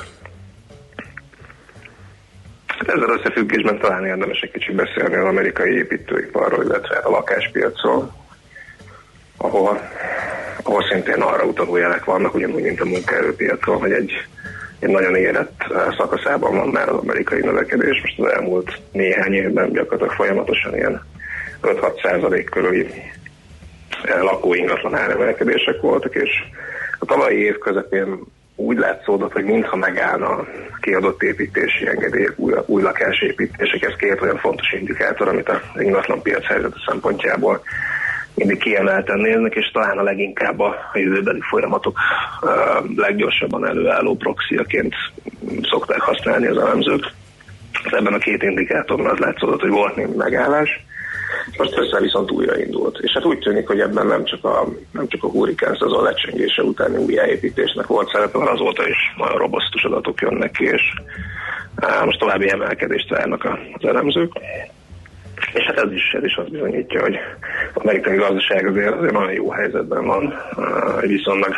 Hát 2.66 2.88
ezzel 2.88 3.18
összefüggésben 3.18 3.78
talán 3.78 4.04
érdemes 4.04 4.40
egy 4.40 4.50
kicsit 4.50 4.74
beszélni 4.74 5.14
az 5.14 5.24
amerikai 5.24 5.76
építőiparról, 5.76 6.64
illetve 6.64 6.96
a 6.96 7.10
lakáspiacról, 7.10 8.14
ahol, 9.36 9.80
ahol 10.62 10.82
szintén 10.90 11.20
arra 11.20 11.44
utaló 11.44 11.76
jelek 11.76 12.04
vannak, 12.04 12.34
ugyanúgy, 12.34 12.62
mint 12.62 12.80
a 12.80 12.84
munkaerőpiacon, 12.84 13.78
hogy 13.78 13.92
egy 13.92 14.12
egy 14.82 14.90
nagyon 14.90 15.16
érett 15.16 15.64
eh, 15.70 15.94
szakaszában 15.96 16.56
van 16.56 16.68
már 16.68 16.88
az 16.88 16.96
amerikai 16.96 17.40
növekedés. 17.40 18.00
Most 18.00 18.18
az 18.18 18.32
elmúlt 18.32 18.80
néhány 18.92 19.32
évben 19.32 19.72
gyakorlatilag 19.72 20.12
folyamatosan 20.12 20.74
ilyen 20.74 21.02
5-6 21.62 22.02
százalék 22.02 22.50
körüli 22.50 22.86
eh, 24.02 24.22
lakóingatlan 24.22 24.94
áremelkedések 24.94 25.80
voltak, 25.80 26.14
és 26.14 26.30
a 26.98 27.04
tavalyi 27.04 27.38
év 27.38 27.58
közepén 27.58 28.20
úgy 28.56 28.78
látszódott, 28.78 29.32
hogy 29.32 29.44
mintha 29.44 29.76
megállna 29.76 30.28
a 30.28 30.46
kiadott 30.80 31.22
építési 31.22 31.88
engedélyek, 31.88 32.32
új, 32.36 32.52
új 32.66 32.82
lakásépítések, 32.82 33.82
ez 33.82 33.96
két 33.96 34.20
olyan 34.20 34.38
fontos 34.38 34.72
indikátor, 34.72 35.28
amit 35.28 35.48
az 35.48 35.60
ingatlan 35.78 36.22
piac 36.22 36.44
helyzete 36.44 36.76
szempontjából 36.86 37.62
mindig 38.34 38.58
kiemelten 38.58 39.18
néznek, 39.18 39.54
és 39.54 39.70
talán 39.70 39.98
a 39.98 40.02
leginkább 40.02 40.60
a 40.60 40.76
jövőbeli 40.94 41.40
folyamatok 41.40 41.98
leggyorsabban 42.96 43.66
előálló 43.66 44.16
proxiaként 44.16 44.94
szokták 45.62 46.00
használni 46.00 46.46
az 46.46 46.58
elemzők. 46.58 47.12
Ebben 47.90 48.12
a 48.12 48.18
két 48.18 48.42
indikátorban 48.42 49.10
az 49.10 49.18
látszott, 49.18 49.60
hogy 49.60 49.70
volt 49.70 49.96
némi 49.96 50.16
megállás, 50.16 50.84
most 51.56 51.78
össze 51.78 52.00
viszont 52.00 52.30
újraindult. 52.30 52.98
És 52.98 53.12
hát 53.12 53.24
úgy 53.24 53.38
tűnik, 53.38 53.66
hogy 53.66 53.80
ebben 53.80 54.06
nem 54.06 54.24
csak 54.24 54.44
a, 54.44 54.68
nem 54.90 55.08
csak 55.08 55.24
a 55.24 55.28
hurrikán 55.28 55.76
szezon 55.80 56.02
lecsengése 56.02 56.62
utáni 56.62 56.96
újjáépítésnek 56.96 57.86
volt 57.86 58.10
szerepe, 58.10 58.38
hanem 58.38 58.52
azóta 58.52 58.88
is 58.88 58.96
nagyon 59.16 59.38
robosztus 59.38 59.84
adatok 59.84 60.20
jönnek 60.20 60.50
ki, 60.50 60.64
és 60.64 60.82
most 62.04 62.18
további 62.18 62.50
emelkedést 62.50 63.08
várnak 63.08 63.44
az 63.72 63.88
elemzők. 63.88 64.32
És 65.52 65.64
hát 65.64 65.78
ez 65.78 65.92
is, 65.92 66.12
ez 66.12 66.24
is 66.24 66.34
azt 66.34 66.50
bizonyítja, 66.50 67.00
hogy 67.00 67.18
az 67.74 67.82
amerikai 67.82 68.16
gazdaság 68.16 68.66
azért, 68.66 68.94
azért 68.94 69.12
nagyon 69.12 69.32
jó 69.32 69.50
helyzetben 69.50 70.06
van, 70.06 70.34
egy 71.00 71.08
viszonylag 71.08 71.54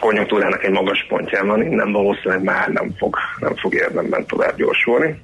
konjunktúrának 0.00 0.64
egy 0.64 0.70
magas 0.70 1.06
pontján 1.08 1.46
van, 1.46 1.62
innen 1.62 1.92
valószínűleg 1.92 2.42
már 2.42 2.68
nem 2.68 2.94
fog, 2.98 3.16
nem 3.40 3.54
fog 3.56 3.74
érdemben 3.74 4.26
tovább 4.26 4.56
gyorsulni. 4.56 5.22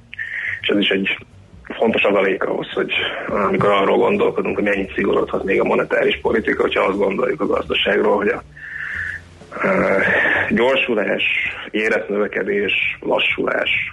És 0.61 0.67
ez 0.67 0.77
is 0.77 0.89
egy 0.89 1.17
fontos 1.63 2.03
adalék 2.03 2.43
ahhoz, 2.43 2.71
hogy 2.71 2.91
amikor 3.27 3.69
arról 3.69 3.97
gondolkodunk, 3.97 4.55
hogy 4.55 4.63
mennyit 4.63 4.93
szigorodhat 4.93 5.43
még 5.43 5.59
a 5.59 5.63
monetáris 5.63 6.19
politika, 6.21 6.61
hogyha 6.61 6.83
azt 6.83 6.97
gondoljuk 6.97 7.41
a 7.41 7.45
gazdaságról, 7.45 8.15
hogy 8.15 8.27
a 8.27 8.43
gyorsulás, 10.49 11.23
érett 11.71 12.09
növekedés, 12.09 12.97
lassulás, 12.99 13.91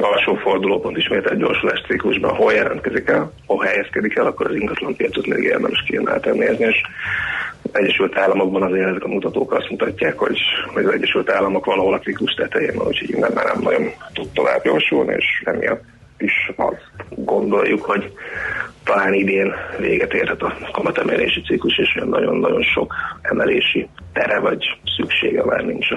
alsó 0.00 0.34
fordulópont 0.34 0.96
ismét 0.96 1.30
egy 1.30 1.38
gyorsulás 1.38 1.82
ciklusban 1.86 2.34
hol 2.34 2.52
jelentkezik 2.52 3.08
el, 3.08 3.32
hol 3.46 3.64
helyezkedik 3.64 4.16
el, 4.16 4.26
akkor 4.26 4.46
az 4.46 4.54
ingatlan 4.54 4.96
piacot 4.96 5.26
még 5.26 5.42
érdemes 5.42 5.82
kiemelten 5.86 6.36
nézni, 6.36 6.64
és 6.64 6.80
Egyesült 7.72 8.18
Államokban 8.18 8.62
azért 8.62 8.88
ezek 8.88 9.04
a 9.04 9.08
mutatók 9.08 9.52
azt 9.52 9.70
mutatják, 9.70 10.18
hogy, 10.18 10.38
hogy 10.74 10.84
az 10.84 10.92
Egyesült 10.92 11.30
Államok 11.30 11.64
valahol 11.64 11.94
a 11.94 11.98
ciklus 11.98 12.34
tetején 12.34 12.74
van, 12.76 12.86
úgyhogy 12.86 13.10
innen 13.10 13.32
már 13.34 13.44
nem 13.44 13.62
nagyon 13.62 13.90
tud 14.12 14.28
tovább 14.28 14.62
gyorsulni, 14.62 15.14
és 15.16 15.42
emiatt 15.44 15.84
is 16.18 16.50
azt 16.56 16.90
gondoljuk, 17.08 17.84
hogy 17.84 18.12
talán 18.84 19.14
idén 19.14 19.54
véget 19.78 20.12
érhet 20.12 20.42
a 20.42 20.56
kamatemelési 20.72 21.40
ciklus, 21.40 21.78
és 21.78 21.94
olyan 21.96 22.08
nagyon-nagyon 22.08 22.62
sok 22.62 22.94
emelési 23.22 23.88
tere 24.12 24.38
vagy 24.38 24.78
szüksége 24.96 25.44
már 25.44 25.64
nincs 25.64 25.90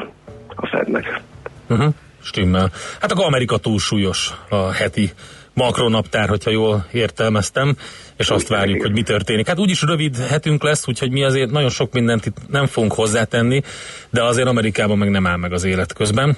a 0.55 0.68
Fednek. 0.68 1.22
Uh-huh. 1.70 1.93
Stimmel. 2.24 2.72
Hát 2.99 3.11
akkor 3.11 3.26
Amerika 3.26 3.57
túlsúlyos 3.57 4.34
a 4.49 4.72
heti 4.72 5.11
makronaptár, 5.53 6.30
hogyha 6.30 6.51
jól 6.51 6.86
értelmeztem, 6.91 7.76
és 8.17 8.30
azt 8.30 8.47
várjuk, 8.47 8.82
hogy 8.82 8.91
mi 8.91 9.01
történik. 9.01 9.47
Hát 9.47 9.59
úgyis 9.59 9.82
rövid 9.82 10.17
hetünk 10.17 10.63
lesz, 10.63 10.88
úgyhogy 10.88 11.11
mi 11.11 11.24
azért 11.24 11.51
nagyon 11.51 11.69
sok 11.69 11.93
mindent 11.93 12.26
itt 12.26 12.38
nem 12.49 12.65
fogunk 12.65 12.93
hozzátenni, 12.93 13.61
de 14.09 14.24
azért 14.24 14.47
Amerikában 14.47 14.97
meg 14.97 15.09
nem 15.09 15.28
áll 15.28 15.38
meg 15.38 15.53
az 15.53 15.63
élet 15.63 15.93
közben. 15.93 16.38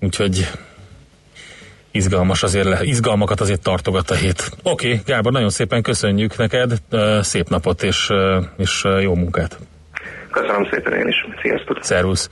Úgyhogy 0.00 0.48
izgalmas 1.90 2.42
azért 2.42 2.66
le, 2.66 2.78
izgalmakat 2.82 3.40
azért 3.40 3.62
tartogat 3.62 4.10
a 4.10 4.14
hét. 4.14 4.50
Oké, 4.62 4.88
okay, 4.88 5.00
Gábor, 5.06 5.32
nagyon 5.32 5.50
szépen 5.50 5.82
köszönjük 5.82 6.36
neked, 6.36 6.72
szép 7.20 7.48
napot 7.48 7.82
és, 7.82 8.10
és 8.56 8.84
jó 9.00 9.14
munkát. 9.14 9.58
Köszönöm 10.30 10.68
szépen 10.70 10.92
én 10.92 11.08
is. 11.08 11.16
Sziasztok. 11.42 11.78
Szervusz. 11.84 12.30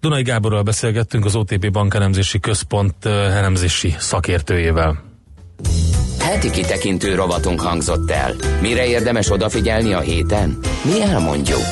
Dunai 0.00 0.22
Gáborral 0.22 0.62
beszélgettünk 0.62 1.24
az 1.24 1.34
OTP 1.34 1.70
Bankelemzési 1.70 2.40
Központ 2.40 3.04
elemzési 3.06 3.94
szakértőjével. 3.98 5.02
Heti 6.18 6.50
kitekintő 6.50 7.14
rovatunk 7.14 7.60
hangzott 7.60 8.10
el. 8.10 8.34
Mire 8.60 8.86
érdemes 8.86 9.30
odafigyelni 9.30 9.92
a 9.92 10.00
héten? 10.00 10.58
Mi 10.84 11.02
elmondjuk. 11.02 11.62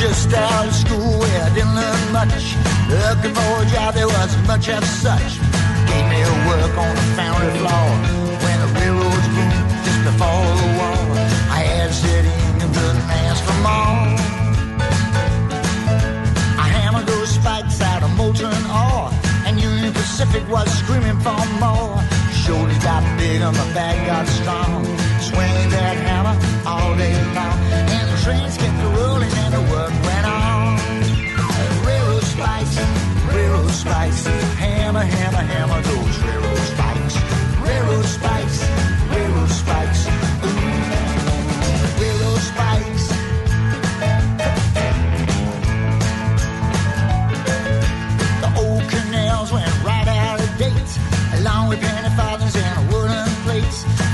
just 0.00 0.34
out 0.34 0.66
of 0.66 0.74
school 0.74 1.18
where 1.18 1.42
I 1.42 1.50
didn't 1.54 1.74
learn 1.74 2.12
much. 2.12 2.54
Looking 2.90 3.34
for 3.34 3.62
a 3.62 3.66
job, 3.72 3.94
there 3.94 4.06
wasn't 4.06 4.46
much 4.46 4.68
of 4.68 4.84
such. 4.84 5.40
Gave 5.88 6.06
me 6.12 6.20
a 6.20 6.32
work 6.48 6.76
on 6.76 6.94
the 6.94 7.06
foundry 7.16 7.50
floor 7.58 8.25
Pacific 20.16 20.48
was 20.48 20.66
screaming 20.78 21.20
for 21.20 21.36
more. 21.60 22.00
Shoulders 22.32 22.78
got 22.78 23.02
big 23.18 23.42
and 23.42 23.54
my 23.54 23.74
back 23.74 23.96
got 24.06 24.26
strong. 24.26 24.82
Swinging 25.20 25.68
that 25.68 25.94
hammer 26.08 26.34
all 26.64 26.96
day 26.96 27.12
long, 27.36 27.58
and 27.92 28.08
the 28.10 28.16
trains 28.24 28.56
kept 28.56 28.80
rolling 28.96 29.30
and 29.30 29.52
the 29.52 29.60
work 29.70 29.92
went 30.08 30.26
on. 30.26 30.80
Railroad 31.84 32.22
spikes, 32.22 32.78
railroad 33.30 33.70
spikes, 33.70 34.24
hammer, 34.56 35.00
hammer, 35.00 35.44
hammer 35.52 35.95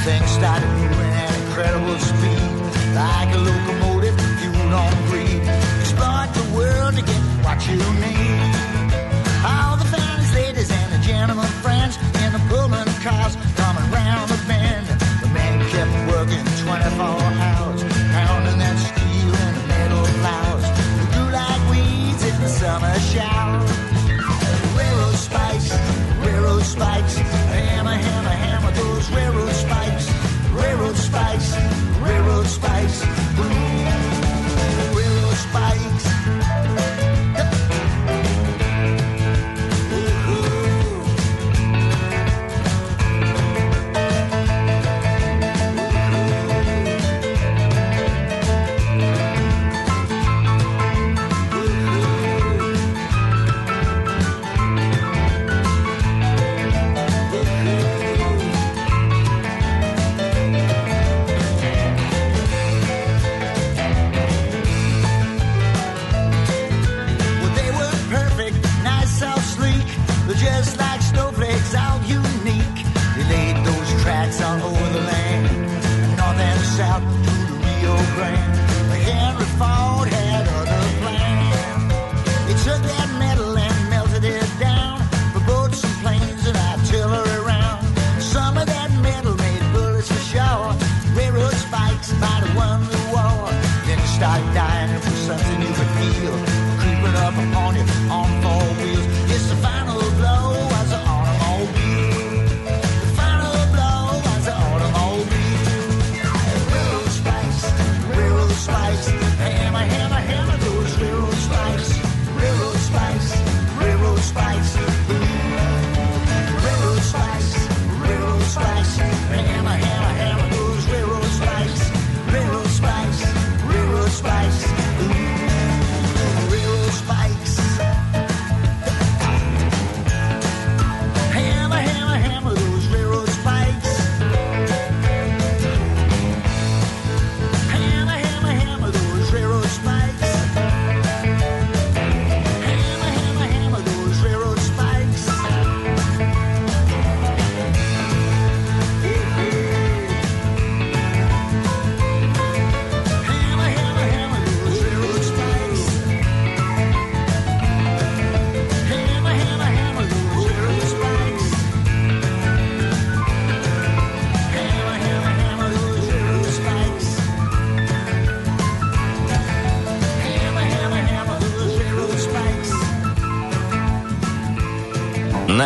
Things 0.04 0.31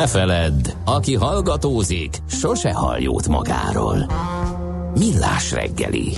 Ne 0.07 0.13
feledd, 0.13 0.69
aki 0.85 1.15
hallgatózik, 1.15 2.17
sose 2.29 2.73
hall 2.73 3.01
jót 3.01 3.29
magáról. 3.29 4.11
Millás 4.95 5.53
reggeli. 5.53 6.13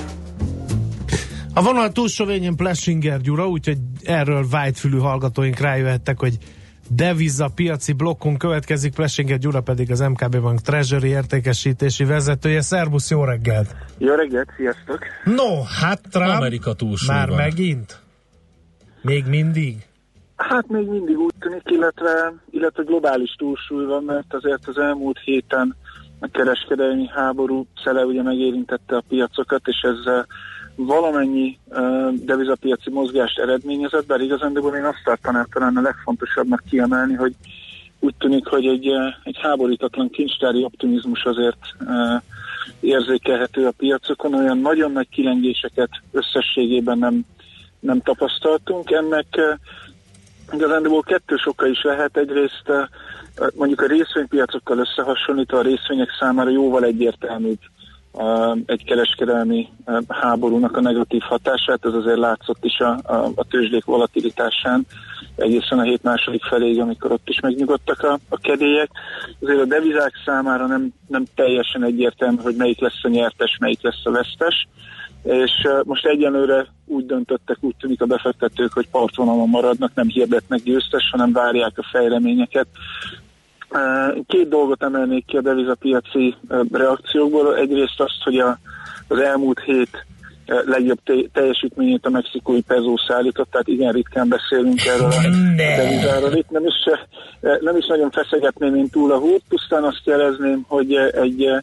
A 1.55 1.63
vonal 1.63 1.93
túlsó 1.93 2.25
végén 2.25 2.57
Plessinger 2.57 3.21
Gyura, 3.21 3.49
úgyhogy 3.49 3.79
erről 4.05 4.49
vágyfülű 4.49 4.99
hallgatóink 4.99 5.59
rájöhettek, 5.59 6.19
hogy 6.19 6.39
deviza 6.89 7.49
piaci 7.55 7.93
blokkon 7.93 8.37
következik, 8.37 8.95
Plessinger 8.95 9.39
Gyura 9.39 9.61
pedig 9.61 9.91
az 9.91 10.01
MKB 10.01 10.41
Bank 10.41 10.61
Treasury 10.61 11.09
értékesítési 11.09 12.05
vezetője. 12.05 12.61
Szerbusz, 12.61 13.11
jó 13.11 13.25
reggelt! 13.25 13.77
Jó 13.99 14.15
reggelt, 14.15 14.49
sziasztok! 14.57 14.99
No, 15.25 15.63
hát 15.63 16.01
Trump 16.11 16.37
Amerika 16.37 16.75
már 17.07 17.29
van. 17.29 17.37
megint? 17.37 18.01
Még 19.03 19.25
mindig? 19.27 19.88
Hát 20.39 20.69
még 20.69 20.87
mindig 20.87 21.19
úgy 21.19 21.35
tűnik, 21.41 21.63
illetve, 21.65 22.35
illetve 22.51 22.83
globális 22.83 23.35
túlsúly 23.39 23.85
van, 23.85 24.05
mert 24.05 24.35
azért 24.35 24.67
az 24.67 24.79
elmúlt 24.79 25.19
héten 25.19 25.77
a 26.21 26.27
kereskedelmi 26.27 27.07
háború 27.07 27.67
szele 27.85 28.05
ugye 28.05 28.23
megérintette 28.23 28.97
a 28.97 29.05
piacokat, 29.09 29.61
és 29.65 29.81
ezzel 29.81 30.27
valamennyi 30.77 31.59
uh, 31.65 32.13
devizapiaci 32.13 32.91
mozgást 32.91 33.39
eredményezett, 33.39 34.07
bár 34.07 34.21
igazándiból 34.21 34.75
én 34.75 34.85
azt 34.85 35.03
tartanám 35.05 35.47
talán 35.53 35.77
a 35.77 35.81
legfontosabbnak 35.81 36.63
kiemelni, 36.69 37.15
hogy 37.15 37.35
úgy 38.01 38.15
tűnik, 38.19 38.47
hogy 38.47 38.67
egy, 38.67 38.87
eh, 38.87 39.15
egy 39.23 39.39
háborítatlan 39.41 40.11
kincstári 40.11 40.65
optimizmus 40.65 41.25
azért 41.25 41.77
érzékelhető 42.81 43.67
a 43.67 43.71
piacokon, 43.77 44.35
olyan 44.35 44.59
nagyon 44.59 44.93
nagy 44.93 45.09
kilengéseket 45.09 45.91
összességében 46.13 46.99
nem, 46.99 47.25
nem 47.81 48.01
tapasztaltunk. 48.01 48.91
Ennek 48.91 49.27
igazándiból 50.53 51.03
kettős 51.03 51.47
oka 51.47 51.67
is 51.67 51.83
lehet. 51.83 52.17
Egyrészt 52.17 52.63
uh, 52.67 53.47
mondjuk 53.55 53.81
a 53.81 53.87
részvénypiacokkal 53.87 54.79
összehasonlítva 54.79 55.59
a 55.59 55.63
részvények 55.63 56.17
számára 56.21 56.51
jóval 56.51 56.85
egyértelműbb 56.85 57.59
uh, 58.13 58.59
egy 58.67 58.85
kereskedelmi 58.85 59.69
uh, 59.85 59.99
háborúnak 60.09 60.77
a 60.77 60.81
negatív 60.81 61.23
hatását, 61.23 61.85
ez 61.85 61.95
azért 61.95 62.19
látszott 62.19 62.65
is 62.65 62.79
a, 62.79 62.99
a, 63.03 63.31
a 63.35 63.45
tőzsdék 63.45 63.85
volatilitásán 63.85 64.87
egészen 65.39 65.79
a 65.79 65.83
hét 65.83 66.03
második 66.03 66.45
feléig, 66.45 66.81
amikor 66.81 67.13
ott 67.13 67.29
is 67.29 67.41
megnyugodtak 67.41 68.03
a, 68.03 68.19
a 68.29 68.39
kedélyek. 68.39 68.91
Azért 69.41 69.61
a 69.61 69.65
devizák 69.65 70.13
számára 70.25 70.67
nem, 70.67 70.89
nem 71.07 71.25
teljesen 71.35 71.85
egyértelmű, 71.85 72.37
hogy 72.43 72.57
melyik 72.57 72.81
lesz 72.81 73.01
a 73.03 73.09
nyertes, 73.09 73.57
melyik 73.61 73.83
lesz 73.83 74.05
a 74.05 74.11
vesztes, 74.11 74.69
és 75.23 75.53
most 75.85 76.07
egyenlőre 76.07 76.67
úgy 76.87 77.07
döntöttek, 77.07 77.57
úgy 77.61 77.75
tűnik 77.81 78.03
a 78.03 78.07
befektetők, 78.07 78.73
hogy 78.73 78.89
partvonalon 78.89 79.49
maradnak, 79.49 79.95
nem 79.95 80.09
hirdetnek 80.09 80.63
győztes, 80.63 81.09
hanem 81.11 81.33
várják 81.33 81.73
a 81.79 81.89
fejleményeket. 81.91 82.67
Két 84.27 84.49
dolgot 84.49 84.83
emelnék 84.83 85.27
ki 85.27 85.37
a 85.37 85.41
devizapiaci 85.41 86.35
reakciókból. 86.71 87.57
Egyrészt 87.57 88.01
azt, 88.01 88.23
hogy 88.25 88.39
a, 88.39 88.59
az 89.09 89.19
elmúlt 89.19 89.61
hét 89.61 90.07
legjobb 90.47 90.99
te- 91.05 91.29
teljesítményét 91.33 92.07
a 92.07 92.11
mexikói 92.11 92.61
pezó 92.61 92.97
szállított, 93.09 93.51
tehát 93.51 93.69
igen 93.69 93.93
ritkán 93.93 94.29
beszélünk 94.29 94.81
erről 94.85 95.11
a 95.11 95.77
devizáról. 95.77 96.33
Itt 96.33 96.51
nem 96.51 96.67
is, 96.67 96.75
nem 97.61 97.77
is 97.77 97.87
nagyon 97.87 98.11
feszegetném 98.11 98.75
én 98.75 98.89
túl 98.89 99.13
a 99.13 99.19
húrt, 99.19 99.43
pusztán 99.49 99.85
azt 99.85 100.03
jelezném, 100.05 100.65
hogy 100.69 100.95
egy 100.95 101.63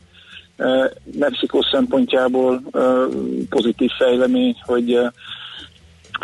Mexikó 1.19 1.61
szempontjából 1.71 2.61
pozitív 3.49 3.89
fejlemény, 3.97 4.55
hogy 4.65 4.99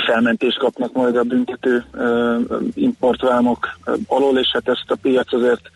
felmentést 0.05 0.57
kapnak 0.57 0.93
majd 0.93 1.15
a 1.15 1.23
büntető 1.23 1.85
importvámok 2.73 3.77
alól, 4.07 4.37
és 4.37 4.49
hát 4.51 4.67
ezt 4.67 4.91
a 4.91 4.97
piac 5.01 5.33
azért 5.33 5.71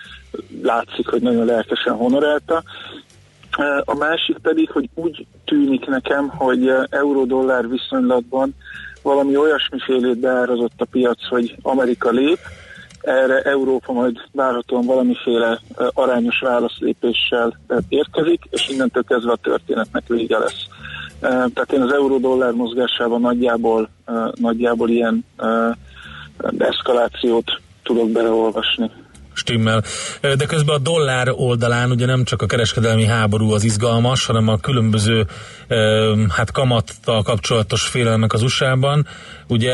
látszik, 0.62 1.08
hogy 1.08 1.22
nagyon 1.22 1.46
lelkesen 1.46 1.94
honorálta. 1.94 2.64
A 3.86 3.96
másik 3.96 4.38
pedig, 4.38 4.70
hogy 4.70 4.90
úgy 4.94 5.26
tűnik 5.46 5.86
nekem, 5.86 6.28
hogy 6.28 6.72
euró-dollár 6.90 7.70
viszonylatban 7.70 8.56
valami 9.02 9.38
olyasmifélét 9.38 10.20
beárazott 10.20 10.74
a 10.78 10.86
piac, 10.86 11.28
hogy 11.28 11.56
Amerika 11.62 12.10
lép, 12.10 12.40
erre 13.06 13.42
Európa 13.42 13.94
majd 13.94 14.18
várhatóan 14.32 14.86
valamiféle 14.86 15.60
arányos 15.94 16.40
válaszlépéssel 16.40 17.60
érkezik, 17.88 18.44
és 18.50 18.70
innentől 18.70 19.04
kezdve 19.04 19.32
a 19.32 19.36
történetnek 19.36 20.08
vége 20.08 20.38
lesz. 20.38 20.68
Tehát 21.20 21.74
én 21.74 21.82
az 21.82 21.94
euró-dollár 21.94 22.52
mozgásában 22.52 23.22
nagyjából, 23.22 23.90
nagyjából 24.34 24.90
ilyen 24.90 25.26
eszkalációt 26.58 27.62
tudok 27.84 28.10
beleolvasni. 28.10 28.92
Stimmel. 29.38 29.84
De 30.22 30.46
közben 30.46 30.76
a 30.76 30.80
dollár 30.80 31.30
oldalán 31.32 31.92
ugye 31.92 32.06
nem 32.06 32.24
csak 32.24 32.42
a 32.42 32.46
kereskedelmi 32.46 33.06
háború 33.06 33.52
az 33.52 33.64
izgalmas, 33.64 34.26
hanem 34.26 34.48
a 34.48 34.58
különböző 34.58 35.26
hát 36.30 36.52
kamattal 36.52 37.22
kapcsolatos 37.22 37.84
félelmek 37.84 38.34
az 38.34 38.42
USA-ban. 38.42 39.08
Ugye 39.48 39.74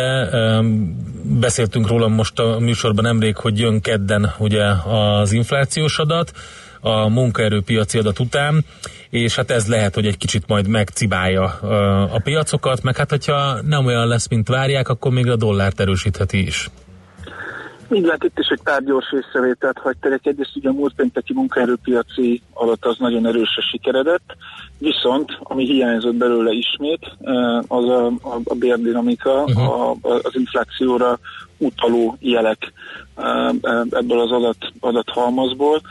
beszéltünk 1.24 1.88
róla 1.88 2.08
most 2.08 2.40
a 2.40 2.60
műsorban 2.60 3.04
nemrég, 3.04 3.36
hogy 3.38 3.60
jön 3.60 3.82
kedden 3.82 4.34
ugye 4.38 4.66
az 4.86 5.32
inflációs 5.32 5.98
adat, 5.98 6.32
a 6.84 7.08
munkaerőpiaci 7.08 7.98
adat 7.98 8.20
után, 8.20 8.66
és 9.10 9.36
hát 9.36 9.52
ez 9.52 9.68
lehet, 9.68 9.96
hogy 9.96 10.06
egy 10.06 10.18
kicsit 10.18 10.48
majd 10.48 10.68
megcibálja 10.68 11.44
a 12.14 12.20
piacokat, 12.24 12.84
meg 12.84 12.98
hát 12.98 13.10
hogyha 13.10 13.62
nem 13.62 13.86
olyan 13.86 14.08
lesz, 14.08 14.28
mint 14.28 14.48
várják, 14.48 14.90
akkor 14.90 15.12
még 15.12 15.30
a 15.30 15.36
dollárt 15.36 15.80
erősítheti 15.80 16.46
is. 16.46 16.70
Lehet 18.00 18.24
itt 18.24 18.40
is 18.40 18.48
egy 18.48 18.62
pár 18.64 18.84
gyors 18.84 19.14
észrevételt 19.14 19.78
hagyterek. 19.78 20.26
Egyrészt 20.26 20.56
ugye 20.56 20.70
a 20.70 20.74
múlt 20.74 20.94
pénteki 20.94 21.34
munkaerőpiaci 21.34 22.42
alatt 22.54 22.86
az 22.86 22.96
nagyon 23.00 23.26
erősen 23.26 23.64
sikeredett, 23.72 24.36
viszont 24.78 25.38
ami 25.40 25.66
hiányzott 25.66 26.16
belőle 26.16 26.52
ismét, 26.52 27.12
az 27.68 27.90
a, 27.90 28.06
a, 28.06 28.40
a 28.44 28.56
bérdinamika, 28.56 29.44
uh-huh. 29.44 29.90
a, 29.90 29.96
az 30.02 30.32
inflációra 30.36 31.20
utaló 31.58 32.16
jelek 32.20 32.74
ebből 33.90 34.20
az 34.20 34.32
adat, 34.32 34.72
adathalmazból. 34.80 35.82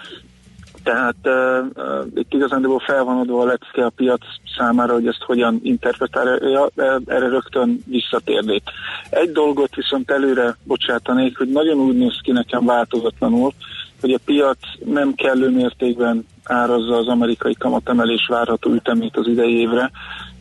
Tehát 0.83 1.17
uh, 1.25 1.67
uh, 1.75 2.07
itt 2.15 2.33
igazándiból 2.33 2.79
fel 2.79 3.05
van 3.05 3.19
adva 3.19 3.41
a 3.43 3.45
lecke 3.45 3.85
a 3.85 3.91
piac 3.91 4.21
számára, 4.57 4.93
hogy 4.93 5.07
ezt 5.07 5.23
hogyan 5.23 5.61
interpretálja, 5.63 6.69
erre 7.07 7.29
rögtön 7.29 7.83
visszatérnék. 7.87 8.63
Egy 9.11 9.33
dolgot 9.33 9.75
viszont 9.75 10.11
előre 10.11 10.57
bocsátanék, 10.65 11.39
hogy 11.39 11.49
nagyon 11.49 11.79
úgy 11.79 11.97
néz 11.97 12.19
ki 12.23 12.33
nekem 12.33 12.65
változatlanul, 12.65 13.53
hogy 14.01 14.13
a 14.13 14.19
piac 14.25 14.59
nem 14.85 15.15
kellő 15.15 15.51
mértékben 15.51 16.27
árazza 16.45 16.97
az 16.97 17.07
amerikai 17.07 17.55
kamatemelés 17.55 18.27
várható 18.29 18.73
ütemét 18.73 19.17
az 19.17 19.27
idei 19.27 19.59
évre, 19.59 19.91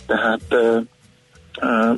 tehát 0.06 0.42
uh, 0.52 0.82
uh, 1.62 1.98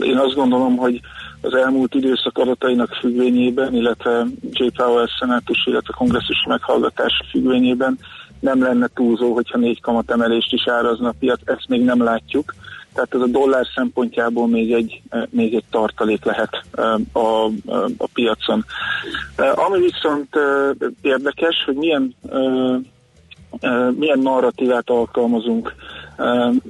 én 0.00 0.16
azt 0.16 0.34
gondolom, 0.34 0.76
hogy 0.76 1.00
az 1.42 1.54
elmúlt 1.54 1.94
időszak 1.94 2.38
adatainak 2.38 2.92
függvényében, 2.92 3.74
illetve 3.74 4.26
J. 4.50 4.66
Powell 4.76 5.08
szenátus, 5.18 5.66
illetve 5.66 5.94
kongresszus 5.96 6.44
meghallgatás 6.48 7.12
függvényében 7.30 7.98
nem 8.40 8.62
lenne 8.62 8.88
túlzó, 8.94 9.34
hogyha 9.34 9.58
négy 9.58 9.80
kamatemelést 9.80 10.52
is 10.52 10.68
árazna 10.68 11.08
a 11.08 11.14
piac, 11.18 11.40
ezt 11.44 11.68
még 11.68 11.84
nem 11.84 12.02
látjuk. 12.02 12.54
Tehát 12.94 13.14
ez 13.14 13.20
a 13.20 13.26
dollár 13.26 13.66
szempontjából 13.74 14.48
még 14.48 14.72
egy, 14.72 15.02
még 15.30 15.54
egy 15.54 15.64
tartalék 15.70 16.24
lehet 16.24 16.64
a, 17.12 17.18
a, 17.18 17.44
a 17.96 18.08
piacon. 18.12 18.64
Ami 19.54 19.80
viszont 19.80 20.28
érdekes, 21.02 21.62
hogy 21.64 21.74
milyen, 21.74 22.14
milyen 23.98 24.18
narratívát 24.18 24.90
alkalmazunk 24.90 25.74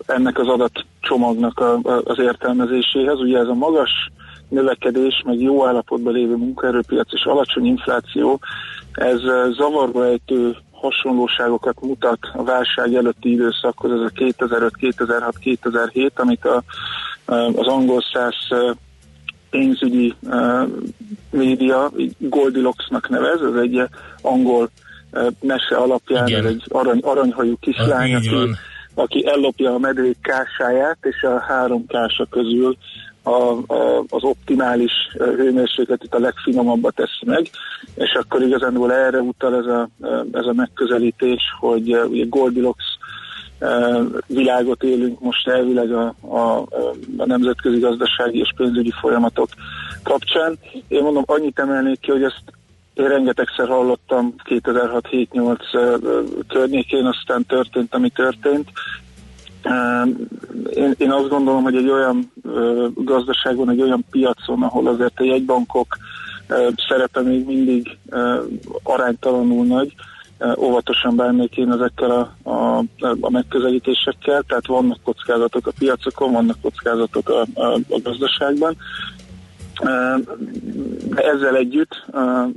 ennek 0.06 0.38
az 0.38 0.48
adatcsomagnak 0.48 1.62
az 2.04 2.18
értelmezéséhez. 2.18 3.20
Ugye 3.20 3.38
ez 3.38 3.48
a 3.48 3.54
magas 3.54 3.90
növekedés, 4.52 5.22
meg 5.26 5.40
jó 5.40 5.66
állapotban 5.66 6.12
lévő 6.12 6.36
munkaerőpiac 6.36 7.12
és 7.12 7.24
alacsony 7.24 7.66
infláció, 7.66 8.40
ez 8.92 9.20
zavarba 9.56 10.06
ejtő 10.06 10.56
hasonlóságokat 10.70 11.80
mutat 11.80 12.18
a 12.32 12.42
válság 12.42 12.94
előtti 12.94 13.30
időszakhoz, 13.30 13.92
ez 13.92 14.00
a 14.00 14.10
2005, 14.14 14.76
2006, 14.76 15.38
2007, 15.38 16.12
amit 16.14 16.44
a, 16.44 16.62
az 17.56 17.66
angol 17.66 18.00
száz 18.12 18.34
pénzügyi 19.52 20.14
uh, 20.20 20.68
média 21.30 21.90
Goldilocks-nak 22.18 23.08
nevez, 23.08 23.40
ez 23.40 23.62
egy 23.62 23.82
angol 24.22 24.70
uh, 25.12 25.26
mese 25.40 25.76
alapján, 25.76 26.26
Igen. 26.26 26.44
ez 26.44 26.50
egy 26.50 26.64
arany, 26.68 26.98
aranyhajú 27.02 27.56
kislány, 27.60 28.14
aki, 28.14 28.36
aki 28.94 29.26
ellopja 29.26 29.74
a 29.74 29.78
medvék 29.78 30.16
kásáját, 30.22 30.98
és 31.00 31.22
a 31.22 31.38
három 31.38 31.86
kása 31.86 32.26
közül 32.30 32.76
a, 33.22 33.30
a, 33.30 34.04
az 34.08 34.22
optimális 34.22 34.92
hőmérsékletet 35.18 36.14
a 36.14 36.18
legfinomabbat 36.18 36.94
teszi 36.94 37.24
meg, 37.24 37.50
és 37.94 38.12
akkor 38.12 38.42
igazából 38.42 38.92
erre 38.92 39.20
utal 39.20 39.56
ez 39.56 39.66
a, 39.66 39.88
ez 40.32 40.46
a 40.46 40.52
megközelítés, 40.52 41.42
hogy 41.60 41.94
ugye 41.94 42.24
Goldilocks 42.28 42.84
világot 44.26 44.82
élünk 44.82 45.20
most 45.20 45.48
elvileg 45.48 45.92
a, 45.92 46.14
a, 46.20 46.66
a 47.16 47.26
nemzetközi 47.26 47.78
gazdasági 47.78 48.38
és 48.38 48.52
pénzügyi 48.56 48.92
folyamatok 49.00 49.48
kapcsán. 50.02 50.58
Én 50.88 51.02
mondom, 51.02 51.22
annyit 51.26 51.58
emelnék 51.58 52.00
ki, 52.00 52.10
hogy 52.10 52.22
ezt 52.22 52.42
én 52.94 53.08
rengetegszer 53.08 53.68
hallottam 53.68 54.34
2006-7-8 54.44 56.42
környékén, 56.48 57.04
aztán 57.04 57.46
történt, 57.46 57.94
ami 57.94 58.08
történt. 58.08 58.68
Én, 60.70 60.94
én 60.98 61.10
azt 61.10 61.28
gondolom, 61.28 61.62
hogy 61.62 61.76
egy 61.76 61.88
olyan 61.88 62.32
gazdaságon, 62.94 63.70
egy 63.70 63.80
olyan 63.80 64.04
piacon, 64.10 64.62
ahol 64.62 64.86
azért 64.86 65.20
a 65.20 65.24
jegybankok 65.24 65.96
szerepe 66.88 67.20
még 67.20 67.46
mindig 67.46 67.98
aránytalanul 68.82 69.66
nagy, 69.66 69.94
óvatosan 70.58 71.16
bánnék 71.16 71.56
én 71.56 71.72
ezekkel 71.72 72.10
a, 72.10 72.50
a, 72.50 72.84
a 73.20 73.30
megközelítésekkel, 73.30 74.42
tehát 74.42 74.66
vannak 74.66 74.98
kockázatok 75.02 75.66
a 75.66 75.72
piacokon, 75.78 76.32
vannak 76.32 76.60
kockázatok 76.62 77.28
a, 77.28 77.60
a, 77.60 77.74
a 77.74 78.00
gazdaságban. 78.02 78.76
Ezzel 81.14 81.56
együtt, 81.56 82.04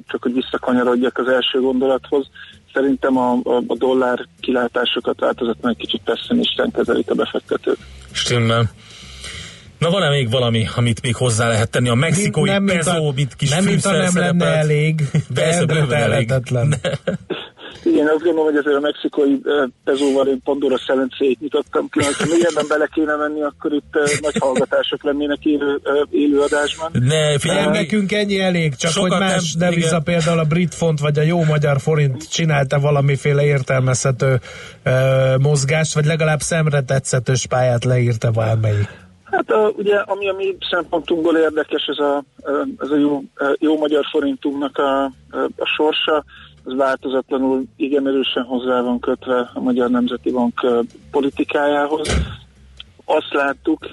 csak 0.08 0.22
hogy 0.22 0.34
visszakanyarodjak 0.34 1.18
az 1.18 1.28
első 1.28 1.60
gondolathoz, 1.60 2.28
szerintem 2.74 3.18
a, 3.18 3.32
a, 3.32 3.64
a 3.68 3.76
dollár 3.78 4.28
kilátásokat 4.40 5.20
változatban 5.20 5.72
egy 5.72 5.78
kicsit 5.78 6.02
pessimisten 6.04 6.72
kezelik 6.72 7.10
a 7.10 7.14
befektetők. 7.14 7.78
Stimmel. 8.12 8.70
Na 9.80 9.90
van-e 9.90 10.10
még 10.10 10.30
valami, 10.30 10.68
amit 10.76 11.02
még 11.02 11.16
hozzá 11.16 11.48
lehet 11.48 11.70
tenni? 11.70 11.90
A 11.90 11.94
mexikói 11.94 12.50
nem, 12.50 12.66
pezo, 12.66 13.12
mint 13.12 13.36
kis 13.36 13.50
Nem, 13.50 13.64
mint 13.64 13.84
nem 13.84 14.12
lenne 14.14 14.46
elég, 14.46 15.02
de 15.30 15.44
elég. 15.90 16.34
Igen, 17.84 18.08
azt 18.08 18.24
gondolom, 18.24 18.46
hogy 18.46 18.58
ezért 18.58 18.76
a 18.76 18.80
mexikói 18.80 19.36
pezóval 19.84 20.28
én 20.28 20.42
Pandora 20.44 20.78
szelencéjét 20.78 21.40
nyitottam 21.40 21.90
ki, 21.90 22.00
ha 22.00 22.26
mélyebben 22.30 22.66
bele 22.68 22.90
kéne 22.94 23.16
menni, 23.16 23.42
akkor 23.42 23.74
itt 23.74 23.94
nagy 24.22 24.38
hallgatások 24.40 25.04
lennének 25.04 25.46
élő, 25.46 25.82
élő 26.10 26.40
adásban. 26.40 26.92
Ne, 26.94 27.40
figyelj, 27.40 27.66
nekünk 27.66 28.12
ennyi 28.12 28.40
elég, 28.40 28.76
csak 28.76 28.92
hogy 28.94 29.10
más 29.10 29.54
nem, 29.54 29.70
deviza, 29.70 30.00
például 30.00 30.40
a 30.40 30.44
brit 30.44 30.74
font 30.74 31.00
vagy 31.00 31.20
a 31.20 31.22
jó 31.22 31.44
magyar 31.44 31.80
forint 31.80 32.30
csinálta 32.30 32.80
valamiféle 32.80 33.44
értelmezhető 33.46 34.40
uh, 34.86 35.38
mozgást, 35.40 35.94
vagy 35.94 36.06
legalább 36.06 36.40
szemre 36.40 36.82
tetszetős 36.82 37.46
pályát 37.46 37.84
leírta 37.84 38.32
valamelyik. 38.32 39.04
Hát 39.24 39.50
a, 39.50 39.72
ugye, 39.78 39.96
ami 39.96 40.30
a 40.30 40.34
mi 40.34 40.58
szempontunkból 40.70 41.38
érdekes, 41.38 41.86
ez 41.88 41.98
a, 41.98 42.24
ez 42.80 42.90
a 42.90 42.98
jó, 42.98 43.24
jó 43.60 43.78
magyar 43.78 44.06
forintunknak 44.12 44.78
a, 44.78 45.04
a 45.58 45.66
sorsa 45.78 46.24
ez 46.66 46.76
változatlanul 46.76 47.64
igen 47.76 48.08
erősen 48.08 48.44
hozzá 48.44 48.82
van 48.82 49.00
kötve 49.00 49.50
a 49.54 49.60
Magyar 49.60 49.90
Nemzeti 49.90 50.32
Bank 50.32 50.86
politikájához. 51.12 52.08
Azt 53.06 53.34
láttuk, 53.34 53.86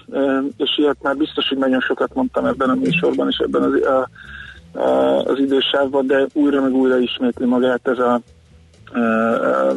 és 0.57 0.79
ilyet 0.79 1.03
már 1.03 1.17
biztos, 1.17 1.49
hogy 1.49 1.59
nagyon 1.59 1.81
sokat 1.81 2.15
mondtam 2.15 2.45
ebben 2.45 2.71
a 2.71 2.75
műsorban 2.75 3.29
és 3.29 3.37
ebben 3.37 3.63
az, 3.63 3.73
a, 3.83 4.09
a, 4.79 5.19
az 5.25 5.39
idősávban, 5.39 6.07
de 6.07 6.27
újra 6.33 6.61
meg 6.61 6.75
újra 6.75 6.99
ismétli 6.99 7.47
magát 7.47 7.89
ez 7.89 7.99
a, 7.99 8.21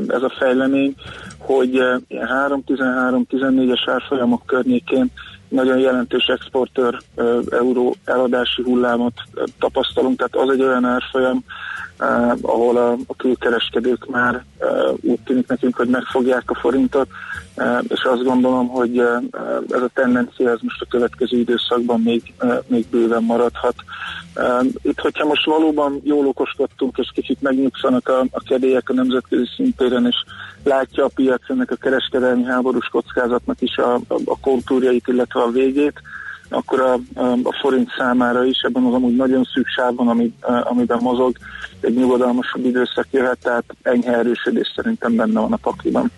ez 0.08 0.22
a 0.22 0.34
fejlemény, 0.38 0.96
hogy 1.40 1.82
3-13-14-es 2.10 3.84
árfolyamok 3.86 4.46
környékén 4.46 5.12
nagyon 5.50 5.78
jelentős 5.78 6.26
exportőr 6.26 7.02
euró 7.50 7.96
eladási 8.06 8.62
hullámot 8.62 9.14
tapasztalunk, 9.60 10.18
tehát 10.18 10.48
az 10.48 10.54
egy 10.54 10.62
olyan 10.62 10.86
árfolyam, 10.86 11.44
eh, 11.98 12.32
ahol 12.42 12.78
a, 12.78 12.92
a 13.08 13.16
külkereskedők 13.16 14.06
már 14.06 14.46
eh, 14.58 14.68
úgy 15.02 15.20
tűnik 15.20 15.48
nekünk, 15.48 15.76
hogy 15.76 15.88
megfogják 15.88 16.44
a 16.46 16.56
forintot, 16.56 17.08
eh, 17.56 17.80
és 17.88 18.04
azt 18.04 18.24
gondolom, 18.24 18.68
hogy 18.68 18.98
eh, 18.98 19.18
ez 19.70 19.82
a 19.82 19.90
tendencia 19.94 20.50
ez 20.50 20.60
most 20.62 20.82
a 20.82 20.88
következő 20.90 21.38
időszakban 21.38 22.02
még, 22.02 22.34
eh, 22.38 22.58
még 22.68 22.86
bőven 22.88 23.24
maradhat. 23.24 23.76
Eh, 24.34 24.60
itt, 24.82 25.00
hogyha 25.00 25.26
most 25.26 25.46
valóban 25.46 26.02
jól 26.04 26.28
okoskodtunk, 26.28 26.98
és 26.98 27.10
kicsit 27.14 27.42
megnyugszanak 27.42 28.08
a, 28.08 28.20
a 28.32 28.44
kedélyek 28.44 28.90
a 28.90 28.94
nemzetközi 28.94 29.50
szintéren, 29.56 30.06
és 30.06 30.16
látja 30.64 31.06
a 31.06 31.12
piac 31.16 31.50
ennek 31.50 31.72
a 31.72 31.76
kereskedelmi 31.76 32.44
háborús 32.44 32.88
kockázatnak 32.88 33.62
is 33.62 33.78
a, 33.78 33.94
a, 33.94 34.16
a 34.26 34.40
kontúrjait, 34.40 35.08
illetve 35.08 35.42
a 35.42 35.52
végét, 35.52 36.02
akkor 36.50 36.80
a, 36.80 36.94
a, 37.22 37.58
forint 37.62 37.90
számára 37.98 38.46
is 38.46 38.60
ebben 38.62 38.84
az 38.84 38.94
amúgy 38.94 39.16
nagyon 39.16 39.44
szűk 39.54 39.68
sávban, 39.68 40.08
ami, 40.08 40.34
amiben 40.42 41.00
mozog, 41.02 41.38
egy 41.80 41.96
nyugodalmasabb 41.96 42.66
időszak 42.66 43.08
jöhet, 43.12 43.38
tehát 43.42 43.64
enyhe 43.82 44.14
erősödés 44.14 44.72
szerintem 44.76 45.16
benne 45.16 45.40
van 45.40 45.54
a 45.54 45.58
pakliban. 45.58 46.12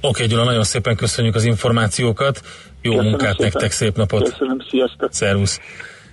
Oké, 0.00 0.06
okay, 0.08 0.26
Gyula, 0.26 0.44
nagyon 0.44 0.64
szépen 0.64 0.96
köszönjük 0.96 1.34
az 1.34 1.44
információkat. 1.44 2.40
Jó 2.82 2.90
Köszönöm 2.90 3.10
munkát 3.10 3.30
szépen. 3.30 3.50
nektek, 3.52 3.70
szép 3.70 3.96
napot! 3.96 4.30
Köszönöm, 4.30 4.58
sziasztok! 4.70 5.12
Szervusz! 5.12 5.60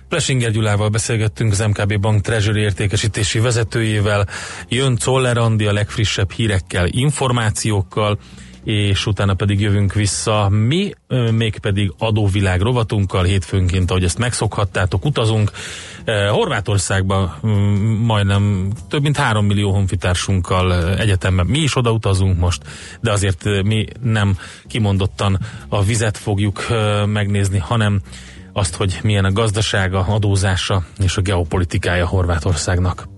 Plesinger 0.08 0.50
Gyulával 0.50 0.88
beszélgettünk 0.88 1.52
az 1.52 1.58
MKB 1.58 2.00
Bank 2.00 2.20
Treasury 2.20 2.60
értékesítési 2.60 3.38
vezetőjével. 3.38 4.26
Jön 4.68 4.96
Czoller 4.96 5.38
Andi 5.38 5.66
a 5.66 5.72
legfrissebb 5.72 6.30
hírekkel, 6.30 6.86
információkkal, 6.90 8.18
és 8.66 9.06
utána 9.06 9.34
pedig 9.34 9.60
jövünk 9.60 9.92
vissza 9.92 10.48
mi, 10.48 10.90
mégpedig 11.30 11.92
adóvilág 11.98 12.60
rovatunkkal, 12.60 13.24
hétfőnként, 13.24 13.90
ahogy 13.90 14.04
ezt 14.04 14.18
megszokhattátok, 14.18 15.04
utazunk. 15.04 15.50
Horvátországba 16.30 17.38
majdnem 18.02 18.70
több 18.88 19.02
mint 19.02 19.16
három 19.16 19.46
millió 19.46 19.72
honfitársunkkal 19.72 20.96
egyetemben 20.98 21.46
mi 21.46 21.58
is 21.58 21.76
oda 21.76 21.90
utazunk 21.90 22.38
most, 22.38 22.62
de 23.00 23.12
azért 23.12 23.44
mi 23.62 23.86
nem 24.02 24.38
kimondottan 24.66 25.38
a 25.68 25.82
vizet 25.82 26.18
fogjuk 26.18 26.66
megnézni, 27.06 27.58
hanem 27.58 28.00
azt, 28.52 28.74
hogy 28.74 28.98
milyen 29.02 29.24
a 29.24 29.32
gazdasága, 29.32 30.00
adózása 30.00 30.84
és 30.98 31.16
a 31.16 31.20
geopolitikája 31.20 32.06
Horvátországnak. 32.06 33.15